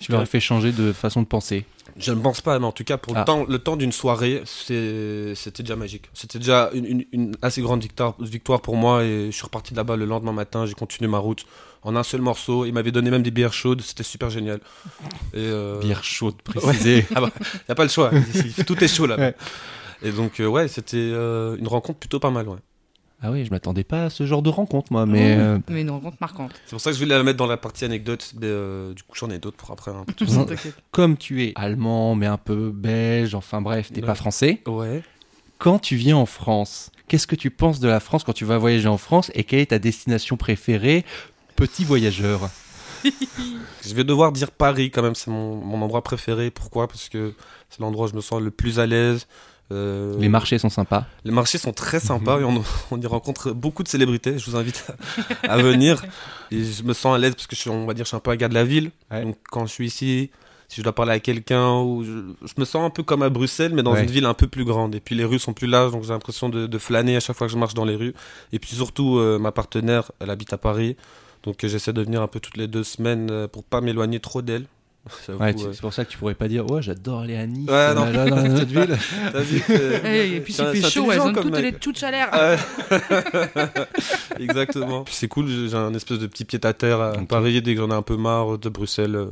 Tu 0.00 0.12
leur 0.12 0.20
as 0.20 0.26
fait 0.26 0.40
changer 0.40 0.72
de 0.72 0.92
façon 0.92 1.22
de 1.22 1.26
penser. 1.26 1.64
je 1.96 2.12
ne 2.12 2.20
pense 2.20 2.40
pas, 2.40 2.58
mais 2.58 2.66
en 2.66 2.72
tout 2.72 2.82
cas, 2.84 2.96
pour 2.98 3.16
Ah. 3.16 3.20
le 3.20 3.24
temps, 3.24 3.44
le 3.48 3.58
temps 3.58 3.76
d'une 3.76 3.92
soirée, 3.92 4.42
c'était 4.44 5.62
déjà 5.62 5.76
magique. 5.76 6.10
C'était 6.12 6.38
déjà 6.38 6.70
une, 6.74 6.84
une- 6.86 7.04
une 7.12 7.36
assez 7.42 7.60
grande 7.62 7.80
victoire, 7.82 8.14
victoire 8.20 8.60
pour 8.60 8.76
moi 8.76 9.04
et 9.04 9.26
je 9.26 9.30
suis 9.30 9.44
reparti 9.44 9.72
de 9.72 9.76
là-bas 9.76 9.96
le 9.96 10.04
lendemain 10.04 10.32
matin. 10.32 10.66
J'ai 10.66 10.74
continué 10.74 11.08
ma 11.08 11.18
route 11.18 11.46
en 11.82 11.94
un 11.96 12.02
seul 12.02 12.20
morceau. 12.20 12.64
Il 12.64 12.72
m'avait 12.72 12.90
donné 12.92 13.10
même 13.10 13.22
des 13.22 13.30
bières 13.30 13.52
chaudes. 13.52 13.80
C'était 13.82 14.02
super 14.02 14.30
génial. 14.30 14.60
Et 15.32 15.38
euh, 15.38 15.78
Bière 15.80 16.02
chaude, 16.04 16.34
précisé. 16.42 17.06
ah 17.14 17.20
bah, 17.20 17.30
y 17.68 17.72
a 17.72 17.74
pas 17.74 17.84
le 17.84 17.90
choix. 17.90 18.10
Tout 18.66 18.82
est 18.82 18.88
chaud 18.88 19.06
là. 19.06 19.16
Ouais. 19.16 19.34
Et 20.02 20.10
donc, 20.10 20.40
euh, 20.40 20.46
ouais, 20.46 20.68
c'était 20.68 20.96
euh, 20.98 21.56
une 21.58 21.68
rencontre 21.68 21.98
plutôt 22.00 22.18
pas 22.18 22.30
mal. 22.30 22.48
Ouais. 22.48 22.58
Ah 23.26 23.30
oui, 23.30 23.44
je 23.46 23.50
m'attendais 23.50 23.84
pas 23.84 24.04
à 24.04 24.10
ce 24.10 24.26
genre 24.26 24.42
de 24.42 24.50
rencontre, 24.50 24.92
moi, 24.92 25.06
mais. 25.06 25.34
Euh, 25.38 25.58
Mais 25.70 25.80
une 25.80 25.90
rencontre 25.90 26.18
marquante. 26.20 26.50
C'est 26.66 26.70
pour 26.72 26.80
ça 26.80 26.90
que 26.90 26.96
je 26.96 27.02
voulais 27.02 27.16
la 27.16 27.22
mettre 27.22 27.38
dans 27.38 27.46
la 27.46 27.56
partie 27.56 27.86
anecdote. 27.86 28.32
Mais 28.38 28.46
euh, 28.48 28.92
du 28.92 29.02
coup, 29.02 29.14
j'en 29.16 29.30
ai 29.30 29.38
d'autres 29.38 29.56
pour 29.56 29.70
après. 29.70 29.92
hein. 29.92 30.04
Non. 30.28 30.44
T'inquiète. 30.46 30.74
comme 30.90 31.16
tu 31.16 31.42
es 31.42 31.52
allemand, 31.54 32.14
mais 32.16 32.26
un 32.26 32.36
peu 32.36 32.70
belge, 32.70 33.34
enfin 33.34 33.62
bref, 33.62 33.90
t'es 33.92 34.00
Ouais. 34.02 34.06
pas 34.06 34.14
français. 34.14 34.60
Ouais. 34.66 35.02
Quand 35.58 35.78
tu 35.78 35.96
viens 35.96 36.16
en 36.18 36.26
France, 36.26 36.90
qu'est-ce 37.08 37.26
que 37.26 37.36
tu 37.36 37.50
penses 37.50 37.80
de 37.80 37.88
la 37.88 38.00
France 38.00 38.24
quand 38.24 38.32
tu 38.34 38.44
vas 38.44 38.58
voyager 38.58 38.88
en 38.88 38.98
France 38.98 39.30
et 39.34 39.44
quelle 39.44 39.60
est 39.60 39.66
ta 39.70 39.78
destination 39.78 40.36
préférée 40.36 41.06
Petit 41.56 41.84
voyageur? 41.84 42.50
Je 43.86 43.94
vais 43.94 44.04
devoir 44.04 44.32
dire 44.32 44.50
Paris 44.50 44.90
quand 44.90 45.02
même, 45.02 45.14
c'est 45.14 45.30
mon, 45.30 45.56
mon 45.56 45.80
endroit 45.82 46.02
préféré. 46.02 46.50
Pourquoi? 46.50 46.88
Parce 46.88 47.08
que 47.08 47.34
c'est 47.70 47.80
l'endroit 47.80 48.06
où 48.06 48.10
je 48.10 48.14
me 48.16 48.20
sens 48.20 48.40
le 48.40 48.50
plus 48.50 48.78
à 48.80 48.86
l'aise. 48.86 49.26
Euh, 49.72 50.14
Les 50.18 50.28
marchés 50.28 50.58
sont 50.58 50.68
sympas. 50.68 51.06
les 51.24 51.30
marchés 51.32 51.56
sont 51.58 51.72
très 51.72 51.98
sympas 52.00 52.38
et 52.40 52.44
on, 52.44 52.62
on 52.90 53.00
y 53.00 53.06
rencontre 53.06 53.52
beaucoup 53.52 53.82
de 53.82 53.88
célébrités. 53.88 54.38
Je 54.38 54.50
vous 54.50 54.56
invite 54.56 54.84
à, 55.48 55.52
à 55.52 55.56
venir. 55.58 56.04
Et 56.50 56.62
je 56.62 56.82
me 56.82 56.92
sens 56.92 57.14
à 57.14 57.18
l'aise 57.18 57.34
parce 57.34 57.46
que 57.46 57.56
je 57.56 57.60
suis, 57.62 57.70
on 57.70 57.86
va 57.86 57.94
dire, 57.94 58.04
je 58.04 58.08
suis 58.08 58.16
un 58.16 58.20
peu 58.20 58.30
un 58.30 58.36
gars 58.36 58.48
de 58.48 58.54
la 58.54 58.64
ville. 58.64 58.90
Ouais. 59.10 59.22
Donc 59.22 59.36
quand 59.50 59.64
je 59.66 59.72
suis 59.72 59.86
ici, 59.86 60.30
si 60.68 60.76
je 60.80 60.82
dois 60.82 60.94
parler 60.94 61.12
à 61.12 61.20
quelqu'un, 61.20 61.80
ou 61.80 62.04
je, 62.04 62.46
je 62.46 62.52
me 62.58 62.64
sens 62.64 62.84
un 62.84 62.90
peu 62.90 63.02
comme 63.02 63.22
à 63.22 63.30
Bruxelles, 63.30 63.72
mais 63.74 63.82
dans 63.82 63.92
Ouais. 63.94 64.02
une 64.04 64.10
ville 64.10 64.26
un 64.26 64.34
peu 64.34 64.48
plus 64.48 64.64
grande. 64.64 64.94
Et 64.94 65.00
puis 65.00 65.14
les 65.14 65.24
rues 65.24 65.38
sont 65.38 65.54
plus 65.54 65.66
larges, 65.66 65.92
donc 65.92 66.02
j'ai 66.04 66.10
l'impression 66.12 66.48
de, 66.50 66.66
de 66.66 66.78
flâner 66.78 67.16
à 67.16 67.20
chaque 67.20 67.36
fois 67.36 67.46
que 67.46 67.52
je 67.52 67.58
marche 67.58 67.74
dans 67.74 67.84
les 67.86 67.96
rues. 67.96 68.14
Et 68.52 68.58
puis 68.58 68.74
surtout, 68.76 69.18
euh, 69.18 69.38
ma 69.38 69.50
partenaire, 69.50 70.12
elle 70.20 70.30
habite 70.30 70.52
à 70.52 70.58
Paris. 70.58 70.96
Donc 71.42 71.64
euh, 71.64 71.68
j'essaie 71.68 71.92
de 71.94 72.02
venir 72.02 72.20
un 72.22 72.28
peu 72.28 72.38
toutes 72.40 72.56
les 72.58 72.68
deux 72.68 72.84
semaines 72.84 73.48
pour 73.48 73.64
pas 73.64 73.80
m'éloigner 73.80 74.20
trop 74.20 74.42
d'elle. 74.42 74.66
Ouais, 75.28 75.54
euh, 75.54 75.72
c'est 75.72 75.80
pour 75.82 75.92
ça 75.92 76.04
que 76.04 76.10
tu 76.10 76.16
pourrais 76.16 76.34
pas 76.34 76.48
dire, 76.48 76.64
ouais, 76.70 76.80
j'adore 76.80 77.20
aller 77.20 77.36
à 77.36 77.46
Nice, 77.46 77.68
Ouais, 77.68 77.74
euh, 77.74 77.94
non. 77.94 78.06
là, 78.10 78.24
dans 78.30 78.42
une 78.44 78.54
autre 78.54 78.64
ville. 78.66 78.96
t'as 79.32 79.40
vu 79.40 79.60
que- 79.60 80.06
Eh, 80.06 80.36
et 80.36 80.40
puis 80.40 80.52
c'est 80.54 80.80
chaud, 80.88 81.12
elles 81.12 81.20
ont 81.20 81.32
toutes 81.32 81.58
les 81.58 81.72
touches 81.74 82.02
à 82.02 82.10
l'air. 82.10 82.30
Ouais. 82.32 82.56
Exactement. 84.40 85.04
Puis 85.04 85.14
c'est 85.14 85.28
cool, 85.28 85.46
j'ai 85.48 85.76
un 85.76 85.92
espèce 85.94 86.18
de 86.18 86.26
petit 86.26 86.44
pied 86.44 86.58
à 86.64 86.72
terre 86.72 87.00
à. 87.00 87.12
Paris. 87.28 87.60
Dès 87.62 87.74
que 87.74 87.80
j'en 87.80 87.90
ai 87.90 87.94
un 87.94 88.02
peu 88.02 88.16
marre 88.16 88.58
de 88.58 88.68
Bruxelles, 88.68 89.14
euh, 89.16 89.26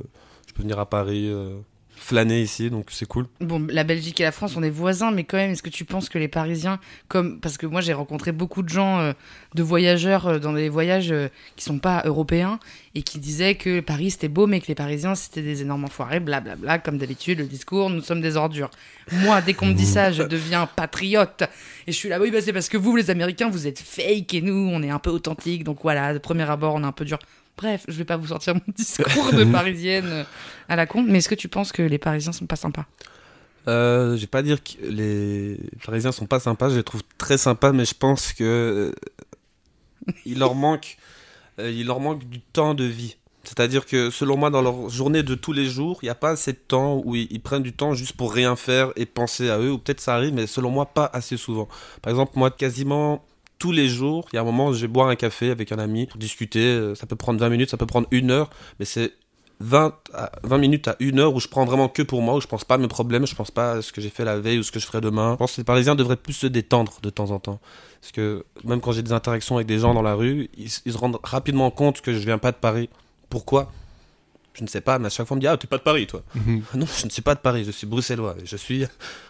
je 0.47 0.53
peux 0.53 0.63
venir 0.63 0.79
à 0.79 0.87
Paris, 0.89 1.29
euh, 1.31 1.55
flâner 2.03 2.43
ici, 2.43 2.69
donc 2.69 2.87
c'est 2.91 3.07
cool. 3.07 3.27
Bon, 3.41 3.65
la 3.71 3.85
Belgique 3.85 4.21
et 4.21 4.25
la 4.25 4.33
France, 4.33 4.57
on 4.57 4.63
est 4.63 4.71
voisins, 4.71 5.13
mais 5.13 5.25
quand 5.25 5.37
même, 5.37 5.53
est-ce 5.53 5.63
que 5.63 5.71
tu 5.71 5.85
penses 5.85 6.09
que 6.09 6.19
les 6.19 6.29
Parisiens, 6.29 6.81
comme 7.09 7.41
parce 7.41 7.57
que 7.57 7.67
moi 7.67 7.81
j'ai 7.81 7.93
rencontré 7.93 8.33
beaucoup 8.33 8.63
de 8.63 8.69
gens, 8.69 8.99
euh, 8.99 9.13
de 9.55 9.63
voyageurs 9.63 10.27
euh, 10.27 10.39
dans 10.39 10.53
des 10.53 10.69
voyages 10.69 11.13
euh, 11.13 11.29
qui 11.57 11.65
sont 11.65 11.79
pas 11.79 12.03
européens 12.05 12.59
et 12.95 13.03
qui 13.03 13.19
disaient 13.19 13.55
que 13.55 13.81
Paris 13.81 14.11
c'était 14.11 14.29
beau, 14.29 14.47
mais 14.47 14.61
que 14.61 14.67
les 14.67 14.75
Parisiens 14.75 15.15
c'était 15.15 15.43
des 15.43 15.63
énormes 15.63 15.85
enfoirés, 15.85 16.19
blablabla, 16.19 16.81
comme 16.81 16.99
d'habitude, 16.99 17.39
le 17.39 17.47
discours, 17.47 17.89
nous 17.89 18.03
sommes 18.03 18.21
des 18.21 18.37
ordures. 18.37 18.71
Moi, 19.13 19.41
dès 19.41 19.55
qu'on 19.55 19.67
me 19.67 19.75
dit 19.75 19.87
ça, 19.87 20.11
je 20.11 20.23
deviens 20.35 20.67
patriote 20.67 21.45
et 21.87 21.93
je 21.93 21.97
suis 21.97 22.09
là, 22.09 22.21
oui, 22.21 22.31
bah, 22.31 22.41
c'est 22.41 22.53
parce 22.53 22.69
que 22.69 22.77
vous, 22.77 22.97
les 22.97 23.11
Américains, 23.11 23.49
vous 23.49 23.67
êtes 23.67 23.79
fake 23.79 24.35
et 24.35 24.43
nous, 24.43 24.71
on 24.73 24.83
est 24.83 24.91
un 24.91 24.99
peu 24.99 25.11
authentiques, 25.11 25.63
donc 25.63 25.79
voilà, 25.83 26.13
de 26.15 26.19
premier 26.19 26.49
abord, 26.51 26.75
on 26.75 26.83
est 26.83 26.87
un 26.87 26.93
peu 26.93 27.05
dur. 27.05 27.19
Bref, 27.57 27.85
je 27.89 27.95
vais 27.95 28.05
pas 28.05 28.17
vous 28.17 28.29
sortir 28.29 28.55
mon 28.55 28.61
discours 28.77 29.33
de 29.33 29.45
parisienne 29.45 30.07
euh, 30.07 30.25
à 30.69 30.77
la 30.77 30.87
con, 30.87 31.03
mais 31.03 31.19
est-ce 31.19 31.29
que 31.29 31.35
tu 31.35 31.49
penses 31.49 31.73
que 31.73 31.83
les 31.83 31.99
Parisiens 31.99 32.33
sont 32.33 32.47
pas 32.47 32.57
sympas? 32.57 32.87
Euh, 33.69 34.17
je 34.17 34.23
vais 34.23 34.27
pas 34.27 34.43
dire 34.43 34.63
que 34.63 34.85
les 34.85 35.59
Parisiens 35.85 36.13
sont 36.13 36.27
pas 36.27 36.41
sympas, 36.41 36.69
je 36.69 36.77
les 36.77 36.83
trouve 36.83 37.03
très 37.19 37.39
sympas, 37.39 37.73
mais 37.73 37.85
je 37.85 37.95
pense 37.95 38.33
que 38.33 38.43
euh, 38.45 40.13
il 40.25 40.39
leur 40.39 40.55
manque, 40.55 40.97
euh, 41.59 41.85
leur 41.85 42.01
du 42.17 42.41
temps 42.41 42.75
de 42.75 42.85
vie. 42.85 43.17
C'est-à-dire 43.45 43.87
que 43.87 44.11
selon 44.11 44.37
moi, 44.37 44.51
dans 44.51 44.63
leur 44.63 44.89
journée 44.89 45.23
de 45.23 45.35
tous 45.35 45.53
les 45.53 45.67
jours, 45.67 45.99
il 46.03 46.07
n'y 46.07 46.11
a 46.11 46.17
pas 46.17 46.31
assez 46.31 46.53
de 46.53 46.59
temps 46.59 47.03
où 47.05 47.17
ils, 47.17 47.29
ils 47.31 47.41
prennent 47.41 47.63
du 47.63 47.73
temps 47.73 47.93
juste 47.93 48.17
pour 48.17 48.33
rien 48.33 48.55
faire 48.57 48.93
et 48.95 49.05
penser 49.05 49.51
à 49.51 49.59
eux. 49.59 49.73
Ou 49.73 49.79
peut-être 49.79 50.01
ça 50.01 50.15
arrive, 50.15 50.33
mais 50.33 50.47
selon 50.47 50.71
moi, 50.71 50.87
pas 50.87 51.11
assez 51.13 51.37
souvent. 51.37 51.69
Par 52.03 52.11
exemple, 52.13 52.33
moi, 52.37 52.51
quasiment 52.53 53.25
tous 53.63 53.71
les 53.71 53.89
jours, 53.89 54.27
il 54.33 54.37
y 54.37 54.39
a 54.41 54.43
un 54.43 54.45
moment 54.45 54.73
je 54.73 54.81
vais 54.81 54.89
boire 54.89 55.07
un 55.07 55.15
café 55.15 55.51
avec 55.53 55.71
un 55.71 55.79
ami 55.79 56.07
pour 56.07 56.19
discuter. 56.19 56.59
euh, 56.65 56.97
Ça 56.97 57.07
peut 57.07 57.15
prendre 57.15 57.39
20 57.39 57.49
minutes, 57.49 57.71
ça 57.71 57.77
peut 57.77 57.87
prendre 57.87 58.09
une 58.11 58.33
heure, 58.33 58.51
mais 58.81 58.85
c'est 58.85 59.13
20, 59.61 59.95
à 60.15 60.33
20 60.43 60.59
minutes 60.59 60.89
à 60.89 60.97
une 60.99 61.21
heure 61.21 61.33
où 61.33 61.39
je 61.39 61.47
prends 61.47 61.65
vraiment 61.65 61.89
que 61.89 62.03
pour 62.03 62.23
moi, 62.23 62.35
où 62.35 62.41
je 62.41 62.49
pense 62.49 62.65
pas 62.65 62.75
à 62.75 62.79
mes 62.79 62.89
problèmes, 62.89 63.25
je 63.25 63.37
pense 63.37 63.53
pas 63.53 63.75
à 63.75 63.83
ce 63.83 63.93
que 63.93 64.01
j'ai 64.01 64.11
fait 64.11 64.25
la 64.25 64.41
veille 64.41 64.59
ou 64.59 64.65
ce 64.65 64.73
que 64.73 64.81
je 64.81 64.87
ferai 64.87 65.01
demain. 65.01 65.35
Je 65.35 65.37
pense 65.37 65.53
que 65.53 65.61
les 65.61 65.65
Parisiens 65.65 65.95
devraient 65.95 66.17
plus 66.17 66.33
se 66.33 66.49
détendre 66.49 66.95
de 67.05 67.11
temps 67.11 67.31
en 67.31 67.39
temps. 67.39 67.61
Parce 68.01 68.11
que 68.11 68.45
même 68.65 68.81
quand 68.81 68.91
j'ai 68.91 69.05
des 69.05 69.13
interactions 69.13 69.55
avec 69.55 69.69
des 69.69 69.79
gens 69.79 69.95
dans 69.95 70.03
la 70.03 70.15
rue, 70.15 70.51
ils, 70.59 70.69
ils 70.85 70.93
se 70.93 70.99
rendent 70.99 71.21
rapidement 71.23 71.71
compte 71.71 72.01
que 72.01 72.13
je 72.13 72.19
viens 72.19 72.39
pas 72.39 72.51
de 72.51 72.57
Paris. 72.57 72.89
Pourquoi? 73.31 73.71
Je 74.55 74.63
ne 74.63 74.69
sais 74.69 74.83
pas, 74.83 74.99
mais 74.99 75.07
à 75.07 75.09
chaque 75.09 75.27
fois 75.27 75.35
on 75.35 75.37
me 75.37 75.41
dit 75.41 75.47
Ah, 75.47 75.57
t'es 75.57 75.67
pas 75.67 75.79
de 75.79 75.83
Paris, 75.83 76.07
toi. 76.07 76.23
Ah 76.37 76.77
non, 76.77 76.87
je 76.99 77.07
ne 77.07 77.11
suis 77.11 77.23
pas 77.23 77.35
de 77.35 77.41
Paris, 77.41 77.65
je 77.65 77.71
suis 77.71 77.87
bruxellois. 77.87 78.37
Je 78.45 78.57
suis 78.57 78.85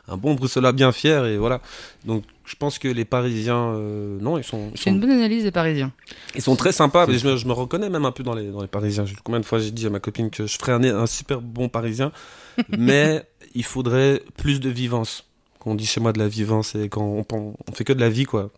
un 0.09 0.17
bon 0.17 0.35
bruxellois 0.35 0.73
bien 0.73 0.91
fier, 0.93 1.25
et 1.27 1.37
voilà. 1.39 1.61
Donc 2.05 2.25
je 2.45 2.57
pense 2.57 2.79
que 2.81 2.89
les 2.89 3.05
Parisiens, 3.05 3.75
euh, 3.75 4.19
non, 4.21 4.37
ils 4.37 4.43
sont, 4.45 4.71
ils 4.73 4.79
C'est 4.79 4.85
sont 4.85 4.91
une 4.97 5.01
bonne 5.01 5.11
analyse 5.13 5.45
des 5.45 5.53
Parisiens. 5.53 5.93
ils 6.35 6.43
sont 6.43 6.57
très 6.57 6.73
sympas, 6.73 7.07
mais 7.07 7.19
je 7.19 7.29
me, 7.29 7.37
je 7.37 7.47
me 7.47 7.53
reconnais 7.53 7.89
même 7.89 8.05
un 8.05 8.11
peu 8.11 8.25
dans 8.25 8.35
les, 8.35 8.51
dans 8.51 8.63
les 8.63 8.67
Parisiens. 8.69 9.05
Je- 9.07 9.15
Combien 9.23 9.39
de 9.41 9.45
fois 9.47 9.61
j'ai 9.61 9.71
dit 9.71 9.87
à 9.87 9.91
ma 9.91 10.01
copine 10.01 10.29
que 10.29 10.47
je 10.47 10.59
ferais 10.59 10.73
un, 10.73 10.83
un 10.85 11.07
super 11.07 11.41
bon 11.41 11.69
Parisien, 11.69 12.11
mais 12.77 13.25
il 13.55 13.65
faudrait 13.65 14.23
plus 14.37 14.59
de 14.61 14.71
vivance. 14.71 15.25
Qu'on 15.61 15.77
dit 15.77 15.87
chez 15.87 16.01
moi 16.01 16.13
de 16.13 16.19
la 16.19 16.27
vivance, 16.27 16.75
et 16.75 16.89
quand 16.89 17.05
on, 17.05 17.25
on 17.69 17.73
fait 17.73 17.85
que 17.85 17.93
de 17.93 18.01
la 18.01 18.09
vie, 18.11 18.25
quoi. 18.25 18.51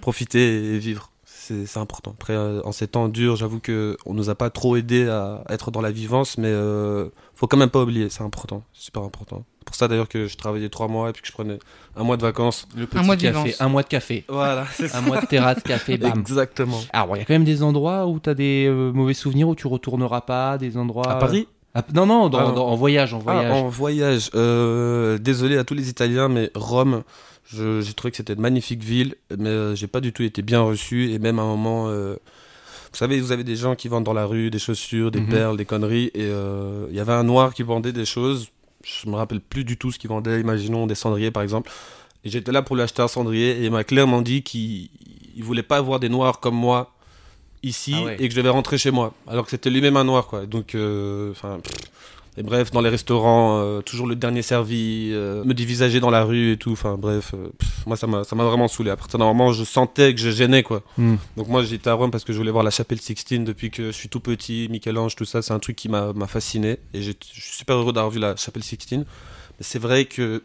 Profiter 0.00 0.74
et 0.74 0.78
vivre. 0.78 1.10
C'est 1.66 1.78
important. 1.80 2.12
Après, 2.18 2.34
euh, 2.34 2.60
en 2.64 2.72
ces 2.72 2.86
temps 2.88 3.08
durs, 3.08 3.36
j'avoue 3.36 3.60
que 3.60 3.96
on 4.06 4.14
nous 4.14 4.30
a 4.30 4.34
pas 4.34 4.50
trop 4.50 4.76
aidé 4.76 5.08
à 5.08 5.42
être 5.48 5.70
dans 5.70 5.80
la 5.80 5.90
vivance, 5.90 6.38
mais 6.38 6.48
euh, 6.48 7.08
faut 7.34 7.46
quand 7.46 7.56
même 7.56 7.70
pas 7.70 7.82
oublier, 7.82 8.08
c'est 8.10 8.22
important, 8.22 8.62
c'est 8.72 8.84
super 8.84 9.02
important. 9.02 9.44
Pour 9.64 9.74
ça 9.74 9.86
d'ailleurs 9.86 10.08
que 10.08 10.26
je 10.26 10.36
travaillais 10.36 10.68
trois 10.70 10.88
mois 10.88 11.10
et 11.10 11.12
puis 11.12 11.20
que 11.22 11.28
je 11.28 11.32
prenais 11.32 11.58
un 11.96 12.02
mois 12.02 12.16
de 12.16 12.22
vacances. 12.22 12.66
Le 12.76 12.86
petit 12.86 13.04
mois 13.04 13.16
de 13.16 13.22
café, 13.22 13.42
vivance. 13.44 13.60
un 13.60 13.68
mois 13.68 13.82
de 13.82 13.88
café. 13.88 14.24
Voilà, 14.28 14.64
c'est 14.72 14.94
Un 14.94 15.02
mois 15.02 15.20
de 15.20 15.26
terrasse 15.26 15.62
café, 15.62 15.98
bam. 15.98 16.18
Exactement. 16.18 16.80
Alors, 16.92 17.16
il 17.16 17.18
y 17.18 17.22
a 17.22 17.24
quand 17.26 17.34
même 17.34 17.44
des 17.44 17.62
endroits 17.62 18.06
où 18.06 18.18
tu 18.18 18.30
as 18.30 18.34
des 18.34 18.66
euh, 18.66 18.92
mauvais 18.92 19.12
souvenirs 19.14 19.48
où 19.48 19.54
tu 19.54 19.66
retourneras 19.66 20.22
pas, 20.22 20.56
des 20.58 20.76
endroits. 20.78 21.10
À 21.10 21.16
Paris 21.16 21.48
Ah, 21.74 21.84
non, 21.94 22.06
non, 22.06 22.30
dans- 22.30 22.38
Ah, 22.38 22.52
dans- 22.52 22.66
en 22.66 22.76
voyage, 22.76 23.12
en 23.12 23.18
voyage. 23.18 23.52
Ah, 23.54 23.56
en 23.56 23.68
voyage. 23.68 24.30
Euh, 24.34 25.18
désolé 25.18 25.58
à 25.58 25.64
tous 25.64 25.74
les 25.74 25.90
Italiens, 25.90 26.28
mais 26.28 26.50
Rome, 26.54 27.02
j'ai 27.52 27.92
trouvé 27.94 28.10
que 28.10 28.16
c'était 28.16 28.34
une 28.34 28.40
magnifique 28.40 28.82
ville, 28.82 29.14
mais 29.36 29.48
euh, 29.48 29.74
j'ai 29.74 29.86
pas 29.86 30.00
du 30.00 30.12
tout 30.12 30.22
été 30.22 30.42
bien 30.42 30.60
reçu. 30.60 31.12
Et 31.12 31.18
même 31.18 31.38
à 31.38 31.42
un 31.42 31.46
moment, 31.46 31.86
euh, 31.88 32.16
Vous 32.90 32.96
savez, 32.96 33.20
vous 33.20 33.32
avez 33.32 33.44
des 33.44 33.54
gens 33.56 33.74
qui 33.76 33.86
vendent 33.88 34.04
dans 34.04 34.14
la 34.14 34.24
rue 34.24 34.50
des 34.50 34.58
chaussures, 34.58 35.10
des 35.10 35.20
Mhm. 35.20 35.28
perles, 35.28 35.56
des 35.58 35.66
conneries. 35.66 36.06
Et 36.14 36.22
euh, 36.22 36.86
il 36.90 36.96
y 36.96 37.00
avait 37.00 37.12
un 37.12 37.22
noir 37.22 37.52
qui 37.52 37.62
vendait 37.62 37.92
des 37.92 38.06
choses. 38.06 38.48
Je 38.82 39.08
me 39.10 39.14
rappelle 39.16 39.40
plus 39.40 39.62
du 39.64 39.76
tout 39.76 39.92
ce 39.92 39.98
qu'il 39.98 40.08
vendait. 40.08 40.40
Imaginons 40.40 40.86
des 40.86 40.94
cendriers, 40.94 41.30
par 41.30 41.42
exemple. 41.42 41.70
Et 42.24 42.30
j'étais 42.30 42.50
là 42.50 42.62
pour 42.62 42.76
lui 42.76 42.82
acheter 42.82 43.02
un 43.02 43.08
cendrier. 43.08 43.58
Et 43.60 43.66
il 43.66 43.70
m'a 43.70 43.84
clairement 43.84 44.22
dit 44.22 44.42
qu'il 44.42 44.88
il 45.36 45.44
voulait 45.44 45.62
pas 45.62 45.76
avoir 45.76 46.00
des 46.00 46.08
noirs 46.08 46.40
comme 46.40 46.54
moi 46.56 46.92
ici 47.62 47.94
Ah 47.96 48.04
ouais. 48.04 48.16
et 48.18 48.26
que 48.28 48.32
je 48.34 48.40
devais 48.40 48.48
rentrer 48.48 48.78
chez 48.78 48.90
moi. 48.90 49.12
Alors 49.26 49.44
que 49.44 49.50
c'était 49.50 49.68
lui-même 49.70 49.96
un 49.98 50.04
noir, 50.04 50.26
quoi. 50.26 50.46
Donc, 50.46 50.74
euh, 50.74 51.30
enfin. 51.32 51.58
Et 52.38 52.44
bref, 52.44 52.70
dans 52.70 52.80
les 52.80 52.88
restaurants, 52.88 53.58
euh, 53.60 53.80
toujours 53.80 54.06
le 54.06 54.14
dernier 54.14 54.42
servi, 54.42 55.10
euh, 55.12 55.42
me 55.42 55.54
dévisager 55.54 55.98
dans 55.98 56.10
la 56.10 56.22
rue 56.22 56.52
et 56.52 56.56
tout. 56.56 56.70
Enfin, 56.70 56.96
bref, 56.96 57.32
euh, 57.34 57.48
pff, 57.58 57.84
moi, 57.84 57.96
ça 57.96 58.06
m'a 58.06 58.44
vraiment 58.44 58.68
saoulé. 58.68 58.90
À 58.90 58.96
partir 58.96 59.18
d'un 59.18 59.24
moment, 59.24 59.50
je 59.52 59.64
sentais 59.64 60.14
que 60.14 60.20
je 60.20 60.30
gênais, 60.30 60.62
quoi. 60.62 60.82
Hmm. 60.98 61.16
Donc 61.36 61.48
moi 61.48 61.64
j'étais 61.64 61.90
à 61.90 61.94
Rome 61.94 62.12
parce 62.12 62.22
que 62.22 62.32
je 62.32 62.38
voulais 62.38 62.52
voir 62.52 62.62
la 62.62 62.70
chapelle 62.70 63.00
Sixtine 63.00 63.44
depuis 63.44 63.72
que 63.72 63.86
je 63.86 63.90
suis 63.90 64.08
tout 64.08 64.20
petit, 64.20 64.68
Michel-Ange, 64.70 65.16
tout 65.16 65.24
ça, 65.24 65.42
c'est 65.42 65.52
un 65.52 65.58
truc 65.58 65.74
qui 65.74 65.88
m'a 65.88 66.12
fasciné 66.28 66.78
et 66.94 67.02
je 67.02 67.10
suis 67.20 67.56
super 67.56 67.76
heureux 67.76 67.92
d'avoir 67.92 68.10
vu 68.10 68.20
la 68.20 68.36
chapelle 68.36 68.62
Sixtine. 68.62 69.00
Mais 69.00 69.64
c'est 69.64 69.80
vrai 69.80 70.04
que 70.04 70.42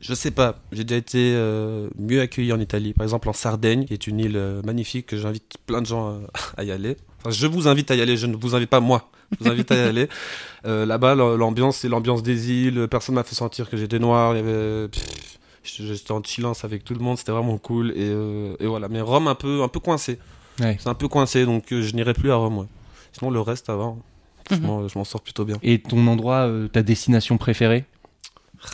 je 0.00 0.14
sais 0.14 0.30
pas, 0.30 0.60
j'ai 0.70 0.84
déjà 0.84 0.98
été 0.98 1.34
euh, 1.34 1.88
mieux 1.98 2.20
accueilli 2.20 2.52
en 2.52 2.60
Italie, 2.60 2.92
par 2.92 3.02
exemple 3.02 3.28
en 3.28 3.32
Sardaigne, 3.32 3.84
qui 3.84 3.94
est 3.94 4.06
une 4.06 4.20
île 4.20 4.36
euh, 4.36 4.62
magnifique 4.62 5.06
que 5.06 5.16
j'invite 5.16 5.58
plein 5.66 5.82
de 5.82 5.86
gens 5.86 6.20
à 6.56 6.62
y 6.62 6.70
aller. 6.70 6.96
Enfin, 7.20 7.30
je 7.30 7.46
vous 7.46 7.68
invite 7.68 7.90
à 7.90 7.94
y 7.94 8.00
aller, 8.00 8.16
je 8.16 8.26
ne 8.26 8.34
vous 8.36 8.54
invite 8.54 8.70
pas 8.70 8.80
moi. 8.80 9.10
Je 9.32 9.44
vous 9.44 9.50
invite 9.50 9.70
à 9.70 9.76
y 9.76 9.80
aller. 9.80 10.08
Euh, 10.66 10.84
Là-bas, 10.84 11.14
l'ambiance, 11.14 11.78
c'est 11.78 11.88
l'ambiance 11.88 12.22
des 12.22 12.50
îles. 12.52 12.86
Personne 12.90 13.14
m'a 13.14 13.22
fait 13.24 13.34
sentir 13.34 13.70
que 13.70 13.78
j'étais 13.78 13.98
noir. 13.98 14.34
Il 14.34 14.36
y 14.36 14.40
avait, 14.40 14.88
pff, 14.88 15.38
j'étais 15.64 16.12
en 16.12 16.22
silence 16.22 16.64
avec 16.64 16.84
tout 16.84 16.92
le 16.92 17.00
monde. 17.00 17.16
C'était 17.16 17.32
vraiment 17.32 17.56
cool. 17.56 17.92
Et, 17.92 18.10
euh, 18.10 18.54
et 18.60 18.66
voilà. 18.66 18.88
Mais 18.88 19.00
Rome, 19.00 19.26
un 19.26 19.34
peu, 19.34 19.62
un 19.62 19.68
peu 19.68 19.80
coincé. 19.80 20.18
Ouais. 20.60 20.76
C'est 20.78 20.90
un 20.90 20.94
peu 20.94 21.08
coincé, 21.08 21.46
donc 21.46 21.72
euh, 21.72 21.80
je 21.80 21.94
n'irai 21.94 22.12
plus 22.12 22.30
à 22.30 22.34
Rome. 22.34 22.58
ouais. 22.58 22.66
Sinon, 23.12 23.30
le 23.30 23.40
reste, 23.40 23.70
avant, 23.70 23.98
franchement, 24.44 24.86
je 24.86 24.98
m'en 24.98 25.04
sors 25.04 25.22
plutôt 25.22 25.46
bien. 25.46 25.56
Et 25.62 25.80
ton 25.80 26.06
endroit, 26.06 26.46
euh, 26.46 26.68
ta 26.68 26.82
destination 26.82 27.38
préférée? 27.38 27.86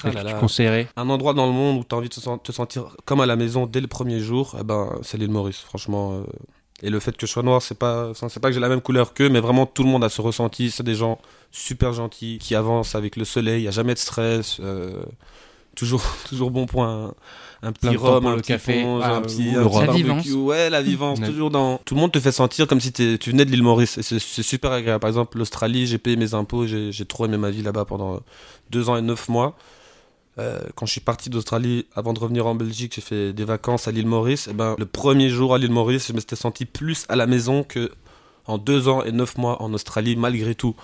Ah 0.02 0.10
là 0.10 0.24
là. 0.24 0.32
tu 0.32 0.40
conseillerais? 0.40 0.88
Un 0.96 1.08
endroit 1.08 1.34
dans 1.34 1.46
le 1.46 1.52
monde 1.52 1.78
où 1.78 1.84
tu 1.88 1.94
as 1.94 1.98
envie 1.98 2.08
de 2.08 2.14
te 2.14 2.50
sentir 2.52 2.96
comme 3.04 3.20
à 3.20 3.26
la 3.26 3.36
maison 3.36 3.66
dès 3.66 3.80
le 3.80 3.86
premier 3.86 4.18
jour, 4.18 4.56
eh 4.60 4.64
ben, 4.64 4.90
c'est 5.02 5.18
l'île 5.18 5.30
Maurice, 5.30 5.60
franchement. 5.60 6.24
Et 6.82 6.90
le 6.90 7.00
fait 7.00 7.16
que 7.16 7.26
je 7.26 7.32
sois 7.32 7.42
noir, 7.42 7.62
c'est 7.62 7.78
pas, 7.78 8.12
c'est 8.14 8.38
pas 8.40 8.48
que 8.48 8.54
j'ai 8.54 8.60
la 8.60 8.68
même 8.68 8.82
couleur 8.82 9.14
qu'eux, 9.14 9.30
mais 9.30 9.40
vraiment 9.40 9.64
tout 9.64 9.82
le 9.82 9.88
monde 9.88 10.04
a 10.04 10.08
ce 10.10 10.20
ressenti. 10.20 10.70
C'est 10.70 10.82
des 10.82 10.94
gens 10.94 11.18
super 11.50 11.92
gentils 11.94 12.38
qui 12.38 12.54
avancent 12.54 12.94
avec 12.94 13.16
le 13.16 13.24
soleil, 13.24 13.60
il 13.60 13.62
n'y 13.62 13.68
a 13.68 13.72
jamais 13.72 13.94
de 13.94 13.98
stress. 13.98 14.58
euh, 14.60 15.02
toujours, 15.74 16.02
toujours 16.28 16.50
bon 16.50 16.66
pour 16.66 16.84
un, 16.84 17.14
petit 17.72 17.96
rhum, 17.96 18.20
pour 18.22 18.30
un 18.30 18.36
le 18.36 18.42
petit 18.42 18.48
café, 18.52 18.84
ah, 19.02 19.16
un 19.16 19.22
petit, 19.22 19.48
un 19.56 19.64
petit 19.64 19.74
barbecue. 19.74 19.96
vivance. 19.96 20.30
Ouais, 20.32 20.68
la 20.70 20.82
vivance, 20.82 21.18
Ouais. 21.18 21.26
toujours 21.28 21.50
dans. 21.50 21.78
Tout 21.84 21.94
le 21.94 22.00
monde 22.00 22.12
te 22.12 22.20
fait 22.20 22.32
sentir 22.32 22.66
comme 22.66 22.80
si 22.80 22.92
tu 22.92 23.16
venais 23.30 23.46
de 23.46 23.50
l'île 23.50 23.62
Maurice. 23.62 23.96
Et 23.96 24.02
c'est 24.02 24.42
super 24.42 24.70
agréable. 24.72 25.00
Par 25.00 25.08
exemple, 25.08 25.38
l'Australie, 25.38 25.86
j'ai 25.86 25.98
payé 25.98 26.16
mes 26.16 26.34
impôts, 26.34 26.66
j'ai 26.66 26.92
j'ai 26.92 27.04
trop 27.06 27.24
aimé 27.24 27.38
ma 27.38 27.50
vie 27.50 27.62
là-bas 27.62 27.86
pendant 27.86 28.20
deux 28.70 28.90
ans 28.90 28.96
et 28.98 29.02
neuf 29.02 29.28
mois. 29.30 29.56
Euh, 30.38 30.60
quand 30.74 30.84
je 30.86 30.92
suis 30.92 31.00
parti 31.00 31.30
d'Australie, 31.30 31.86
avant 31.94 32.12
de 32.12 32.18
revenir 32.18 32.46
en 32.46 32.54
Belgique, 32.54 32.94
j'ai 32.94 33.00
fait 33.00 33.32
des 33.32 33.44
vacances 33.44 33.88
à 33.88 33.92
l'île 33.92 34.06
Maurice. 34.06 34.48
Et 34.48 34.52
ben, 34.52 34.76
le 34.78 34.86
premier 34.86 35.30
jour 35.30 35.54
à 35.54 35.58
l'île 35.58 35.70
Maurice, 35.70 36.08
je 36.08 36.12
me 36.12 36.20
suis 36.20 36.36
senti 36.36 36.66
plus 36.66 37.06
à 37.08 37.16
la 37.16 37.26
maison 37.26 37.62
que 37.62 37.90
en 38.46 38.58
deux 38.58 38.88
ans 38.88 39.02
et 39.02 39.12
neuf 39.12 39.38
mois 39.38 39.60
en 39.62 39.72
Australie, 39.72 40.14
malgré 40.16 40.54
tout. 40.54 40.76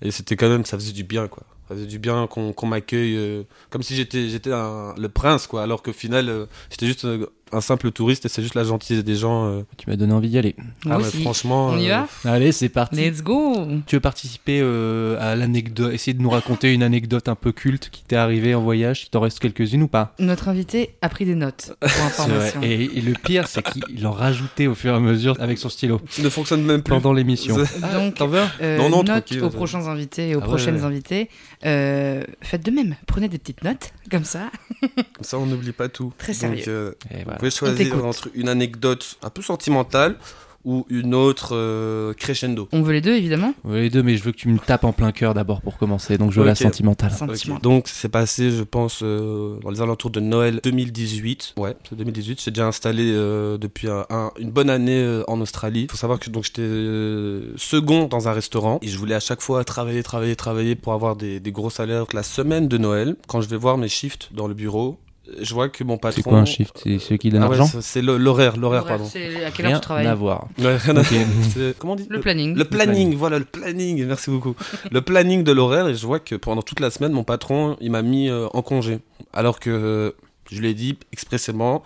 Et 0.00 0.10
c'était 0.10 0.36
quand 0.36 0.48
même, 0.48 0.64
ça 0.64 0.78
faisait 0.78 0.92
du 0.92 1.04
bien, 1.04 1.28
quoi. 1.28 1.42
Ça 1.70 1.76
faisait 1.76 1.86
du 1.86 2.00
bien 2.00 2.26
qu'on 2.26 2.66
m'accueille 2.66 3.16
euh, 3.16 3.42
comme 3.70 3.82
si 3.84 3.94
j'étais 3.94 4.26
le 4.44 5.06
prince, 5.08 5.46
quoi. 5.46 5.62
Alors 5.62 5.82
qu'au 5.82 5.92
final, 5.92 6.28
euh, 6.28 6.46
j'étais 6.68 6.86
juste 6.86 7.04
euh, 7.04 7.26
un 7.52 7.60
simple 7.60 7.90
touriste 7.92 8.24
et 8.26 8.28
c'est 8.28 8.42
juste 8.42 8.54
la 8.54 8.62
gentillesse 8.64 9.04
des 9.04 9.14
gens. 9.16 9.46
euh. 9.46 9.62
Tu 9.76 9.88
m'as 9.90 9.96
donné 9.96 10.12
envie 10.12 10.28
d'y 10.28 10.38
aller. 10.38 10.54
Moi 10.84 10.96
Ah 10.98 10.98
ouais, 10.98 11.20
franchement. 11.22 11.68
On 11.68 11.78
y 11.78 11.90
euh, 11.90 12.00
va 12.24 12.30
Allez, 12.32 12.50
c'est 12.52 12.68
parti. 12.68 12.96
Let's 12.96 13.22
go 13.22 13.66
Tu 13.86 13.96
veux 13.96 14.00
participer 14.00 14.60
euh, 14.62 15.16
à 15.20 15.34
l'anecdote, 15.36 15.92
essayer 15.92 16.14
de 16.14 16.22
nous 16.22 16.30
raconter 16.30 16.72
une 16.74 16.82
anecdote 16.82 17.28
un 17.28 17.34
peu 17.36 17.50
culte 17.52 17.88
qui 17.90 18.02
t'est 18.04 18.16
arrivée 18.16 18.54
en 18.54 18.60
voyage 18.62 19.02
Il 19.06 19.10
t'en 19.10 19.20
reste 19.20 19.38
quelques-unes 19.40 19.82
ou 19.84 19.88
pas? 19.88 20.14
Notre 20.20 20.48
invité 20.48 20.96
a 21.02 21.08
pris 21.08 21.24
des 21.24 21.34
notes 21.36 21.76
pour 21.80 22.04
information. 22.04 22.60
Et, 22.64 22.84
et 22.84 23.00
le 23.00 23.12
pire, 23.14 23.46
c'est 23.48 23.62
qu'il 23.62 24.06
en 24.06 24.12
rajoutait 24.12 24.66
au 24.68 24.74
fur 24.74 24.92
et 24.92 24.96
à 24.96 25.00
mesure 25.00 25.36
avec 25.40 25.58
son 25.58 25.68
stylo 25.68 26.00
Ça 26.08 26.22
ne 26.22 26.28
fonctionne 26.30 26.62
même 26.64 26.82
plus. 26.82 26.90
pendant 26.94 27.12
l'émission. 27.12 27.56
C'est- 27.64 27.80
Donc, 27.92 28.14
T'en 28.14 28.26
veux 28.28 28.42
euh, 28.62 28.76
Non, 28.78 28.88
non, 28.90 29.02
note 29.04 29.32
aux 29.42 29.50
prochains 29.50 29.86
invités 29.88 30.30
et 30.30 30.34
aux 30.36 30.38
Ah 30.38 30.42
ouais, 30.42 30.48
prochaines 30.48 30.76
ouais. 30.76 30.84
invités. 30.84 31.28
Euh, 31.66 32.24
faites 32.40 32.64
de 32.64 32.70
même. 32.70 32.96
Prenez 33.06 33.28
des 33.28 33.38
petites 33.38 33.62
notes, 33.64 33.92
comme 34.10 34.24
ça. 34.24 34.50
Comme 34.80 35.22
ça, 35.24 35.38
on 35.38 35.46
n'oublie 35.46 35.72
pas 35.72 35.88
tout. 35.88 36.12
Très 36.16 36.32
Donc, 36.32 36.40
sérieux. 36.40 36.64
euh, 36.68 36.92
Vous 37.26 37.32
pouvez 37.38 37.50
choisir 37.50 38.04
entre 38.04 38.30
une 38.34 38.48
anecdote 38.48 39.16
un 39.22 39.28
peu 39.30 39.42
sentimentale 39.42 40.16
ou 40.64 40.84
une 40.90 41.14
autre 41.14 41.50
euh, 41.56 42.12
crescendo. 42.14 42.68
On 42.72 42.82
veut 42.82 42.92
les 42.92 43.00
deux, 43.00 43.14
évidemment. 43.14 43.54
Ouais, 43.64 43.82
les 43.82 43.90
deux, 43.90 44.02
mais 44.02 44.16
je 44.16 44.22
veux 44.22 44.32
que 44.32 44.36
tu 44.36 44.48
me 44.48 44.58
tapes 44.58 44.84
en 44.84 44.92
plein 44.92 45.12
cœur 45.12 45.32
d'abord 45.34 45.60
pour 45.62 45.78
commencer. 45.78 46.18
Donc 46.18 46.32
je 46.32 46.40
veux 46.40 46.46
la 46.46 46.54
sentimentale. 46.54 47.10
Sentiment. 47.12 47.58
Donc 47.62 47.88
c'est 47.88 48.08
passé, 48.10 48.50
je 48.50 48.62
pense, 48.62 49.00
euh, 49.02 49.58
dans 49.62 49.70
les 49.70 49.80
alentours 49.80 50.10
de 50.10 50.20
Noël 50.20 50.60
2018. 50.62 51.54
Ouais, 51.56 51.74
c'est 51.88 51.94
2018. 51.96 52.40
J'ai 52.44 52.50
déjà 52.50 52.66
installé 52.66 53.10
euh, 53.14 53.58
depuis 53.58 53.88
un- 53.88 54.04
un- 54.10 54.30
une 54.38 54.50
bonne 54.50 54.70
année 54.70 55.00
euh, 55.02 55.22
en 55.28 55.40
Australie. 55.40 55.82
Il 55.82 55.90
faut 55.90 55.96
savoir 55.96 56.18
que 56.20 56.28
donc 56.30 56.44
j'étais 56.44 56.62
euh, 56.62 57.52
second 57.56 58.06
dans 58.06 58.28
un 58.28 58.32
restaurant 58.32 58.78
et 58.82 58.88
je 58.88 58.98
voulais 58.98 59.14
à 59.14 59.20
chaque 59.20 59.40
fois 59.40 59.64
travailler, 59.64 60.02
travailler, 60.02 60.36
travailler 60.36 60.74
pour 60.76 60.92
avoir 60.92 61.16
des, 61.16 61.40
des 61.40 61.52
gros 61.52 61.70
salaires. 61.70 62.00
Donc, 62.00 62.12
la 62.12 62.22
semaine 62.22 62.68
de 62.68 62.78
Noël, 62.78 63.16
quand 63.28 63.40
je 63.40 63.48
vais 63.48 63.56
voir 63.56 63.78
mes 63.78 63.88
shifts 63.88 64.28
dans 64.32 64.46
le 64.48 64.54
bureau, 64.54 64.98
je 65.40 65.54
vois 65.54 65.68
que 65.68 65.84
mon 65.84 65.96
patron. 65.98 66.16
C'est 66.16 66.22
quoi 66.28 66.38
un 66.38 66.44
shift 66.44 66.80
C'est 66.82 66.98
celui 66.98 67.18
qui 67.18 67.30
donne 67.30 67.42
Ah 67.42 67.48
ouais, 67.48 67.56
l'argent 67.56 67.80
c'est- 67.80 68.02
l'horaire, 68.02 68.56
l'horaire, 68.56 68.84
pardon. 68.84 69.04
C'est 69.04 69.44
à 69.44 69.50
quelle 69.50 69.66
heure 69.66 69.70
Rien 69.72 69.78
tu 69.78 69.84
travailles 69.84 70.06
à 70.06 70.14
voir. 70.14 70.48
Ouais, 70.58 70.76
rien 70.76 70.96
à- 70.96 71.00
Ok. 71.00 71.06
c'est- 71.52 71.78
Comment 71.78 71.92
on 71.92 71.96
dit 71.96 72.06
Le 72.08 72.20
planning. 72.20 72.56
Le 72.56 72.64
planning, 72.64 72.94
planning. 72.94 73.14
voilà, 73.16 73.38
le 73.38 73.44
planning, 73.44 74.04
merci 74.06 74.30
beaucoup. 74.30 74.54
le 74.90 75.00
planning 75.02 75.44
de 75.44 75.52
l'horaire, 75.52 75.86
et 75.88 75.94
je 75.94 76.04
vois 76.06 76.18
que 76.20 76.34
pendant 76.34 76.62
toute 76.62 76.80
la 76.80 76.90
semaine, 76.90 77.12
mon 77.12 77.24
patron, 77.24 77.76
il 77.80 77.90
m'a 77.90 78.02
mis 78.02 78.28
euh, 78.28 78.48
en 78.54 78.62
congé. 78.62 78.98
Alors 79.32 79.60
que 79.60 79.70
euh, 79.70 80.10
je 80.50 80.60
lui 80.60 80.68
ai 80.68 80.74
dit 80.74 80.98
expressément, 81.12 81.82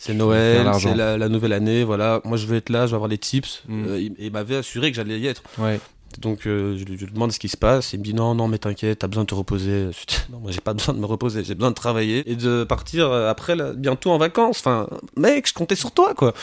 c'est 0.00 0.14
Noël, 0.14 0.66
c'est 0.80 0.94
la, 0.94 1.16
la 1.18 1.28
nouvelle 1.28 1.52
année, 1.52 1.84
voilà, 1.84 2.20
moi 2.24 2.36
je 2.36 2.46
veux 2.46 2.56
être 2.56 2.70
là, 2.70 2.86
je 2.86 2.90
vais 2.92 2.96
avoir 2.96 3.08
les 3.08 3.18
tips. 3.18 3.62
Mm. 3.68 3.84
Euh, 3.86 4.00
il, 4.00 4.14
il 4.18 4.32
m'avait 4.32 4.56
assuré 4.56 4.90
que 4.90 4.96
j'allais 4.96 5.18
y 5.20 5.26
être. 5.26 5.42
Ouais. 5.58 5.78
Donc 6.16 6.46
euh, 6.46 6.76
je, 6.76 6.84
lui, 6.84 6.96
demande 7.12 7.32
ce 7.32 7.38
qui 7.38 7.48
se 7.48 7.56
passe, 7.56 7.92
il 7.92 8.00
me 8.00 8.04
dit 8.04 8.14
non, 8.14 8.34
non, 8.34 8.48
mais 8.48 8.58
t'inquiète, 8.58 9.00
t'as 9.00 9.06
besoin 9.06 9.24
de 9.24 9.28
te 9.28 9.34
reposer. 9.34 9.88
Je 9.92 10.06
dis, 10.06 10.20
non, 10.32 10.40
moi 10.40 10.50
j'ai 10.50 10.60
pas 10.60 10.74
besoin 10.74 10.94
de 10.94 10.98
me 10.98 11.06
reposer, 11.06 11.44
j'ai 11.44 11.54
besoin 11.54 11.70
de 11.70 11.76
travailler 11.76 12.28
et 12.30 12.34
de 12.34 12.64
partir 12.64 13.10
euh, 13.10 13.30
après, 13.30 13.54
là, 13.54 13.72
bientôt 13.72 14.10
en 14.10 14.18
vacances. 14.18 14.58
Enfin, 14.60 14.88
mec, 15.16 15.46
je 15.46 15.54
comptais 15.54 15.76
sur 15.76 15.92
toi, 15.92 16.14
quoi. 16.14 16.34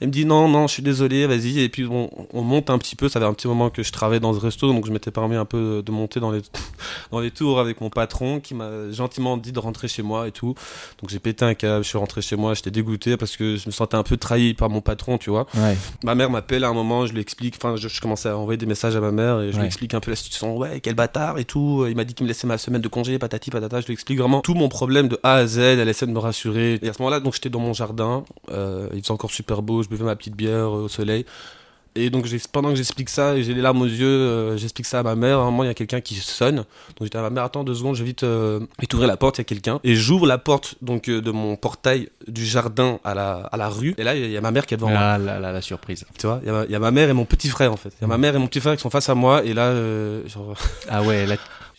Il 0.00 0.08
me 0.08 0.12
dit 0.12 0.24
non, 0.24 0.48
non, 0.48 0.66
je 0.66 0.74
suis 0.74 0.82
désolé, 0.82 1.26
vas-y. 1.26 1.60
Et 1.60 1.68
puis 1.68 1.84
bon, 1.84 2.10
on 2.32 2.42
monte 2.42 2.70
un 2.70 2.78
petit 2.78 2.96
peu, 2.96 3.08
ça 3.08 3.18
fait 3.18 3.26
un 3.26 3.34
petit 3.34 3.48
moment 3.48 3.70
que 3.70 3.82
je 3.82 3.92
travaillais 3.92 4.20
dans 4.20 4.34
ce 4.34 4.38
resto, 4.38 4.72
donc 4.72 4.86
je 4.86 4.92
m'étais 4.92 5.10
permis 5.10 5.36
un 5.36 5.46
peu 5.46 5.82
de 5.84 5.90
monter 5.90 6.20
dans 6.20 6.30
les, 6.30 6.42
dans 7.10 7.20
les 7.20 7.30
tours 7.30 7.58
avec 7.58 7.80
mon 7.80 7.90
patron 7.90 8.40
qui 8.40 8.54
m'a 8.54 8.90
gentiment 8.92 9.36
dit 9.36 9.52
de 9.52 9.58
rentrer 9.58 9.88
chez 9.88 10.02
moi 10.02 10.28
et 10.28 10.32
tout. 10.32 10.54
Donc 11.00 11.10
j'ai 11.10 11.18
pété 11.18 11.44
un 11.44 11.54
câble, 11.54 11.82
je 11.82 11.88
suis 11.88 11.98
rentré 11.98 12.22
chez 12.22 12.36
moi, 12.36 12.54
j'étais 12.54 12.70
dégoûté 12.70 13.16
parce 13.16 13.36
que 13.36 13.56
je 13.56 13.66
me 13.66 13.72
sentais 13.72 13.96
un 13.96 14.02
peu 14.02 14.16
trahi 14.16 14.54
par 14.54 14.70
mon 14.70 14.80
patron, 14.80 15.18
tu 15.18 15.30
vois. 15.30 15.46
Ouais. 15.54 15.76
Ma 16.04 16.14
mère 16.14 16.30
m'appelle 16.30 16.62
à 16.62 16.68
un 16.68 16.74
moment, 16.74 17.06
je 17.06 17.12
lui 17.12 17.20
explique, 17.20 17.54
enfin, 17.56 17.76
je, 17.76 17.88
je 17.88 18.00
commençais 18.00 18.28
à 18.28 18.36
envoyer 18.36 18.58
des 18.58 18.66
messages 18.66 18.94
à 18.94 19.00
ma 19.00 19.13
mère 19.14 19.40
et 19.40 19.50
je 19.50 19.54
Ouais. 19.56 19.60
lui 19.60 19.66
explique 19.66 19.94
un 19.94 20.00
peu 20.00 20.10
la 20.10 20.16
situation. 20.16 20.56
Ouais, 20.56 20.80
quel 20.80 20.94
bâtard 20.94 21.38
et 21.38 21.44
tout. 21.44 21.86
Il 21.88 21.96
m'a 21.96 22.04
dit 22.04 22.12
qu'il 22.14 22.24
me 22.24 22.28
laissait 22.28 22.46
ma 22.46 22.58
semaine 22.58 22.82
de 22.82 22.88
congé, 22.88 23.18
patati 23.18 23.50
patata. 23.50 23.80
Je 23.80 23.86
lui 23.86 23.94
explique 23.94 24.18
vraiment 24.18 24.40
tout 24.42 24.54
mon 24.54 24.68
problème 24.68 25.08
de 25.08 25.18
A 25.22 25.34
à 25.36 25.46
Z. 25.46 25.58
Elle 25.58 25.88
essaie 25.88 26.06
de 26.06 26.12
me 26.12 26.18
rassurer. 26.18 26.78
Et 26.82 26.88
à 26.88 26.92
ce 26.92 27.00
moment-là, 27.00 27.20
donc 27.20 27.34
j'étais 27.34 27.48
dans 27.50 27.60
mon 27.60 27.72
jardin. 27.72 28.24
Euh, 28.50 28.88
il 28.92 29.00
faisait 29.00 29.12
encore 29.12 29.30
super 29.30 29.62
beau. 29.62 29.82
Je 29.82 29.88
buvais 29.88 30.04
ma 30.04 30.16
petite 30.16 30.36
bière 30.36 30.68
euh, 30.76 30.84
au 30.84 30.88
soleil. 30.88 31.24
Et 31.96 32.10
donc 32.10 32.26
pendant 32.50 32.70
que 32.70 32.74
j'explique 32.74 33.08
ça 33.08 33.40
j'ai 33.40 33.54
les 33.54 33.60
larmes 33.60 33.80
aux 33.82 33.86
yeux, 33.86 34.04
euh, 34.06 34.56
j'explique 34.56 34.86
ça 34.86 34.98
à 34.98 35.02
ma 35.04 35.14
mère. 35.14 35.38
À 35.38 35.42
un 35.42 35.44
moment, 35.46 35.62
il 35.62 35.68
y 35.68 35.70
a 35.70 35.74
quelqu'un 35.74 36.00
qui 36.00 36.16
sonne. 36.16 36.56
Donc 36.56 36.66
j'étais 37.02 37.18
à 37.18 37.22
ma 37.22 37.30
mère, 37.30 37.44
attends 37.44 37.62
deux 37.62 37.74
secondes, 37.74 37.94
je 37.94 38.00
vais 38.02 38.08
vite, 38.08 38.24
euh, 38.24 38.60
vite 38.80 38.92
ouvrir 38.94 39.06
la 39.08 39.16
porte. 39.16 39.38
Il 39.38 39.40
y 39.40 39.42
a 39.42 39.44
quelqu'un. 39.44 39.78
Et 39.84 39.94
j'ouvre 39.94 40.26
la 40.26 40.38
porte 40.38 40.74
donc 40.82 41.08
euh, 41.08 41.20
de 41.20 41.30
mon 41.30 41.54
portail 41.56 42.08
du 42.26 42.44
jardin 42.44 42.98
à 43.04 43.14
la, 43.14 43.34
à 43.52 43.56
la 43.56 43.68
rue. 43.68 43.94
Et 43.96 44.02
là, 44.02 44.14
il 44.16 44.20
y 44.20 44.24
a- 44.24 44.26
il 44.26 44.32
y 44.32 44.36
a 44.36 44.40
ma 44.40 44.50
mère 44.50 44.66
qui 44.66 44.74
est 44.74 44.76
devant 44.76 44.90
moi. 44.90 44.98
Ah 44.98 45.18
là 45.18 45.38
là, 45.38 45.52
la 45.52 45.62
surprise. 45.62 46.04
Tu 46.18 46.26
vois, 46.26 46.40
il 46.42 46.46
y, 46.46 46.50
a 46.50 46.52
ma- 46.52 46.64
il 46.64 46.70
y 46.72 46.74
a 46.74 46.78
ma 46.80 46.90
mère 46.90 47.08
et 47.08 47.12
mon 47.12 47.24
petit 47.26 47.48
frère 47.48 47.72
en 47.72 47.76
fait. 47.76 47.90
Il 48.00 48.02
y 48.02 48.04
a 48.04 48.08
ma 48.08 48.18
mère 48.18 48.34
et 48.34 48.38
mon 48.38 48.48
petit 48.48 48.60
frère 48.60 48.74
qui 48.74 48.82
sont 48.82 48.90
face 48.90 49.08
à 49.08 49.14
moi 49.14 49.44
et 49.44 49.54
là, 49.54 49.66
euh, 49.66 50.26
genre, 50.28 50.54
Ah 50.88 51.02
ouais, 51.02 51.26
là, 51.26 51.36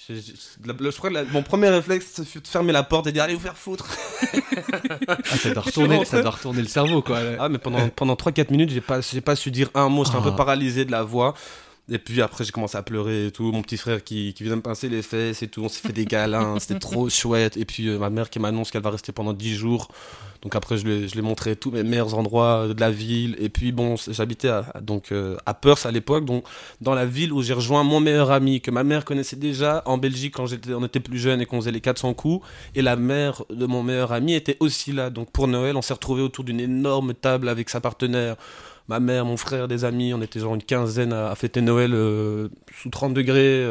je, 0.10 0.98
crois 0.98 1.10
que 1.10 1.16
la- 1.16 1.24
mon 1.26 1.42
premier 1.44 1.70
réflexe 1.70 2.24
fut 2.24 2.40
de 2.40 2.48
fermer 2.48 2.72
la 2.72 2.84
porte 2.84 3.08
et 3.08 3.10
de 3.10 3.14
dire 3.16 3.24
allez 3.24 3.34
vous 3.34 3.40
faire 3.40 3.58
foutre. 3.58 3.88
ah, 5.08 5.18
ça, 5.38 5.50
doit 5.52 5.64
retourner, 5.64 6.06
ça 6.06 6.22
doit 6.22 6.32
retourner 6.32 6.62
le 6.62 6.68
cerveau 6.68 7.02
quoi. 7.02 7.20
Ah 7.40 7.50
mais 7.50 7.58
pendant 7.58 7.90
pendant 7.90 8.14
3-4 8.16 8.52
minutes 8.52 8.70
j'ai 8.70 8.82
pas 8.82 9.00
pas 9.24 9.36
su 9.36 9.52
dire 9.52 9.70
un 9.74 9.90
mot, 9.90 10.06
j'étais 10.06 10.18
un 10.18 10.22
Ah. 10.22 10.30
peu 10.30 10.36
paralysé 10.36 10.86
de 10.86 10.92
la 10.92 11.04
voix. 11.04 11.34
Et 11.92 12.00
puis 12.00 12.20
après 12.24 12.44
j'ai 12.44 12.52
commencé 12.52 12.76
à 12.78 12.82
pleurer 12.82 13.28
et 13.28 13.32
tout, 13.32 13.52
mon 13.52 13.62
petit 13.62 13.78
frère 13.78 14.04
qui, 14.04 14.34
qui 14.34 14.44
vient 14.44 14.56
me 14.56 14.62
pincer 14.62 14.90
les 14.90 15.04
fesses 15.04 15.44
et 15.44 15.48
tout, 15.48 15.62
on 15.64 15.70
s'est 15.70 15.86
fait 15.88 15.94
des 15.94 16.06
câlins, 16.06 16.58
c'était 16.60 16.80
trop 16.80 17.10
chouette. 17.10 17.58
Et 17.58 17.66
puis 17.66 17.88
euh, 17.90 18.00
ma 18.00 18.10
mère 18.10 18.32
qui 18.32 18.40
m'annonce 18.40 18.72
qu'elle 18.72 18.82
va 18.82 18.90
rester 18.90 19.12
pendant 19.12 19.34
10 19.34 19.56
jours. 19.56 19.90
Donc 20.42 20.56
après 20.56 20.78
je 20.78 20.86
lui, 20.86 20.94
ai- 20.94 21.08
je 21.08 21.14
lui 21.14 21.20
ai 21.20 21.22
montré 21.24 21.56
tous 21.56 21.70
mes 21.70 21.84
meilleurs 21.84 22.16
endroits 22.16 22.68
de 22.70 22.80
la 22.80 22.90
ville. 22.90 23.36
Et 23.40 23.50
puis 23.50 23.72
bon, 23.72 23.96
j'habitais 24.10 24.48
à, 24.50 24.66
donc 24.82 25.12
euh, 25.12 25.38
à 25.46 25.54
Perth 25.54 25.86
à 25.86 25.92
l'époque, 25.92 26.26
donc 26.26 26.46
dans 26.82 26.96
la 26.96 27.06
ville 27.06 27.32
où 27.32 27.44
j'ai 27.44 27.54
rejoint 27.54 27.84
mon 27.84 28.00
meilleur 28.00 28.32
ami 28.32 28.62
que 28.62 28.72
ma 28.72 28.84
mère 28.84 29.06
connaissait 29.06 29.36
déjà 29.36 29.84
en 29.86 30.00
Belgique 30.00 30.34
quand 30.36 30.48
j'étais, 30.48 30.74
on 30.74 30.84
était 30.86 31.00
plus 31.00 31.20
jeune 31.20 31.40
et 31.40 31.46
qu'on 31.46 31.58
faisait 31.62 31.72
les 31.72 31.82
400 31.82 32.16
coups. 32.16 32.46
Et 32.74 32.82
la 32.82 32.96
mère 32.96 33.44
de 33.52 33.68
mon 33.68 33.84
meilleur 33.84 34.12
ami 34.12 34.34
était 34.34 34.58
aussi 34.60 34.92
là. 34.92 35.12
Donc 35.12 35.32
pour 35.32 35.48
Noël, 35.48 35.78
on 35.78 35.84
s'est 35.84 35.94
retrouvé 35.94 36.24
autour 36.24 36.44
d'une 36.46 36.60
énorme 36.60 37.14
table 37.14 37.48
avec 37.48 37.70
sa 37.70 37.80
partenaire. 37.80 38.38
Ma 38.88 39.00
mère, 39.00 39.26
mon 39.26 39.38
frère, 39.38 39.68
des 39.68 39.86
amis, 39.86 40.14
on 40.14 40.22
était 40.22 40.40
genre 40.40 40.56
une 40.56 40.64
quinzaine 40.64 41.14
à, 41.14 41.34
fêter 41.36 41.62
Noël 41.62 41.94
euh, 41.94 42.50
sous 42.74 42.90
30 42.90 43.14
degrés. 43.14 43.66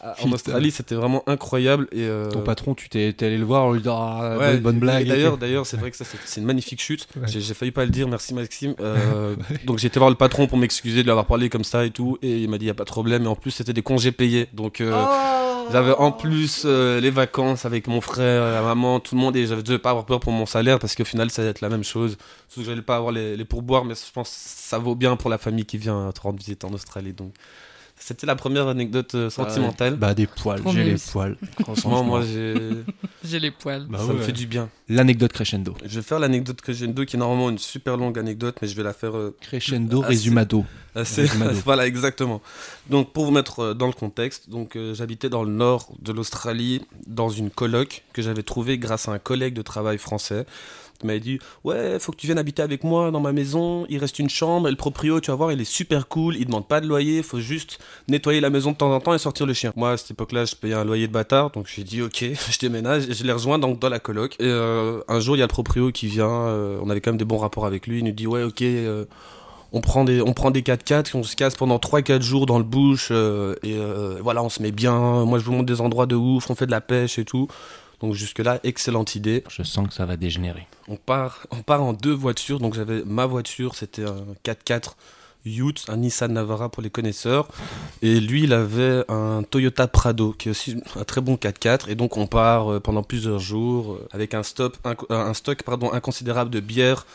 En 0.00 0.12
Putain. 0.14 0.32
Australie, 0.32 0.70
c'était 0.70 0.94
vraiment 0.94 1.22
incroyable. 1.26 1.88
Et, 1.92 2.02
euh, 2.02 2.30
Ton 2.30 2.42
patron, 2.42 2.74
tu 2.74 2.88
t'es 2.88 3.12
t'es 3.12 3.26
allé 3.26 3.38
le 3.38 3.44
voir 3.44 3.64
en 3.64 3.72
lui 3.72 3.80
disant 3.80 3.98
ah, 3.98 4.36
Ouais, 4.38 4.56
bonne, 4.58 4.78
blague. 4.78 5.06
D'ailleurs, 5.06 5.38
d'ailleurs, 5.38 5.66
c'est 5.66 5.76
vrai 5.76 5.90
que 5.90 5.96
ça, 5.96 6.04
c'est 6.04 6.40
une 6.40 6.46
magnifique 6.46 6.80
chute. 6.80 7.08
Ouais. 7.16 7.26
J'ai 7.26 7.54
failli 7.54 7.72
pas 7.72 7.84
le 7.84 7.90
dire, 7.90 8.08
merci 8.08 8.34
Maxime. 8.34 8.74
Euh, 8.80 9.34
Donc 9.64 9.78
j'ai 9.78 9.88
été 9.88 9.98
voir 9.98 10.10
le 10.10 10.16
patron 10.16 10.46
pour 10.46 10.58
m'excuser 10.58 10.98
de 10.98 11.04
lui 11.04 11.10
avoir 11.10 11.26
parlé 11.26 11.48
comme 11.48 11.64
ça 11.64 11.84
et 11.84 11.90
tout, 11.90 12.18
et 12.22 12.38
il 12.38 12.48
m'a 12.48 12.58
dit 12.58 12.66
y 12.66 12.70
a 12.70 12.74
pas 12.74 12.84
de 12.84 12.90
problème. 12.90 13.24
Et 13.24 13.26
en 13.26 13.34
plus, 13.34 13.50
c'était 13.50 13.72
des 13.72 13.82
congés 13.82 14.12
payés, 14.12 14.48
donc 14.52 14.80
euh, 14.80 14.92
j'avais 15.72 15.92
en 15.92 16.12
plus 16.12 16.62
euh, 16.64 17.00
les 17.00 17.10
vacances 17.10 17.64
avec 17.64 17.88
mon 17.88 18.00
frère, 18.00 18.52
la 18.52 18.62
maman, 18.62 19.00
tout 19.00 19.16
le 19.16 19.20
monde, 19.20 19.36
et 19.36 19.46
j'avais 19.46 19.62
devais 19.62 19.78
pas 19.78 19.90
avoir 19.90 20.06
peur 20.06 20.20
pour 20.20 20.32
mon 20.32 20.46
salaire 20.46 20.78
parce 20.78 20.94
qu'au 20.94 21.04
final, 21.04 21.30
ça 21.30 21.42
va 21.42 21.48
être 21.48 21.60
la 21.60 21.68
même 21.68 21.84
chose. 21.84 22.16
Sauf 22.48 22.62
que 22.62 22.70
j'allais 22.70 22.82
pas 22.82 22.96
avoir 22.96 23.12
les, 23.12 23.36
les 23.36 23.44
pourboires, 23.44 23.84
mais 23.84 23.94
je 23.94 24.12
pense 24.12 24.28
que 24.28 24.36
ça 24.36 24.78
vaut 24.78 24.94
bien 24.94 25.16
pour 25.16 25.28
la 25.28 25.38
famille 25.38 25.66
qui 25.66 25.76
vient 25.76 26.12
te 26.12 26.20
rendre 26.20 26.38
visite 26.38 26.64
en 26.64 26.72
Australie. 26.72 27.12
Donc 27.12 27.32
c'était 28.00 28.26
la 28.26 28.36
première 28.36 28.68
anecdote 28.68 29.14
euh, 29.14 29.30
sentimentale. 29.30 29.96
Bah, 29.96 30.14
des 30.14 30.26
poils, 30.26 30.62
j'ai 30.72 30.84
les 30.84 30.96
poils. 30.96 31.36
Franchement, 31.60 32.02
moi, 32.04 32.22
j'ai 32.22 32.54
J'ai 33.24 33.40
les 33.40 33.50
poils. 33.50 33.86
Bah 33.88 33.98
ça 33.98 34.06
ouais. 34.06 34.14
me 34.14 34.20
fait 34.20 34.32
du 34.32 34.46
bien. 34.46 34.68
L'anecdote 34.88 35.32
crescendo. 35.32 35.74
Je 35.84 35.96
vais 35.96 36.02
faire 36.02 36.18
l'anecdote 36.18 36.60
que 36.60 36.72
j'ai 36.72 36.86
deux, 36.86 37.04
qui 37.04 37.16
est 37.16 37.18
normalement 37.18 37.50
une 37.50 37.58
super 37.58 37.96
longue 37.96 38.18
anecdote, 38.18 38.56
mais 38.62 38.68
je 38.68 38.76
vais 38.76 38.82
la 38.82 38.92
faire 38.92 39.16
euh, 39.16 39.36
Crescendo, 39.40 40.02
Ah, 40.04 40.08
résumado. 40.08 40.64
assez. 40.94 41.22
Résumado. 41.22 41.54
voilà, 41.64 41.86
exactement. 41.86 42.40
Donc, 42.88 43.12
pour 43.12 43.24
vous 43.24 43.32
mettre 43.32 43.60
euh, 43.60 43.74
dans 43.74 43.86
le 43.86 43.92
contexte, 43.92 44.48
donc 44.48 44.76
euh, 44.76 44.94
j'habitais 44.94 45.28
dans 45.28 45.42
le 45.42 45.50
nord 45.50 45.88
de 46.00 46.12
l'Australie, 46.12 46.82
dans 47.06 47.28
une 47.28 47.50
coloc 47.50 48.04
que 48.12 48.22
j'avais 48.22 48.42
trouvée 48.42 48.78
grâce 48.78 49.08
à 49.08 49.12
un 49.12 49.18
collègue 49.18 49.54
de 49.54 49.62
travail 49.62 49.98
français. 49.98 50.46
M'avait 51.04 51.20
dit 51.20 51.38
Ouais, 51.64 51.98
faut 52.00 52.12
que 52.12 52.16
tu 52.16 52.26
viennes 52.26 52.38
habiter 52.38 52.62
avec 52.62 52.82
moi 52.84 53.10
dans 53.10 53.20
ma 53.20 53.32
maison. 53.32 53.86
Il 53.88 53.98
reste 53.98 54.18
une 54.18 54.28
chambre 54.28 54.66
et 54.68 54.70
le 54.70 54.76
proprio, 54.76 55.20
tu 55.20 55.30
vas 55.30 55.36
voir, 55.36 55.52
il 55.52 55.60
est 55.60 55.64
super 55.64 56.08
cool. 56.08 56.36
Il 56.36 56.46
demande 56.46 56.66
pas 56.66 56.80
de 56.80 56.86
loyer. 56.86 57.22
faut 57.22 57.38
juste 57.40 57.78
nettoyer 58.08 58.40
la 58.40 58.50
maison 58.50 58.72
de 58.72 58.76
temps 58.76 58.92
en 58.92 59.00
temps 59.00 59.14
et 59.14 59.18
sortir 59.18 59.46
le 59.46 59.52
chien. 59.52 59.72
Moi, 59.76 59.92
à 59.92 59.96
cette 59.96 60.10
époque-là, 60.10 60.44
je 60.44 60.54
payais 60.56 60.74
un 60.74 60.84
loyer 60.84 61.06
de 61.06 61.12
bâtard. 61.12 61.50
Donc, 61.50 61.66
j'ai 61.74 61.84
dit 61.84 62.02
Ok, 62.02 62.18
je 62.50 62.58
déménage. 62.58 63.08
Et 63.08 63.14
je 63.14 63.24
l'ai 63.24 63.32
rejoint 63.32 63.58
donc, 63.58 63.78
dans 63.78 63.88
la 63.88 63.98
coloc. 64.00 64.34
Et 64.40 64.44
euh, 64.44 65.00
un 65.08 65.20
jour, 65.20 65.36
il 65.36 65.38
y 65.38 65.42
a 65.42 65.46
le 65.46 65.48
proprio 65.48 65.92
qui 65.92 66.06
vient. 66.08 66.28
euh, 66.28 66.78
on 66.82 66.90
avait 66.90 67.00
quand 67.00 67.10
même 67.10 67.18
des 67.18 67.24
bons 67.24 67.38
rapports 67.38 67.66
avec 67.66 67.86
lui. 67.86 67.98
Il 67.98 68.04
nous 68.04 68.12
dit 68.12 68.26
Ouais, 68.26 68.42
ok. 68.42 68.62
euh, 68.62 69.04
on 69.70 69.82
prend 69.82 70.02
des 70.04 70.22
on 70.22 70.32
prend 70.32 70.50
des 70.50 70.62
4x4 70.62 71.10
on 71.14 71.22
se 71.22 71.36
casse 71.36 71.54
pendant 71.54 71.76
3-4 71.76 72.22
jours 72.22 72.46
dans 72.46 72.56
le 72.56 72.64
bush 72.64 73.10
et 73.10 73.76
voilà 74.22 74.42
on 74.42 74.48
se 74.48 74.62
met 74.62 74.72
bien 74.72 75.26
moi 75.26 75.38
je 75.38 75.44
vous 75.44 75.52
montre 75.52 75.66
des 75.66 75.82
endroits 75.82 76.06
de 76.06 76.14
ouf 76.16 76.48
on 76.48 76.54
fait 76.54 76.64
de 76.64 76.70
la 76.70 76.80
pêche 76.80 77.18
et 77.18 77.26
tout 77.26 77.48
donc 78.00 78.14
jusque 78.14 78.38
là 78.38 78.60
excellente 78.64 79.14
idée 79.14 79.44
Je 79.48 79.62
sens 79.62 79.88
que 79.88 79.94
ça 79.94 80.06
va 80.06 80.16
dégénérer. 80.16 80.66
on 80.88 80.96
part 80.96 81.46
on 81.50 81.62
part 81.62 81.82
en 81.82 81.92
deux 81.92 82.12
voitures 82.12 82.60
donc 82.60 82.74
j'avais 82.74 83.02
ma 83.04 83.26
voiture 83.26 83.74
c'était 83.74 84.04
un 84.04 84.24
4x4 84.44 84.94
Ute, 85.56 85.84
un 85.88 85.96
Nissan 85.96 86.32
Navara 86.32 86.68
pour 86.68 86.82
les 86.82 86.90
connaisseurs. 86.90 87.48
Et 88.02 88.20
lui, 88.20 88.44
il 88.44 88.52
avait 88.52 89.04
un 89.08 89.42
Toyota 89.42 89.86
Prado, 89.88 90.32
qui 90.32 90.48
est 90.48 90.50
aussi 90.50 90.76
un 90.96 91.04
très 91.04 91.20
bon 91.20 91.34
4x4. 91.36 91.88
Et 91.88 91.94
donc, 91.94 92.16
on 92.16 92.26
part 92.26 92.72
euh, 92.72 92.80
pendant 92.80 93.02
plusieurs 93.02 93.38
jours 93.38 93.94
euh, 93.94 94.08
avec 94.12 94.34
un, 94.34 94.42
stop, 94.42 94.76
un, 94.84 94.94
un 95.08 95.34
stock 95.34 95.62
pardon, 95.62 95.92
inconsidérable 95.92 96.50
de 96.50 96.60
bière, 96.60 97.06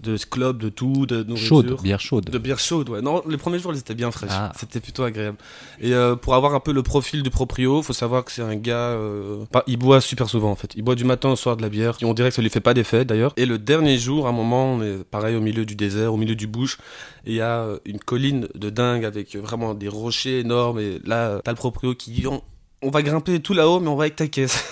de 0.00 0.16
club, 0.16 0.58
de 0.58 0.68
tout, 0.68 1.06
de 1.06 1.22
nourriture. 1.24 1.48
Chaude, 1.48 1.82
bière 1.82 2.00
chaude. 2.00 2.24
De 2.30 2.38
bière 2.38 2.58
chaude, 2.60 2.88
ouais. 2.88 3.00
Non, 3.00 3.22
les 3.28 3.36
premiers 3.36 3.58
jours, 3.58 3.72
elles 3.72 3.78
étaient 3.78 3.94
bien 3.96 4.10
fraîches. 4.12 4.30
Ah. 4.32 4.52
C'était 4.56 4.78
plutôt 4.80 5.02
agréable. 5.02 5.36
Et 5.80 5.92
euh, 5.92 6.14
pour 6.14 6.34
avoir 6.34 6.54
un 6.54 6.60
peu 6.60 6.72
le 6.72 6.82
profil 6.82 7.22
du 7.22 7.30
proprio, 7.30 7.82
faut 7.82 7.92
savoir 7.92 8.24
que 8.24 8.30
c'est 8.30 8.42
un 8.42 8.54
gars. 8.54 8.76
euh, 8.76 9.44
pas- 9.50 9.64
il 9.66 9.76
boit 9.76 10.00
super 10.00 10.28
souvent 10.28 10.50
en 10.50 10.54
fait. 10.56 10.72
Il 10.76 10.82
boit 10.82 10.94
du 10.94 11.04
matin 11.04 11.30
au 11.30 11.36
soir 11.36 11.56
de 11.56 11.62
la 11.62 11.68
bière. 11.68 11.96
On 12.02 12.14
dirait 12.14 12.28
que 12.28 12.34
ça 12.36 12.42
lui 12.42 12.50
fait 12.50 12.60
pas 12.60 12.74
d'effet 12.74 13.04
d'ailleurs. 13.04 13.32
Et 13.36 13.44
le 13.46 13.58
dernier 13.58 13.98
jour, 13.98 14.26
à 14.26 14.30
un 14.30 14.32
moment, 14.32 14.74
on 14.74 14.82
est 14.82 15.02
pareil 15.04 15.34
au 15.34 15.40
milieu 15.40 15.64
du 15.66 15.74
désert, 15.74 16.14
au 16.14 16.16
milieu 16.16 16.36
du 16.36 16.46
bush. 16.46 16.78
Et 17.26 17.30
il 17.32 17.36
y 17.36 17.40
a 17.40 17.60
euh, 17.62 17.78
une 17.84 17.98
colline 17.98 18.46
de 18.54 18.70
dingue 18.70 19.04
avec 19.04 19.34
vraiment 19.36 19.74
des 19.74 19.88
rochers 19.88 20.38
énormes. 20.40 20.78
Et 20.78 21.00
là, 21.04 21.40
t'as 21.44 21.50
le 21.50 21.56
proprio 21.56 21.94
qui 21.94 22.12
dit 22.12 22.26
on, 22.28 22.40
on 22.82 22.90
va 22.90 23.02
grimper 23.02 23.40
tout 23.40 23.52
là-haut, 23.54 23.80
mais 23.80 23.88
on 23.88 23.96
va 23.96 24.04
avec 24.04 24.14
ta 24.16 24.28
caisse. 24.28 24.64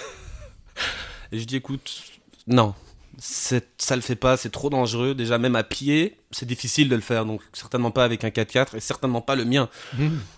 et 1.32 1.38
je 1.40 1.44
dis 1.44 1.56
écoute, 1.56 2.02
non. 2.46 2.74
C'est- 3.18 3.66
ça 3.78 3.96
le 3.96 4.02
fait 4.02 4.16
pas, 4.16 4.36
c'est 4.36 4.50
trop 4.50 4.70
dangereux. 4.70 5.14
Déjà, 5.14 5.38
même 5.38 5.56
à 5.56 5.62
pied, 5.62 6.16
c'est 6.30 6.46
difficile 6.46 6.88
de 6.88 6.94
le 6.96 7.00
faire. 7.00 7.24
Donc, 7.24 7.40
certainement 7.52 7.90
pas 7.90 8.04
avec 8.04 8.24
un 8.24 8.30
4x4 8.30 8.74
et 8.76 8.80
certainement 8.80 9.20
pas 9.20 9.36
le 9.36 9.44
mien. 9.44 9.68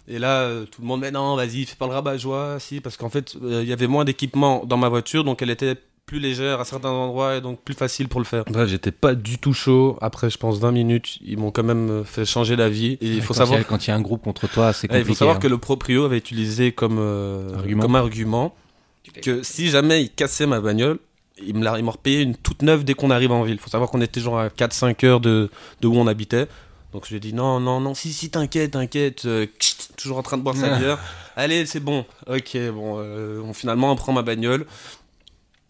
Et 0.07 0.19
là, 0.19 0.43
euh, 0.43 0.65
tout 0.65 0.81
le 0.83 0.87
monde, 0.87 1.01
mais 1.01 1.11
non, 1.11 1.37
vas-y, 1.37 1.65
fais 1.65 1.77
pas 1.77 1.87
le 1.87 1.93
rabat-joie. 1.93 2.59
Si, 2.61 2.81
parce 2.81 2.97
qu'en 2.97 3.09
fait, 3.11 3.37
euh, 3.43 3.63
il 3.63 3.69
y 3.69 3.73
avait 3.73 3.87
moins 3.87 4.05
d'équipement 4.05 4.65
dans 4.65 4.77
ma 4.77 4.89
voiture, 4.89 5.25
donc 5.25 5.43
elle 5.43 5.51
était 5.51 5.77
plus 6.07 6.21
légère 6.21 6.59
à 6.59 6.65
certains 6.65 6.89
endroits 6.89 7.37
et 7.37 7.41
donc 7.43 7.61
plus 7.61 7.75
facile 7.75 8.09
pour 8.09 8.19
le 8.19 8.25
faire. 8.25 8.45
Bref, 8.47 8.69
j'étais 8.71 8.93
pas 8.93 9.15
du 9.15 9.37
tout 9.39 9.53
chaud. 9.53 9.99
Après, 10.01 10.31
je 10.31 10.39
pense 10.39 10.59
20 10.59 10.73
minutes, 10.73 11.19
ils 11.23 11.37
m'ont 11.37 11.51
quand 11.51 11.63
même 11.65 11.91
euh, 11.91 12.05
fait 12.05 12.25
changer 12.25 12.57
d'avis. 12.57 12.93
Et 13.03 13.09
il 13.17 13.21
faut 13.21 13.35
quand 13.35 13.41
savoir 13.41 13.59
Il 13.59 13.63
y 13.63 13.65
a, 13.65 13.69
quand 13.69 13.87
il 13.87 13.91
y 13.91 13.93
a 13.93 13.97
un 13.97 14.01
groupe 14.01 14.23
contre 14.25 14.49
toi, 14.49 14.73
c'est 14.73 14.89
compliqué. 14.89 15.07
il 15.07 15.13
faut 15.13 15.19
savoir 15.19 15.37
hein. 15.37 15.41
que 15.41 15.49
le 15.49 15.59
proprio 15.59 16.05
avait 16.07 16.17
utilisé 16.17 16.73
comme, 16.73 16.97
euh, 16.99 17.55
Argument. 17.55 17.83
comme 17.83 17.95
argument 17.97 18.55
que 19.23 19.43
si 19.43 19.69
jamais 19.69 20.03
il 20.03 20.11
cassait 20.11 20.47
ma 20.47 20.61
bagnole, 20.61 20.99
il 21.47 21.55
me 21.55 21.91
repayait 21.91 22.23
une 22.23 22.37
toute 22.37 22.63
neuve 22.63 22.85
dès 22.85 22.95
qu'on 22.95 23.11
arrive 23.11 23.33
en 23.33 23.43
ville. 23.43 23.55
Il 23.55 23.61
faut 23.61 23.71
savoir 23.71 23.91
qu'on 23.91 24.01
était 24.01 24.21
genre 24.21 24.39
à 24.39 24.49
4-5 24.49 25.05
heures 25.07 25.21
de, 25.21 25.51
de 25.81 25.87
où 25.87 25.97
on 25.97 26.07
habitait. 26.07 26.47
Donc 26.93 27.05
je 27.05 27.11
lui 27.11 27.17
ai 27.19 27.21
dit 27.21 27.35
non, 27.35 27.61
non, 27.61 27.81
non, 27.81 27.95
si, 27.95 28.13
si, 28.13 28.31
t'inquiète, 28.31 28.71
t'inquiète. 28.73 29.25
euh, 29.27 29.47
toujours 29.97 30.19
en 30.19 30.23
train 30.23 30.39
de 30.39 30.43
boire 30.43 30.57
sa 30.57 30.79
bière. 30.79 30.99
Allez, 31.37 31.67
c'est 31.67 31.81
bon. 31.81 32.05
Ok, 32.27 32.57
bon, 32.73 32.97
euh, 32.99 33.41
on, 33.45 33.53
finalement 33.53 33.93
on 33.93 33.97
prend 33.97 34.13
ma 34.13 34.23
bagnole. 34.23 34.67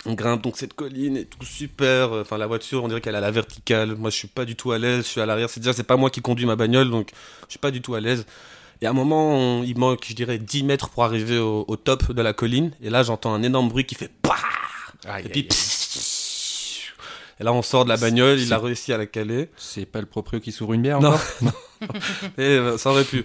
On 0.06 0.14
grimpe 0.14 0.42
donc 0.42 0.56
cette 0.56 0.74
colline 0.74 1.16
et 1.16 1.24
tout 1.24 1.44
super. 1.44 2.12
Enfin, 2.12 2.38
la 2.38 2.46
voiture, 2.46 2.84
on 2.84 2.88
dirait 2.88 3.00
qu'elle 3.00 3.14
est 3.16 3.18
à 3.18 3.20
la 3.20 3.32
verticale. 3.32 3.96
Moi, 3.96 4.10
je 4.10 4.16
suis 4.16 4.28
pas 4.28 4.44
du 4.44 4.54
tout 4.54 4.70
à 4.70 4.78
l'aise. 4.78 4.98
Je 5.04 5.08
suis 5.10 5.20
à 5.20 5.26
l'arrière. 5.26 5.50
C'est 5.50 5.58
déjà, 5.60 5.72
c'est 5.72 5.82
pas 5.82 5.96
moi 5.96 6.08
qui 6.08 6.20
conduis 6.20 6.46
ma 6.46 6.54
bagnole, 6.54 6.88
donc 6.88 7.10
je 7.46 7.50
suis 7.52 7.58
pas 7.58 7.72
du 7.72 7.82
tout 7.82 7.94
à 7.96 8.00
l'aise. 8.00 8.24
Et 8.80 8.86
à 8.86 8.90
un 8.90 8.92
moment, 8.92 9.32
on- 9.36 9.64
il 9.64 9.76
manque, 9.76 10.04
je 10.08 10.14
dirais, 10.14 10.38
10 10.38 10.62
mètres 10.62 10.88
pour 10.90 11.02
arriver 11.02 11.38
au, 11.38 11.64
au 11.66 11.76
top 11.76 12.12
de 12.12 12.22
la 12.22 12.32
colline. 12.32 12.70
Et 12.80 12.90
là, 12.90 13.02
j'entends 13.02 13.34
un 13.34 13.42
énorme 13.42 13.68
bruit 13.68 13.84
qui 13.84 13.96
fait 13.96 14.10
PAH 15.02 15.20
Et 15.20 15.28
puis, 15.28 15.42
pssst. 15.44 16.92
et 17.40 17.44
là, 17.44 17.52
on 17.52 17.62
sort 17.62 17.84
de 17.84 17.88
la 17.90 17.96
bagnole. 17.96 18.38
Il 18.40 18.52
a 18.52 18.58
réussi 18.58 18.92
à 18.92 18.98
la 18.98 19.06
caler. 19.06 19.48
C'est 19.56 19.86
pas 19.86 20.00
le 20.00 20.06
proprio 20.06 20.40
qui 20.40 20.52
s'ouvre 20.52 20.72
une 20.74 20.82
bière 20.82 21.00
Non. 21.00 21.10
encore 21.10 21.20
Et 22.38 22.42
euh, 22.42 22.76
ça 22.78 22.90
aurait 22.90 23.04
pu. 23.04 23.24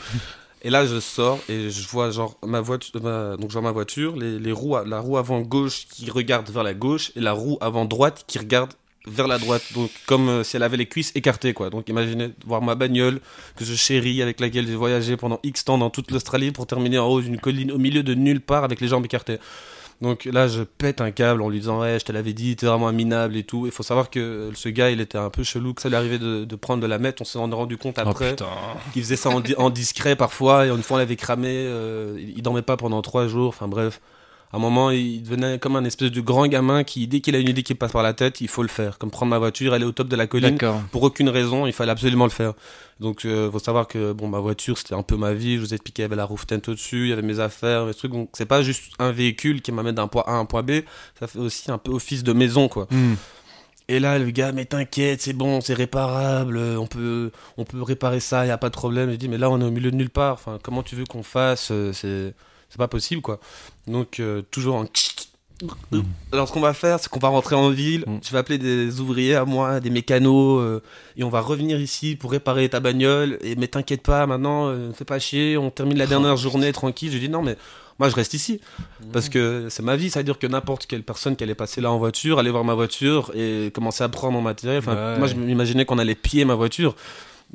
Et 0.61 0.69
là, 0.69 0.86
je 0.86 0.99
sors 0.99 1.39
et 1.49 1.69
je 1.69 1.88
vois 1.89 2.11
genre 2.11 2.38
ma 2.45 2.61
voiture, 2.61 3.01
ma- 3.01 3.36
donc 3.36 3.51
vois 3.51 3.61
ma 3.61 3.71
voiture, 3.71 4.15
les, 4.15 4.39
les 4.39 4.51
roues, 4.51 4.78
la 4.86 4.99
roue 4.99 5.17
avant 5.17 5.41
gauche 5.41 5.88
qui 5.89 6.09
regarde 6.09 6.49
vers 6.49 6.63
la 6.63 6.74
gauche 6.74 7.11
et 7.15 7.19
la 7.19 7.34
roue 7.34 7.57
avant 7.59 7.84
droite 7.86 8.24
qui 8.28 8.38
regarde 8.39 8.71
vers 9.05 9.28
la 9.28 9.39
droite. 9.39 9.63
Donc 9.74 9.89
comme 10.05 10.30
euh, 10.30 10.43
si 10.45 10.55
elle 10.55 10.63
avait 10.63 10.78
les 10.78 10.86
cuisses 10.86 11.11
écartées 11.15 11.53
quoi. 11.53 11.69
Donc 11.69 11.89
imaginez 11.89 12.30
voir 12.45 12.61
ma 12.61 12.76
bagnole 12.76 13.19
que 13.57 13.65
je 13.65 13.74
chéris 13.76 14.21
avec 14.21 14.39
laquelle 14.39 14.65
j'ai 14.67 14.76
voyagé 14.76 15.17
pendant 15.17 15.39
X 15.43 15.65
temps 15.65 15.78
dans 15.80 15.89
toute 15.89 16.11
l'Australie 16.11 16.51
pour 16.51 16.65
terminer 16.65 16.97
en 16.99 17.07
haut 17.07 17.19
d'une 17.21 17.39
colline 17.39 17.71
au 17.71 17.78
milieu 17.78 18.03
de 18.03 18.13
nulle 18.13 18.39
part 18.39 18.63
avec 18.63 18.80
les 18.80 18.88
jambes 18.88 19.03
écartées. 19.03 19.39
Donc 20.04 20.26
là, 20.26 20.47
je 20.47 20.62
pète 20.64 21.01
un 21.01 21.12
câble 21.12 21.41
en 21.41 21.49
lui 21.49 21.60
disant 21.60 21.80
Ouais, 21.80 21.97
je 21.99 22.06
te 22.06 22.12
l'avais 22.12 22.34
dit, 22.34 22.56
t'es 22.56 22.66
vraiment 22.68 22.88
un 22.89 22.91
minable 22.91 23.36
et 23.38 23.43
tout. 23.43 23.66
Il 23.66 23.72
faut 23.72 23.84
savoir 23.84 24.10
que 24.10 24.51
ce 24.54 24.70
gars, 24.70 24.91
il 24.91 24.99
était 25.01 25.18
un 25.18 25.30
peu 25.30 25.43
chelou, 25.43 25.74
que 25.74 25.82
ça 25.82 25.89
lui 25.89 25.95
arrivait 25.95 26.20
de, 26.20 26.43
de 26.43 26.56
prendre 26.56 26.82
de 26.84 26.88
la 26.88 26.99
meth. 26.99 27.22
On 27.22 27.24
s'en 27.24 27.49
est 27.49 27.56
rendu 27.56 27.78
compte 27.78 27.95
Oh 27.97 28.10
après. 28.10 28.32
putain. 28.32 28.45
Il 28.95 29.01
faisait 29.01 29.16
ça 29.16 29.30
en, 29.30 29.39
di- 29.39 29.56
en 29.58 29.70
discret 29.70 30.16
parfois, 30.16 30.66
et 30.68 30.70
une 30.70 30.84
fois 30.84 30.95
on 30.95 30.99
l'avait 30.99 31.16
cramé, 31.16 31.49
euh, 31.51 32.16
il 32.20 32.34
il 32.38 32.41
dormait 32.43 32.62
pas 32.62 32.76
pendant 32.78 33.01
trois 33.01 33.28
jours, 33.28 33.47
enfin 33.49 33.68
bref. 33.68 34.01
À 34.54 34.58
un 34.58 34.60
moment, 34.60 34.91
il 34.91 35.24
devenait 35.24 35.58
comme 35.58 35.76
un 35.76 35.84
espèce 35.84 36.12
de 36.12 36.22
grand 36.22 36.45
gamin 36.45 36.84
qui, 36.84 37.08
dès 37.08 37.22
qu'il 37.22 37.36
a 37.36 37.39
une 37.39 37.49
idée 37.49 37.64
qui 37.64 37.74
passe 37.74 37.91
par 37.91 38.04
la 38.04 38.14
tête, 38.14 38.39
il 38.39 38.47
faut 38.47 38.62
le 38.62 38.68
faire. 38.68 38.99
Comme 38.99 39.10
prendre 39.10 39.32
ma 39.32 39.39
voiture, 39.39 39.74
aller 39.74 39.84
au 39.84 39.91
top 39.91 40.08
de 40.08 40.16
la 40.16 40.28
colline. 40.28 40.60
Pour 40.91 41.01
aucune 41.01 41.30
raison, 41.30 41.66
il 41.66 41.74
fallait 41.74 41.91
absolument 41.91 42.26
le 42.26 42.30
faire. 42.30 42.54
Donc, 42.99 43.26
euh, 43.26 43.51
faut 43.51 43.58
savoir 43.58 43.88
que 43.88 44.14
bon, 44.14 44.28
ma 44.28 44.39
voiture, 44.39 44.78
c'était 44.78 44.93
un 44.93 45.01
peu 45.01 45.18
ma 45.18 45.34
vie. 45.34 45.56
Je 45.56 45.62
vous 45.62 45.74
ai 45.74 45.76
expliqué, 45.76 46.04
il 46.04 46.04
y 46.04 46.06
avait 46.06 46.16
la 46.16 46.26
roof 46.26 46.45
tent 46.45 46.62
au-dessus, 46.68 47.06
il 47.06 47.10
y 47.10 47.14
avait 47.14 47.24
mes 47.24 47.39
affaires, 47.39 47.88
mes 47.88 47.95
trucs. 47.95 48.12
Donc, 48.12 48.30
c'est 48.34 48.45
pas 48.45 48.62
juste 48.62 48.93
un 48.99 49.12
véhicule 49.12 49.64
qui 49.64 49.72
m'amène 49.72 49.95
d'un 49.95 50.08
point 50.08 50.24
A 50.28 50.34
à 50.34 50.36
un 50.36 50.45
point 50.45 50.62
B. 50.62 50.82
Ça 51.20 51.26
fait 51.26 51.39
aussi 51.39 51.72
un 51.72 51.80
peu 51.80 51.91
office 51.91 52.24
de 52.24 52.34
maison, 52.34 52.68
quoi. 52.68 52.88
Hmm. 52.91 53.16
Et 53.88 53.99
là, 53.99 54.20
le 54.20 54.30
gars, 54.30 54.51
mais 54.51 54.66
t'inquiète, 54.66 55.24
c'est 55.24 55.34
bon, 55.34 55.62
c'est 55.62 55.74
réparable, 55.74 56.58
euh, 56.58 56.78
on 56.78 56.86
peut, 56.88 57.32
on 57.58 57.66
peut 57.66 57.82
réparer 57.82 58.20
ça, 58.20 58.45
y 58.45 58.51
a 58.51 58.58
pas 58.58 58.70
de 58.70 58.76
problème. 58.76 59.12
Je 59.12 59.16
dis, 59.16 59.28
mais 59.28 59.39
là, 59.39 59.49
on 59.49 59.60
est 59.60 59.66
au 59.66 59.72
milieu 59.72 59.89
de 59.89 59.95
nulle 59.95 60.12
part. 60.12 60.34
Enfin, 60.34 60.60
comment 60.62 60.84
tu 60.84 60.95
veux 60.95 61.06
qu'on 61.06 61.24
fasse 61.24 61.70
euh, 61.72 61.91
C'est, 61.91 62.34
c'est 62.74 62.80
pas 62.80 62.88
possible, 62.88 63.21
quoi. 63.21 63.39
Donc, 63.86 64.19
euh, 64.19 64.41
toujours 64.49 64.78
en. 64.78 64.86
Alors, 66.32 66.47
ce 66.47 66.53
qu'on 66.53 66.59
va 66.59 66.74
faire, 66.74 66.99
c'est 66.99 67.07
qu'on 67.07 67.19
va 67.19 67.28
rentrer 67.28 67.55
en 67.55 67.69
ville. 67.69 68.03
Mm. 68.07 68.17
Je 68.26 68.32
vais 68.32 68.39
appeler 68.39 68.57
des 68.57 68.99
ouvriers 68.99 69.36
à 69.36 69.45
moi, 69.45 69.80
des 69.80 69.91
mécanos, 69.91 70.59
euh, 70.59 70.82
et 71.15 71.24
on 71.24 71.30
va 71.30 71.39
revenir 71.39 71.80
ici 71.80 72.15
pour 72.15 72.32
réparer 72.32 72.67
ta 72.69 72.80
bagnole. 72.80 73.38
Et 73.41 73.55
mais 73.55 73.67
t'inquiète 73.67 74.01
pas, 74.01 74.26
maintenant, 74.26 74.69
euh, 74.69 74.91
fais 74.91 75.05
pas 75.05 75.19
chier, 75.19 75.55
on 75.55 75.69
termine 75.69 75.99
la 75.99 76.07
dernière 76.07 76.36
journée 76.45 76.74
tranquille. 76.74 77.11
Je 77.11 77.17
dis 77.19 77.30
non, 77.30 77.43
mais 77.43 77.57
moi, 77.99 78.09
je 78.09 78.15
reste 78.15 78.34
ici 78.34 78.59
parce 79.13 79.30
que 79.30 79.67
c'est 79.69 79.84
ma 79.84 79.95
vie. 79.95 80.09
Ça 80.09 80.21
veut 80.21 80.24
dire 80.24 80.39
que 80.39 80.47
n'importe 80.47 80.88
quelle 80.88 81.03
personne 81.03 81.36
qui 81.36 81.43
allait 81.43 81.53
passer 81.53 81.80
là 81.80 81.91
en 81.91 81.99
voiture, 81.99 82.39
aller 82.39 82.49
voir 82.49 82.63
ma 82.63 82.74
voiture 82.74 83.32
et 83.36 83.69
commencer 83.71 84.03
à 84.03 84.09
prendre 84.09 84.34
mon 84.34 84.41
matériel. 84.41 84.80
Enfin, 84.80 84.95
Ouais. 84.95 85.19
moi, 85.19 85.28
je 85.28 85.36
m'imaginais 85.36 85.86
qu'on 85.86 85.99
allait 85.99 86.15
piller 86.15 86.43
ma 86.45 86.55
voiture. 86.55 86.95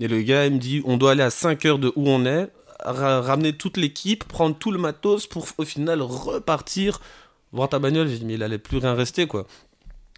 Et 0.00 0.06
le 0.06 0.22
gars, 0.22 0.46
il 0.46 0.54
me 0.54 0.58
dit, 0.58 0.80
on 0.84 0.96
doit 0.96 1.10
aller 1.10 1.24
à 1.24 1.30
5 1.30 1.64
heures 1.66 1.80
de 1.80 1.92
où 1.96 2.08
on 2.08 2.24
est, 2.24 2.48
ramener 2.84 3.52
toute 3.56 3.76
l'équipe, 3.76 4.24
prendre 4.24 4.56
tout 4.56 4.70
le 4.70 4.78
matos 4.78 5.26
pour 5.26 5.46
au 5.58 5.64
final 5.64 6.02
repartir 6.02 7.00
voir 7.52 7.68
ta 7.68 7.78
bagnole. 7.78 8.08
J'ai 8.08 8.18
dit, 8.18 8.24
mais 8.24 8.34
il 8.34 8.42
allait 8.42 8.58
plus 8.58 8.78
rien 8.78 8.94
rester, 8.94 9.26
quoi. 9.26 9.46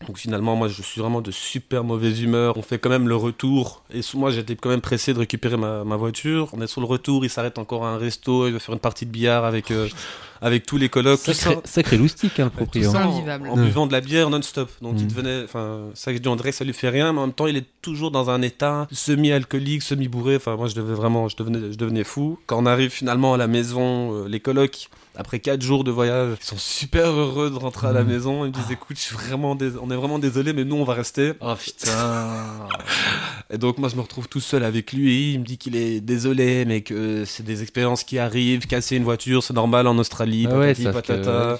Donc 0.07 0.17
finalement, 0.17 0.57
moi, 0.57 0.69
je 0.69 0.81
suis 0.81 0.99
vraiment 1.01 1.21
de 1.21 1.31
super 1.31 1.85
mauvaise 1.85 2.23
humeur. 2.23 2.57
On 2.57 2.63
fait 2.63 2.79
quand 2.79 2.89
même 2.89 3.07
le 3.07 3.17
retour. 3.17 3.83
Et 3.93 4.01
moi, 4.15 4.31
j'étais 4.31 4.57
quand 4.57 4.71
même 4.71 4.81
pressé 4.81 5.13
de 5.13 5.19
récupérer 5.19 5.59
ma, 5.59 5.85
ma 5.85 5.97
voiture. 5.97 6.49
On 6.55 6.63
est 6.63 6.67
sur 6.67 6.81
le 6.81 6.87
retour, 6.87 7.23
il 7.25 7.29
s'arrête 7.29 7.59
encore 7.59 7.85
à 7.85 7.91
un 7.91 7.99
resto, 7.99 8.47
il 8.47 8.55
va 8.55 8.59
faire 8.59 8.73
une 8.75 8.81
partie 8.81 9.05
de 9.05 9.11
billard 9.11 9.45
avec, 9.45 9.71
euh, 9.71 9.89
avec 10.41 10.65
tous 10.65 10.79
les 10.79 10.89
colocs. 10.89 11.23
tout 11.23 11.35
Sacré, 11.35 11.55
ça. 11.57 11.61
sacré 11.65 11.99
loustique, 11.99 12.41
hein, 12.41 12.51
le 12.59 12.67
Tout 12.67 12.83
ça 12.83 13.07
en, 13.07 13.13
en 13.13 13.57
Ouais. 13.59 13.63
buvant 13.65 13.87
de 13.87 13.93
la 13.93 14.01
bière 14.01 14.31
non-stop. 14.31 14.71
Donc 14.81 14.95
il 14.97 15.05
Mm. 15.05 15.09
devenait, 15.09 15.45
enfin, 15.45 15.81
ça 15.93 16.13
que 16.13 16.17
je 16.17 16.23
dis, 16.23 16.29
on 16.29 16.37
dirait 16.37 16.51
que 16.53 16.57
ça 16.57 16.65
lui 16.65 16.73
fait 16.73 16.89
rien, 16.89 17.13
mais 17.13 17.19
en 17.21 17.27
même 17.27 17.35
temps, 17.35 17.47
il 17.47 17.59
est 17.59 17.67
toujours 17.83 18.11
dans 18.11 18.31
un 18.31 18.41
état 18.41 18.89
semi-alcoolique, 18.91 19.83
semi-bourré. 19.83 20.37
Enfin, 20.37 20.57
moi, 20.57 20.69
je 20.69 20.75
devais 20.77 20.95
vraiment, 20.95 21.29
je 21.29 21.37
devenais, 21.37 21.73
je 21.73 21.77
devenais 21.77 22.05
fou. 22.05 22.39
Quand 22.47 22.59
on 22.63 22.65
arrive 22.67 22.91
finalement 22.91 23.35
à 23.35 23.37
la 23.37 23.49
maison, 23.49 24.15
euh, 24.25 24.29
les 24.29 24.41
colocs, 24.41 24.89
après 25.17 25.41
quatre 25.41 25.63
jours 25.63 25.85
de 25.85 25.91
voyage, 25.91 26.37
ils 26.41 26.45
sont 26.45 26.59
super 26.59 27.07
heureux 27.11 27.51
de 27.51 27.57
rentrer 27.57 27.89
à 27.89 27.93
la 27.93 28.05
Mm. 28.05 28.09
maison. 28.09 28.45
Ils 28.45 28.49
me 28.49 28.53
disent, 28.55 28.71
écoute, 28.71 28.97
je 28.97 29.03
suis 29.03 29.15
vraiment, 29.17 29.55
dés- 29.55 29.73
on 29.83 29.91
est 29.91 29.97
vraiment 29.97 30.19
désolé, 30.19 30.53
mais 30.53 30.65
nous, 30.65 30.77
on 30.77 30.85
va 30.85 30.95
rester. 30.95 31.33
Oh 31.41 31.55
putain. 31.57 32.69
Et 33.53 33.59
donc 33.59 33.79
moi 33.79 33.89
je 33.89 33.97
me 33.97 34.01
retrouve 34.01 34.29
tout 34.29 34.39
seul 34.41 34.63
avec 34.63 34.93
lui, 34.93 35.33
il 35.33 35.41
me 35.41 35.45
dit 35.45 35.59
qu'il 35.59 35.75
est 35.75 36.01
désolé 36.01 36.65
mais 36.65 36.83
que 36.83 37.25
c'est 37.25 37.43
des 37.43 37.63
expériences 37.63 38.05
qui 38.05 38.19
arrivent, 38.19 38.67
casser 38.69 38.95
une 38.97 39.03
voiture 39.03 39.43
c'est 39.43 39.55
normal 39.55 39.89
en 39.89 39.99
Australie, 39.99 40.47
Ah 40.49 40.57
ouais, 40.57 40.75
que- 40.75 40.85
patata. 40.89 41.59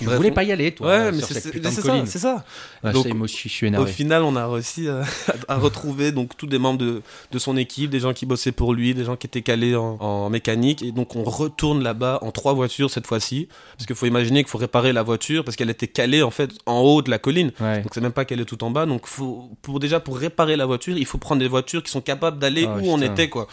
Tu 0.00 0.06
Bref, 0.06 0.16
voulais 0.16 0.30
on- 0.30 0.34
pas 0.34 0.44
y 0.44 0.50
aller, 0.52 0.72
toi, 0.72 0.88
Ouais 0.88 1.12
mais 1.12 1.18
sur 1.18 1.28
c'est 1.28 1.40
ça, 1.40 2.04
c'est 2.06 2.18
ça. 2.18 2.44
Ouais, 2.82 2.92
Donc, 2.92 3.06
moi, 3.14 3.26
je 3.26 3.32
suis, 3.34 3.48
suis 3.48 3.66
Au 3.66 3.68
énervé. 3.68 3.92
final 3.92 4.22
on 4.22 4.34
a 4.34 4.46
réussi 4.48 4.88
à, 4.88 5.02
à 5.46 5.56
retrouver 5.58 6.10
donc 6.10 6.36
tous 6.36 6.46
des 6.46 6.58
membres 6.58 6.78
de, 6.78 7.02
de 7.30 7.38
son 7.38 7.56
équipe, 7.56 7.90
des 7.90 8.00
gens 8.00 8.12
qui 8.14 8.24
bossaient 8.26 8.50
pour 8.52 8.72
lui, 8.74 8.94
des 8.94 9.04
gens 9.04 9.16
qui 9.16 9.26
étaient 9.26 9.42
calés 9.42 9.76
en, 9.76 9.98
en 10.00 10.30
mécanique 10.30 10.82
et 10.82 10.90
donc 10.90 11.16
on 11.16 11.22
retourne 11.24 11.82
là-bas 11.82 12.18
en 12.22 12.30
trois 12.32 12.54
voitures 12.54 12.90
cette 12.90 13.06
fois-ci 13.06 13.46
parce 13.76 13.86
qu'il 13.86 13.94
faut 13.94 14.06
imaginer 14.06 14.42
qu'il 14.42 14.50
faut 14.50 14.58
réparer 14.58 14.92
la 14.92 15.02
voiture 15.02 15.44
parce 15.44 15.56
qu'elle 15.56 15.70
était 15.70 15.86
calée 15.88 16.22
en 16.22 16.30
fait 16.30 16.50
en 16.66 16.78
haut 16.80 17.02
de 17.02 17.10
la 17.10 17.18
colline. 17.18 17.52
Ouais. 17.60 17.82
Donc 17.82 17.92
c'est 17.94 18.00
même 18.00 18.12
pas 18.12 18.24
qu'elle 18.24 18.40
est 18.40 18.44
tout 18.46 18.64
en 18.64 18.70
bas. 18.70 18.86
Donc 18.86 19.06
faut, 19.06 19.50
pour 19.60 19.80
déjà 19.80 20.00
pour 20.00 20.16
réparer 20.16 20.56
la 20.56 20.64
voiture, 20.66 20.96
il 20.96 21.04
faut 21.06 21.18
prendre 21.18 21.40
des 21.40 21.48
voitures 21.48 21.82
qui 21.82 21.90
sont 21.90 22.00
capables 22.00 22.38
d'aller 22.38 22.64
Ah, 22.66 22.78
où 22.80 22.90
on 22.90 23.02
était 23.02 23.28
quoi. 23.28 23.46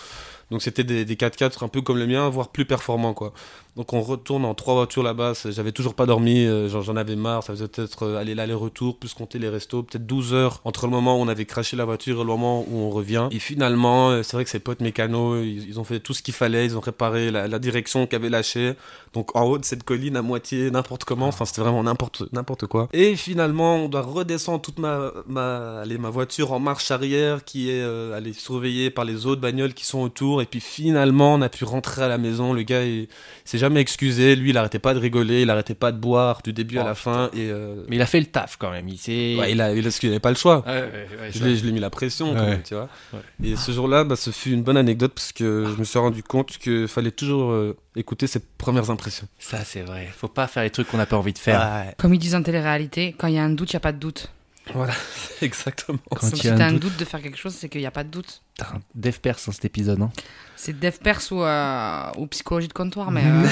Donc 0.52 0.62
c'était 0.62 0.84
des, 0.84 1.04
des 1.06 1.16
4x4 1.16 1.64
un 1.64 1.68
peu 1.68 1.82
comme 1.82 1.98
le 1.98 2.08
mien, 2.08 2.30
voire 2.30 2.50
plus 2.50 2.66
performants 2.66 3.14
quoi. 3.14 3.34
Donc 3.78 3.94
on 3.94 4.02
retourne 4.02 4.44
en 4.44 4.56
trois 4.56 4.74
voitures 4.74 5.04
là-bas. 5.04 5.34
J'avais 5.46 5.72
toujours 5.72 5.94
pas 5.94 6.08
dormi, 6.08 6.46
euh, 6.46 6.68
j'en 6.68 6.96
avais 6.96 7.16
marre. 7.16 7.44
Ça 7.44 7.54
faisait 7.54 7.68
peut-être 7.68 8.04
euh, 8.04 8.18
aller 8.18 8.34
l'aller-retour, 8.34 8.98
plus 8.98 9.14
compter 9.14 9.38
les 9.38 9.50
restos, 9.50 9.84
peut-être 9.84 10.08
12 10.08 10.34
heures 10.34 10.62
entre 10.64 10.88
le 10.88 10.92
moment 10.92 11.20
où 11.20 11.22
on 11.22 11.28
avait 11.28 11.46
craché 11.46 11.78
la 11.78 11.86
voiture 11.86 12.16
et 12.16 12.20
le 12.22 12.26
moment 12.26 12.66
où 12.68 12.80
on 12.80 12.90
revient. 12.90 13.28
Et 13.30 13.38
finalement, 13.38 14.10
euh, 14.10 14.24
c'est 14.24 14.36
vrai 14.36 14.46
que 14.46 14.50
ses 14.50 14.60
potes 14.60 14.80
mécanos, 14.80 15.46
ils, 15.46 15.80
ont 15.80 15.84
fait 15.84 16.00
tout 16.00 16.16
ce 16.16 16.24
qu'il 16.24 16.34
fallait. 16.34 16.66
Ils 16.66 16.76
ont 16.76 16.80
réparé 16.80 17.30
la, 17.30 17.48
la 17.48 17.60
direction 17.60 18.08
qu'avait 18.08 18.30
lâchée. 18.30 18.74
Donc 19.14 19.36
en 19.36 19.44
haut 19.44 19.58
de 19.58 19.66
cette 19.66 19.84
colline 19.84 20.16
à 20.16 20.22
moitié, 20.22 20.72
n'importe 20.72 21.04
comment. 21.04 21.28
Enfin 21.28 21.46
c'était 21.46 21.62
vraiment 21.62 21.84
n'importe 21.84 22.66
quoi. 22.68 22.90
Et 22.94 23.16
finalement, 23.16 23.76
on 23.76 23.90
doit 23.90 24.02
redescendre 24.02 24.62
toute 24.62 24.80
ma 24.80 25.12
ma 25.28 25.84
ma 25.86 26.10
voiture 26.10 26.52
en 26.52 26.60
marche 26.60 26.92
arrière 26.92 27.44
qui 27.44 27.70
est 27.70 27.82
euh, 27.82 28.16
allez, 28.16 28.34
surveillée 28.34 28.90
par 28.90 29.06
les 29.06 29.26
autres 29.26 29.42
bagnoles 29.42 29.74
qui 29.74 29.86
sont 29.86 30.00
autour. 30.02 30.37
Et 30.42 30.46
puis 30.46 30.60
finalement, 30.60 31.34
on 31.36 31.42
a 31.42 31.50
pu 31.50 31.64
rentrer 31.64 32.04
à 32.04 32.08
la 32.08 32.18
maison. 32.18 32.54
Le 32.54 32.64
gars, 32.64 32.84
il, 32.84 33.08
s'est 33.46 33.58
jamais 33.58 33.80
excusé. 33.82 34.36
Lui, 34.36 34.50
il 34.52 34.58
arrêtait 34.58 34.80
pas 34.80 34.94
de 34.94 35.00
rigoler, 35.00 35.42
il 35.42 35.50
arrêtait 35.50 35.74
pas 35.76 35.92
de 35.92 35.98
boire 35.98 36.42
du 36.44 36.54
début 36.54 36.78
à 36.80 36.84
Oh, 36.84 36.86
la 36.88 36.96
fin. 36.96 37.30
Et 37.34 37.50
euh, 37.50 37.84
Mais 37.90 37.96
il 37.98 38.02
a 38.02 38.06
fait 38.06 38.20
le 38.20 38.26
taf 38.28 38.58
quand 38.58 38.72
même. 38.72 38.88
Il 38.88 38.98
s'est. 38.98 39.36
ouais, 39.40 39.52
il 39.52 39.62
a, 39.62 39.74
il 39.74 39.80
a, 39.80 39.84
parce 39.84 40.00
qu'il 40.00 40.10
avait 40.10 40.20
pas 40.20 40.30
le 40.32 40.36
choix. 40.36 40.64
Ouais, 40.66 40.74
ouais, 40.74 41.08
ouais, 41.22 41.32
Je 41.34 41.44
l'ai, 41.44 41.56
je 41.56 41.66
l'ai 41.66 41.72
mis 41.72 41.80
la 41.80 41.90
pression, 41.90 42.34
quand 42.34 42.42
Ouais. 42.42 42.50
même, 42.52 42.64
tu 42.64 42.74
vois. 42.76 42.90
Ouais. 43.14 43.20
Et 43.52 43.56
ce 43.56 43.72
jour-là, 43.72 44.04
bah, 44.04 44.16
ce 44.16 44.32
fut 44.32 44.52
une 44.52 44.64
bonne 44.64 44.78
anecdote 44.78 45.14
parce 45.16 45.32
que 45.32 45.66
je 45.74 45.80
me 45.80 45.84
suis 45.84 46.00
rendu 46.00 46.24
compte 46.24 46.50
qu'il 46.58 46.88
fallait 46.88 47.12
toujours 47.12 47.52
euh, 47.52 47.76
écouter 47.96 48.28
ses 48.28 48.40
premières 48.40 48.90
impressions. 48.90 49.28
Ça, 49.40 49.64
c'est 49.64 49.82
vrai. 49.82 50.08
Faut 50.16 50.28
pas 50.28 50.48
faire 50.48 50.64
les 50.64 50.70
trucs 50.70 50.88
qu'on 50.88 50.98
n'a 50.98 51.06
pas 51.06 51.18
envie 51.18 51.34
de 51.34 51.40
faire. 51.40 51.60
Ouais, 51.60 51.94
Comme 51.98 52.14
ils 52.14 52.20
disent 52.20 52.36
en 52.36 52.44
télé-réalité, 52.44 53.16
quand 53.18 53.28
il 53.28 53.36
y 53.36 53.38
a 53.40 53.44
un 53.44 53.50
doute, 53.50 53.72
il 53.72 53.76
n'y 53.76 53.78
a 53.78 53.82
pas 53.82 53.92
de 53.92 54.00
doute. 54.00 54.32
Voilà, 54.74 54.94
exactement. 55.42 56.00
Quand 56.10 56.36
si 56.36 56.48
y 56.48 56.50
a 56.50 56.58
t'as 56.58 56.66
un 56.66 56.70
un 56.70 56.72
doute. 56.74 56.82
doute 56.84 56.98
de 57.00 57.06
faire 57.06 57.22
quelque 57.22 57.38
chose, 57.38 57.54
c'est 57.54 57.70
qu'il 57.70 57.82
n'y 57.82 57.88
a 57.88 57.92
pas 57.92 58.04
de 58.04 58.10
doute. 58.10 58.42
Putain, 58.58 58.82
Dev 58.96 59.18
Perse, 59.20 59.50
cet 59.52 59.66
épisode. 59.66 60.02
Hein. 60.02 60.12
C'est 60.56 60.78
dev 60.78 60.98
perse 61.04 61.30
ou, 61.30 61.44
euh, 61.44 62.12
ou 62.18 62.26
psychologie 62.28 62.68
de 62.68 62.74
comptoir, 62.74 63.12
mais 63.12 63.24
euh, 63.26 63.48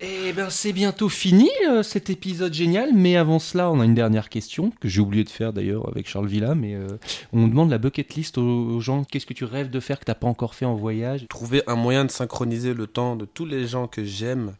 Eh 0.00 0.32
ben, 0.34 0.50
c'est 0.50 0.74
bientôt 0.74 1.08
fini 1.08 1.48
euh, 1.66 1.82
cet 1.82 2.10
épisode 2.10 2.52
génial. 2.52 2.90
Mais 2.94 3.16
avant 3.16 3.38
cela, 3.38 3.70
on 3.70 3.80
a 3.80 3.84
une 3.86 3.94
dernière 3.94 4.28
question 4.28 4.70
que 4.80 4.88
j'ai 4.88 5.00
oublié 5.00 5.24
de 5.24 5.30
faire 5.30 5.54
d'ailleurs 5.54 5.88
avec 5.88 6.06
Charles 6.06 6.26
Villa. 6.28 6.54
Mais 6.54 6.74
euh, 6.74 6.86
on 7.32 7.48
demande 7.48 7.70
la 7.70 7.78
bucket 7.78 8.14
list 8.14 8.36
aux, 8.36 8.42
aux 8.42 8.80
gens. 8.80 9.04
Qu'est-ce 9.04 9.26
que 9.26 9.32
tu 9.32 9.44
rêves 9.44 9.70
de 9.70 9.80
faire 9.80 9.98
que 9.98 10.04
t'as 10.04 10.14
pas 10.14 10.26
encore 10.26 10.54
fait 10.54 10.66
en 10.66 10.74
voyage? 10.74 11.26
Trouver 11.30 11.62
un 11.66 11.76
moyen 11.76 12.04
de 12.04 12.10
synchroniser 12.10 12.74
le 12.74 12.86
temps 12.86 13.16
de 13.16 13.24
tous 13.24 13.46
les 13.46 13.66
gens 13.66 13.86
que 13.86 14.04
j'aime 14.04 14.52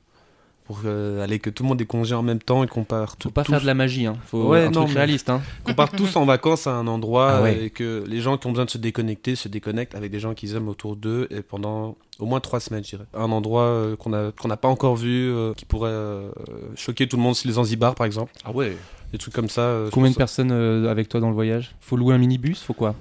pour 0.70 0.82
euh, 0.84 1.20
aller 1.24 1.40
que 1.40 1.50
tout 1.50 1.64
le 1.64 1.68
monde 1.68 1.80
ait 1.80 1.84
congé 1.84 2.14
en 2.14 2.22
même 2.22 2.38
temps 2.38 2.62
et 2.62 2.68
qu'on 2.68 2.84
part 2.84 3.10
Faut 3.10 3.16
tout- 3.18 3.30
pas 3.32 3.42
tous, 3.42 3.50
faire 3.50 3.60
de 3.60 3.66
la 3.66 3.74
magie. 3.74 4.06
Hein. 4.06 4.16
Faut 4.26 4.44
Ouais, 4.50 4.60
un 4.66 4.70
non, 4.70 4.82
truc 4.82 4.90
mais- 4.90 5.00
réaliste. 5.00 5.28
Hein. 5.28 5.42
qu'on 5.64 5.74
parte 5.74 5.96
tous 5.96 6.14
en 6.14 6.24
vacances 6.24 6.68
à 6.68 6.70
un 6.74 6.86
endroit 6.86 7.32
Ah 7.38 7.42
ouais. 7.42 7.64
et 7.64 7.70
que 7.70 8.04
les 8.06 8.20
gens 8.20 8.38
qui 8.38 8.46
ont 8.46 8.50
besoin 8.50 8.66
de 8.66 8.70
se 8.70 8.78
déconnecter 8.78 9.34
se 9.34 9.48
déconnectent 9.48 9.96
avec 9.96 10.12
des 10.12 10.20
gens 10.20 10.32
qu'ils 10.32 10.54
aiment 10.54 10.68
autour 10.68 10.94
d'eux 10.94 11.26
et 11.30 11.42
pendant 11.42 11.96
au 12.20 12.24
moins 12.26 12.38
trois 12.38 12.60
semaines, 12.60 12.84
je 12.84 12.90
dirais. 12.90 13.06
Un 13.14 13.32
endroit 13.32 13.62
euh, 13.64 13.96
qu'on 13.96 14.12
a 14.12 14.30
qu'on 14.30 14.46
n'a 14.46 14.56
pas 14.56 14.68
encore 14.68 14.94
vu, 14.94 15.32
euh, 15.32 15.54
qui 15.54 15.64
pourrait 15.64 15.90
euh, 15.90 16.30
choquer 16.76 17.08
tout 17.08 17.16
le 17.16 17.22
monde, 17.24 17.34
c'est 17.34 17.48
les 17.48 17.54
Zanzibar 17.54 17.96
par 17.96 18.06
exemple. 18.06 18.30
Ah 18.44 18.52
ouais. 18.52 18.76
Des 19.10 19.18
trucs 19.18 19.34
comme 19.34 19.48
ça. 19.48 19.62
euh, 19.62 19.88
Combien 19.90 20.12
de 20.12 20.14
personnes 20.16 20.52
euh, 20.52 20.88
avec 20.88 21.08
toi 21.08 21.18
dans 21.18 21.30
le 21.30 21.34
voyage? 21.34 21.74
Faut 21.80 21.96
louer 21.96 22.14
un 22.14 22.18
minibus 22.18 22.62
Faut 22.62 22.74
quoi? 22.74 22.94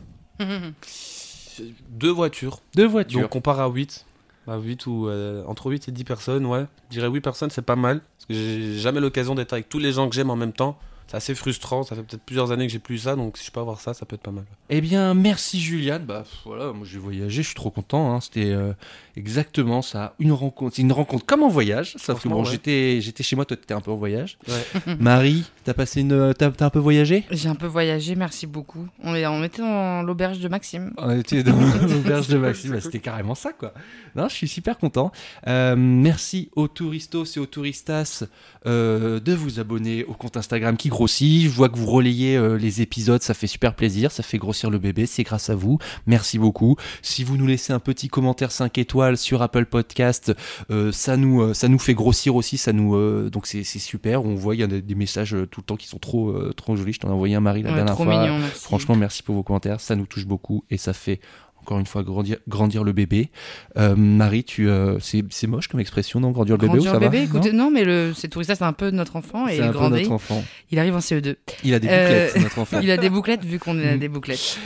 Deux 1.92 2.10
voitures. 2.10 2.62
Deux 2.76 2.88
voitures. 2.88 3.22
Donc 3.22 3.36
on 3.36 3.42
part 3.42 3.60
à 3.60 3.68
8. 3.70 4.06
À 4.50 4.58
8 4.58 4.88
ou 4.88 5.08
euh, 5.08 5.44
entre 5.46 5.68
8 5.68 5.90
et 5.90 5.92
10 5.92 6.04
personnes, 6.04 6.46
ouais. 6.46 6.66
Je 6.90 6.96
dirais 6.98 7.08
8 7.08 7.22
personnes, 7.22 7.50
c'est 7.52 7.62
pas 7.62 7.76
mal. 7.76 8.02
Parce 8.18 8.26
que 8.26 8.34
j'ai 8.34 8.80
jamais 8.80 9.00
l'occasion 9.00 9.36
d'être 9.36 9.54
avec 9.54 9.70
tous 9.70 9.80
les 9.80 9.92
gens 9.92 10.10
que 10.10 10.16
j'aime 10.16 10.32
en 10.32 10.36
même 10.36 10.54
temps. 10.54 10.80
C'est 11.10 11.18
assez 11.18 11.34
frustrant, 11.34 11.82
ça 11.82 11.96
fait 11.96 12.04
peut-être 12.04 12.22
plusieurs 12.22 12.52
années 12.52 12.68
que 12.68 12.72
j'ai 12.72 12.78
plus 12.78 13.00
ça, 13.00 13.16
donc 13.16 13.38
si 13.40 13.46
je 13.48 13.52
peux 13.52 13.60
avoir 13.60 13.82
ça, 13.82 13.96
ça 13.96 14.06
peut 14.06 14.14
être 14.14 14.22
pas 14.22 14.30
mal. 14.30 14.44
Eh 14.70 14.80
bien, 14.80 15.16
merci 15.16 15.60
Juliane. 15.60 16.04
Bah 16.06 16.24
voilà, 16.46 16.72
moi 16.72 16.86
j'ai 16.86 17.00
voyagé, 17.00 17.42
je 17.42 17.48
suis 17.48 17.56
trop 17.56 17.72
content. 17.72 18.14
hein. 18.14 18.22
C'était 18.22 18.52
euh, 18.52 18.74
exactement 19.18 19.82
ça, 19.82 20.14
une 20.20 20.32
rencontre. 20.32 20.76
C'est 20.76 20.84
une 20.84 20.92
rencontre 20.92 21.26
comme 21.26 21.42
en 21.42 21.48
voyage. 21.48 21.96
Sauf 21.98 22.22
que 22.22 22.30
bon, 22.30 22.44
ouais. 22.44 22.52
j'étais, 22.52 23.02
j'étais 23.02 23.24
chez 23.24 23.36
moi, 23.36 23.46
toi 23.46 23.58
t'étais 23.58 23.74
un 23.74 23.82
peu 23.82 23.90
en 23.90 23.96
voyage. 23.96 24.38
Ouais. 24.48 24.96
Marie, 25.00 25.46
t'as 25.64 25.74
passé 25.74 26.02
une, 26.02 26.34
t'as, 26.38 26.52
t'as 26.52 26.66
un 26.68 26.70
peu 26.70 26.78
voyagé? 26.78 27.26
J'ai 27.32 27.50
un 27.50 27.56
peu 27.56 27.66
voyagé, 27.66 28.14
merci 28.16 28.46
beaucoup. 28.46 28.88
On, 29.04 29.16
est, 29.16 29.26
on 29.26 29.44
était 29.44 29.64
dans 29.64 30.04
l'auberge 30.04 30.38
de 30.38 30.48
Maxime. 30.48 30.94
On 30.98 31.18
était 31.18 31.42
dans 31.42 31.60
l'auberge 31.88 32.28
de 32.28 32.38
Maxime, 32.38 32.74
bah, 32.74 32.82
c'était 32.82 33.00
carrément 33.00 33.34
ça 33.34 33.52
quoi. 33.52 33.74
Non, 34.16 34.28
je 34.28 34.36
suis 34.36 34.48
super 34.48 34.78
content. 34.78 35.12
Euh, 35.48 35.76
merci 35.76 36.50
aux 36.56 36.68
touristos 36.68 37.36
et 37.36 37.40
aux 37.40 37.46
touristas 37.48 38.26
euh, 38.68 39.20
de 39.20 39.34
vous 39.34 39.60
abonner 39.60 40.04
au 40.04 40.14
compte 40.14 40.38
Instagram 40.38 40.78
qui 40.78 40.90
grossit. 41.00 41.44
Je 41.44 41.50
vois 41.50 41.70
que 41.70 41.78
vous 41.78 41.86
relayez 41.86 42.36
euh, 42.36 42.58
les 42.58 42.82
épisodes, 42.82 43.22
ça 43.22 43.34
fait 43.34 43.48
super 43.48 43.74
plaisir, 43.74 44.12
ça 44.12 44.22
fait 44.22 44.38
grossir 44.38 44.70
le 44.70 44.80
bébé, 44.80 45.06
c'est 45.06 45.24
grâce 45.24 45.50
à 45.50 45.56
vous. 45.56 45.78
Merci 46.06 46.38
beaucoup. 46.38 46.76
Si 47.02 47.24
vous 47.24 47.38
nous 47.38 47.48
laissez 47.48 47.72
un 47.72 47.80
petit 47.80 48.10
commentaire 48.10 48.52
5 48.52 48.78
étoiles 48.78 49.18
sur 49.18 49.42
Apple 49.42 49.66
Podcast, 49.66 50.34
euh, 50.72 50.92
ça 50.92 51.16
nous 51.16 51.42
euh, 51.42 51.54
ça 51.54 51.70
nous 51.70 51.80
fait 51.80 51.94
grossir 51.94 52.36
aussi, 52.36 52.58
ça 52.58 52.74
nous 52.74 52.96
euh, 52.96 53.30
donc 53.30 53.48
c'est 53.48 53.64
c'est 53.64 53.80
super. 53.80 54.26
On 54.26 54.36
voit 54.36 54.56
il 54.56 54.60
y 54.60 54.64
a 54.64 54.68
des, 54.68 54.96
messages 54.96 55.36
tout 55.50 55.62
le 55.62 55.66
temps 55.66 55.78
qui 55.78 55.88
sont 55.88 56.00
trop 56.00 56.30
euh, 56.32 56.54
trop 56.56 56.76
jolis. 56.76 56.92
Je 56.94 57.00
t'en 57.00 57.08
ai 57.08 57.14
envoyé 57.14 57.36
un 57.36 57.40
Marie 57.40 57.64
la 57.64 57.70
Ouais, 57.70 57.76
dernière 57.76 57.96
fois. 57.96 58.06
mignon, 58.06 58.40
merci. 58.40 58.62
Franchement, 58.64 58.96
merci 58.98 59.24
pour 59.24 59.36
vos 59.36 59.44
commentaires, 59.44 59.80
ça 59.80 59.96
nous 59.96 60.06
touche 60.06 60.26
beaucoup 60.26 60.66
et 60.70 60.78
ça 60.78 60.92
fait 60.92 61.22
encore 61.62 61.80
une 61.80 61.86
fois 61.86 62.04
grandir, 62.04 62.38
grandir 62.48 62.84
le 62.84 62.92
bébé. 62.94 63.30
Euh, 63.78 63.96
Marie, 63.96 64.44
tu, 64.44 64.70
euh, 64.70 64.98
c'est, 65.00 65.24
c'est 65.30 65.48
moche 65.48 65.68
comme 65.68 65.80
expression, 65.80 66.20
non 66.20 66.32
Grandir 66.32 66.56
le 66.56 66.60
bébé 66.62 66.68
Grandir 66.80 66.92
ou 66.92 66.94
ça 66.96 67.00
le 67.00 67.00
bébé, 67.10 67.18
va 67.20 67.24
écoutez, 67.26 67.52
non, 67.52 67.70
mais 67.72 67.84
le, 67.84 68.14
c'est 68.16 68.28
tourista, 68.28 68.56
c'est 68.56 68.64
un 68.64 68.74
peu 68.74 68.90
notre 68.92 69.16
enfant 69.16 69.48
et 69.48 69.58
C'est 69.58 69.62
un 69.64 69.72
peu 69.72 69.88
notre 69.88 70.12
enfant. 70.12 70.44
Il 70.72 70.80
arrive 70.80 70.96
en 70.96 71.00
CE2. 71.00 71.36
Il 71.64 71.74
a 71.74 71.80
des 71.80 71.88
Euh, 71.90 72.26
bouclettes, 72.28 72.44
notre 72.44 72.60
enfant. 72.60 72.80
Il 72.84 72.92
a 72.92 72.98
des 72.98 73.10
bouclettes 73.10 73.44
vu 73.46 73.60
qu'on 73.60 73.78
a 73.80 73.96
Mm. 73.96 74.00
des 74.00 74.08
bouclettes. 74.08 74.58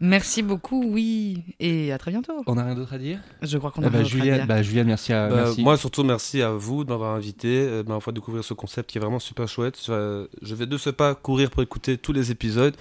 Merci 0.00 0.42
beaucoup, 0.42 0.84
oui, 0.86 1.42
et 1.58 1.90
à 1.92 1.98
très 1.98 2.12
bientôt. 2.12 2.32
On 2.46 2.54
n'a 2.54 2.64
rien 2.64 2.74
d'autre 2.76 2.92
à 2.94 2.98
dire? 2.98 3.18
Je 3.42 3.58
crois 3.58 3.72
qu'on 3.72 3.82
Eh 3.82 3.86
a 3.86 3.90
ben, 3.90 3.98
rien 4.02 4.04
d'autre 4.08 4.20
à 4.32 4.36
dire. 4.36 4.46
bah, 4.46 4.62
Juliane, 4.62 4.86
merci 4.86 5.12
à 5.12 5.28
Bah, 5.28 5.34
merci. 5.46 5.62
Moi, 5.62 5.76
surtout, 5.76 6.04
merci 6.04 6.40
à 6.40 6.50
vous 6.52 6.84
de 6.84 6.90
m'avoir 6.90 7.14
invité, 7.16 7.48
euh, 7.48 7.82
de 7.82 7.88
m'avoir 7.88 8.02
fait 8.02 8.12
découvrir 8.12 8.44
ce 8.44 8.54
concept 8.54 8.90
qui 8.90 8.98
est 8.98 9.00
vraiment 9.00 9.18
super 9.18 9.48
chouette. 9.48 9.76
Je, 9.84 10.26
je 10.42 10.54
vais 10.54 10.66
de 10.66 10.76
ce 10.78 10.90
pas 10.90 11.14
courir 11.16 11.50
pour 11.50 11.62
écouter 11.62 11.96
tous 11.98 12.12
les 12.12 12.30
épisodes. 12.30 12.76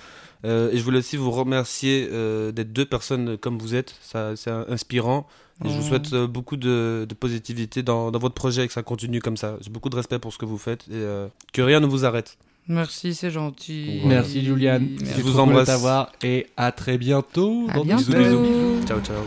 Euh, 0.46 0.72
et 0.72 0.78
je 0.78 0.84
voulais 0.84 1.00
aussi 1.00 1.18
vous 1.18 1.32
remercier 1.32 2.08
euh, 2.12 2.52
d'être 2.52 2.72
deux 2.74 2.86
personnes 2.86 3.38
comme 3.38 3.58
vous 3.58 3.76
êtes. 3.76 3.96
Ça, 4.02 4.36
c'est 4.36 4.52
inspirant. 4.52 5.28
Et 5.66 5.70
je 5.70 5.74
vous 5.74 5.84
Oh. 5.86 5.88
souhaite 5.88 6.14
euh, 6.14 6.28
beaucoup 6.28 6.56
de, 6.58 7.06
de 7.10 7.14
positivité 7.16 7.82
dans, 7.82 8.12
dans 8.12 8.20
votre 8.20 8.36
projet 8.36 8.64
et 8.66 8.68
que 8.68 8.74
ça 8.74 8.84
continue 8.84 9.22
comme 9.22 9.38
ça. 9.38 9.58
J'ai 9.62 9.72
beaucoup 9.72 9.90
de 9.90 9.96
respect 9.96 10.20
pour 10.20 10.32
ce 10.32 10.38
que 10.38 10.46
vous 10.46 10.60
faites 10.60 10.84
et 10.90 10.94
euh, 10.94 11.28
que 11.54 11.62
rien 11.64 11.80
ne 11.80 11.88
vous 11.88 12.06
arrête. 12.06 12.38
Merci, 12.68 13.16
c'est 13.16 13.32
gentil. 13.32 14.02
Merci 14.06 14.44
Juliane, 14.46 14.90
Merci. 15.00 15.14
C'est 15.16 15.22
vous 15.22 15.32
cool 15.32 15.40
embrasse. 15.40 15.68
t'avoir 15.68 16.12
et 16.22 16.48
à 16.58 16.72
très 16.74 16.98
bientôt. 16.98 17.66
À 17.70 17.74
dans 17.78 17.86
bientôt. 17.86 18.04
Bisous, 18.12 18.18
bisous. 18.42 18.86
Ciao, 18.88 19.00
ciao. 19.02 19.24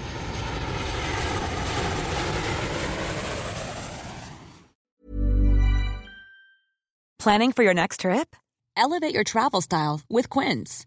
Planning 7.18 7.52
for 7.52 7.62
your 7.62 7.74
next 7.74 8.00
trip? 8.00 8.34
Elevate 8.76 9.12
your 9.14 9.24
travel 9.24 9.60
style 9.60 10.00
with 10.08 10.30
Quince. 10.30 10.86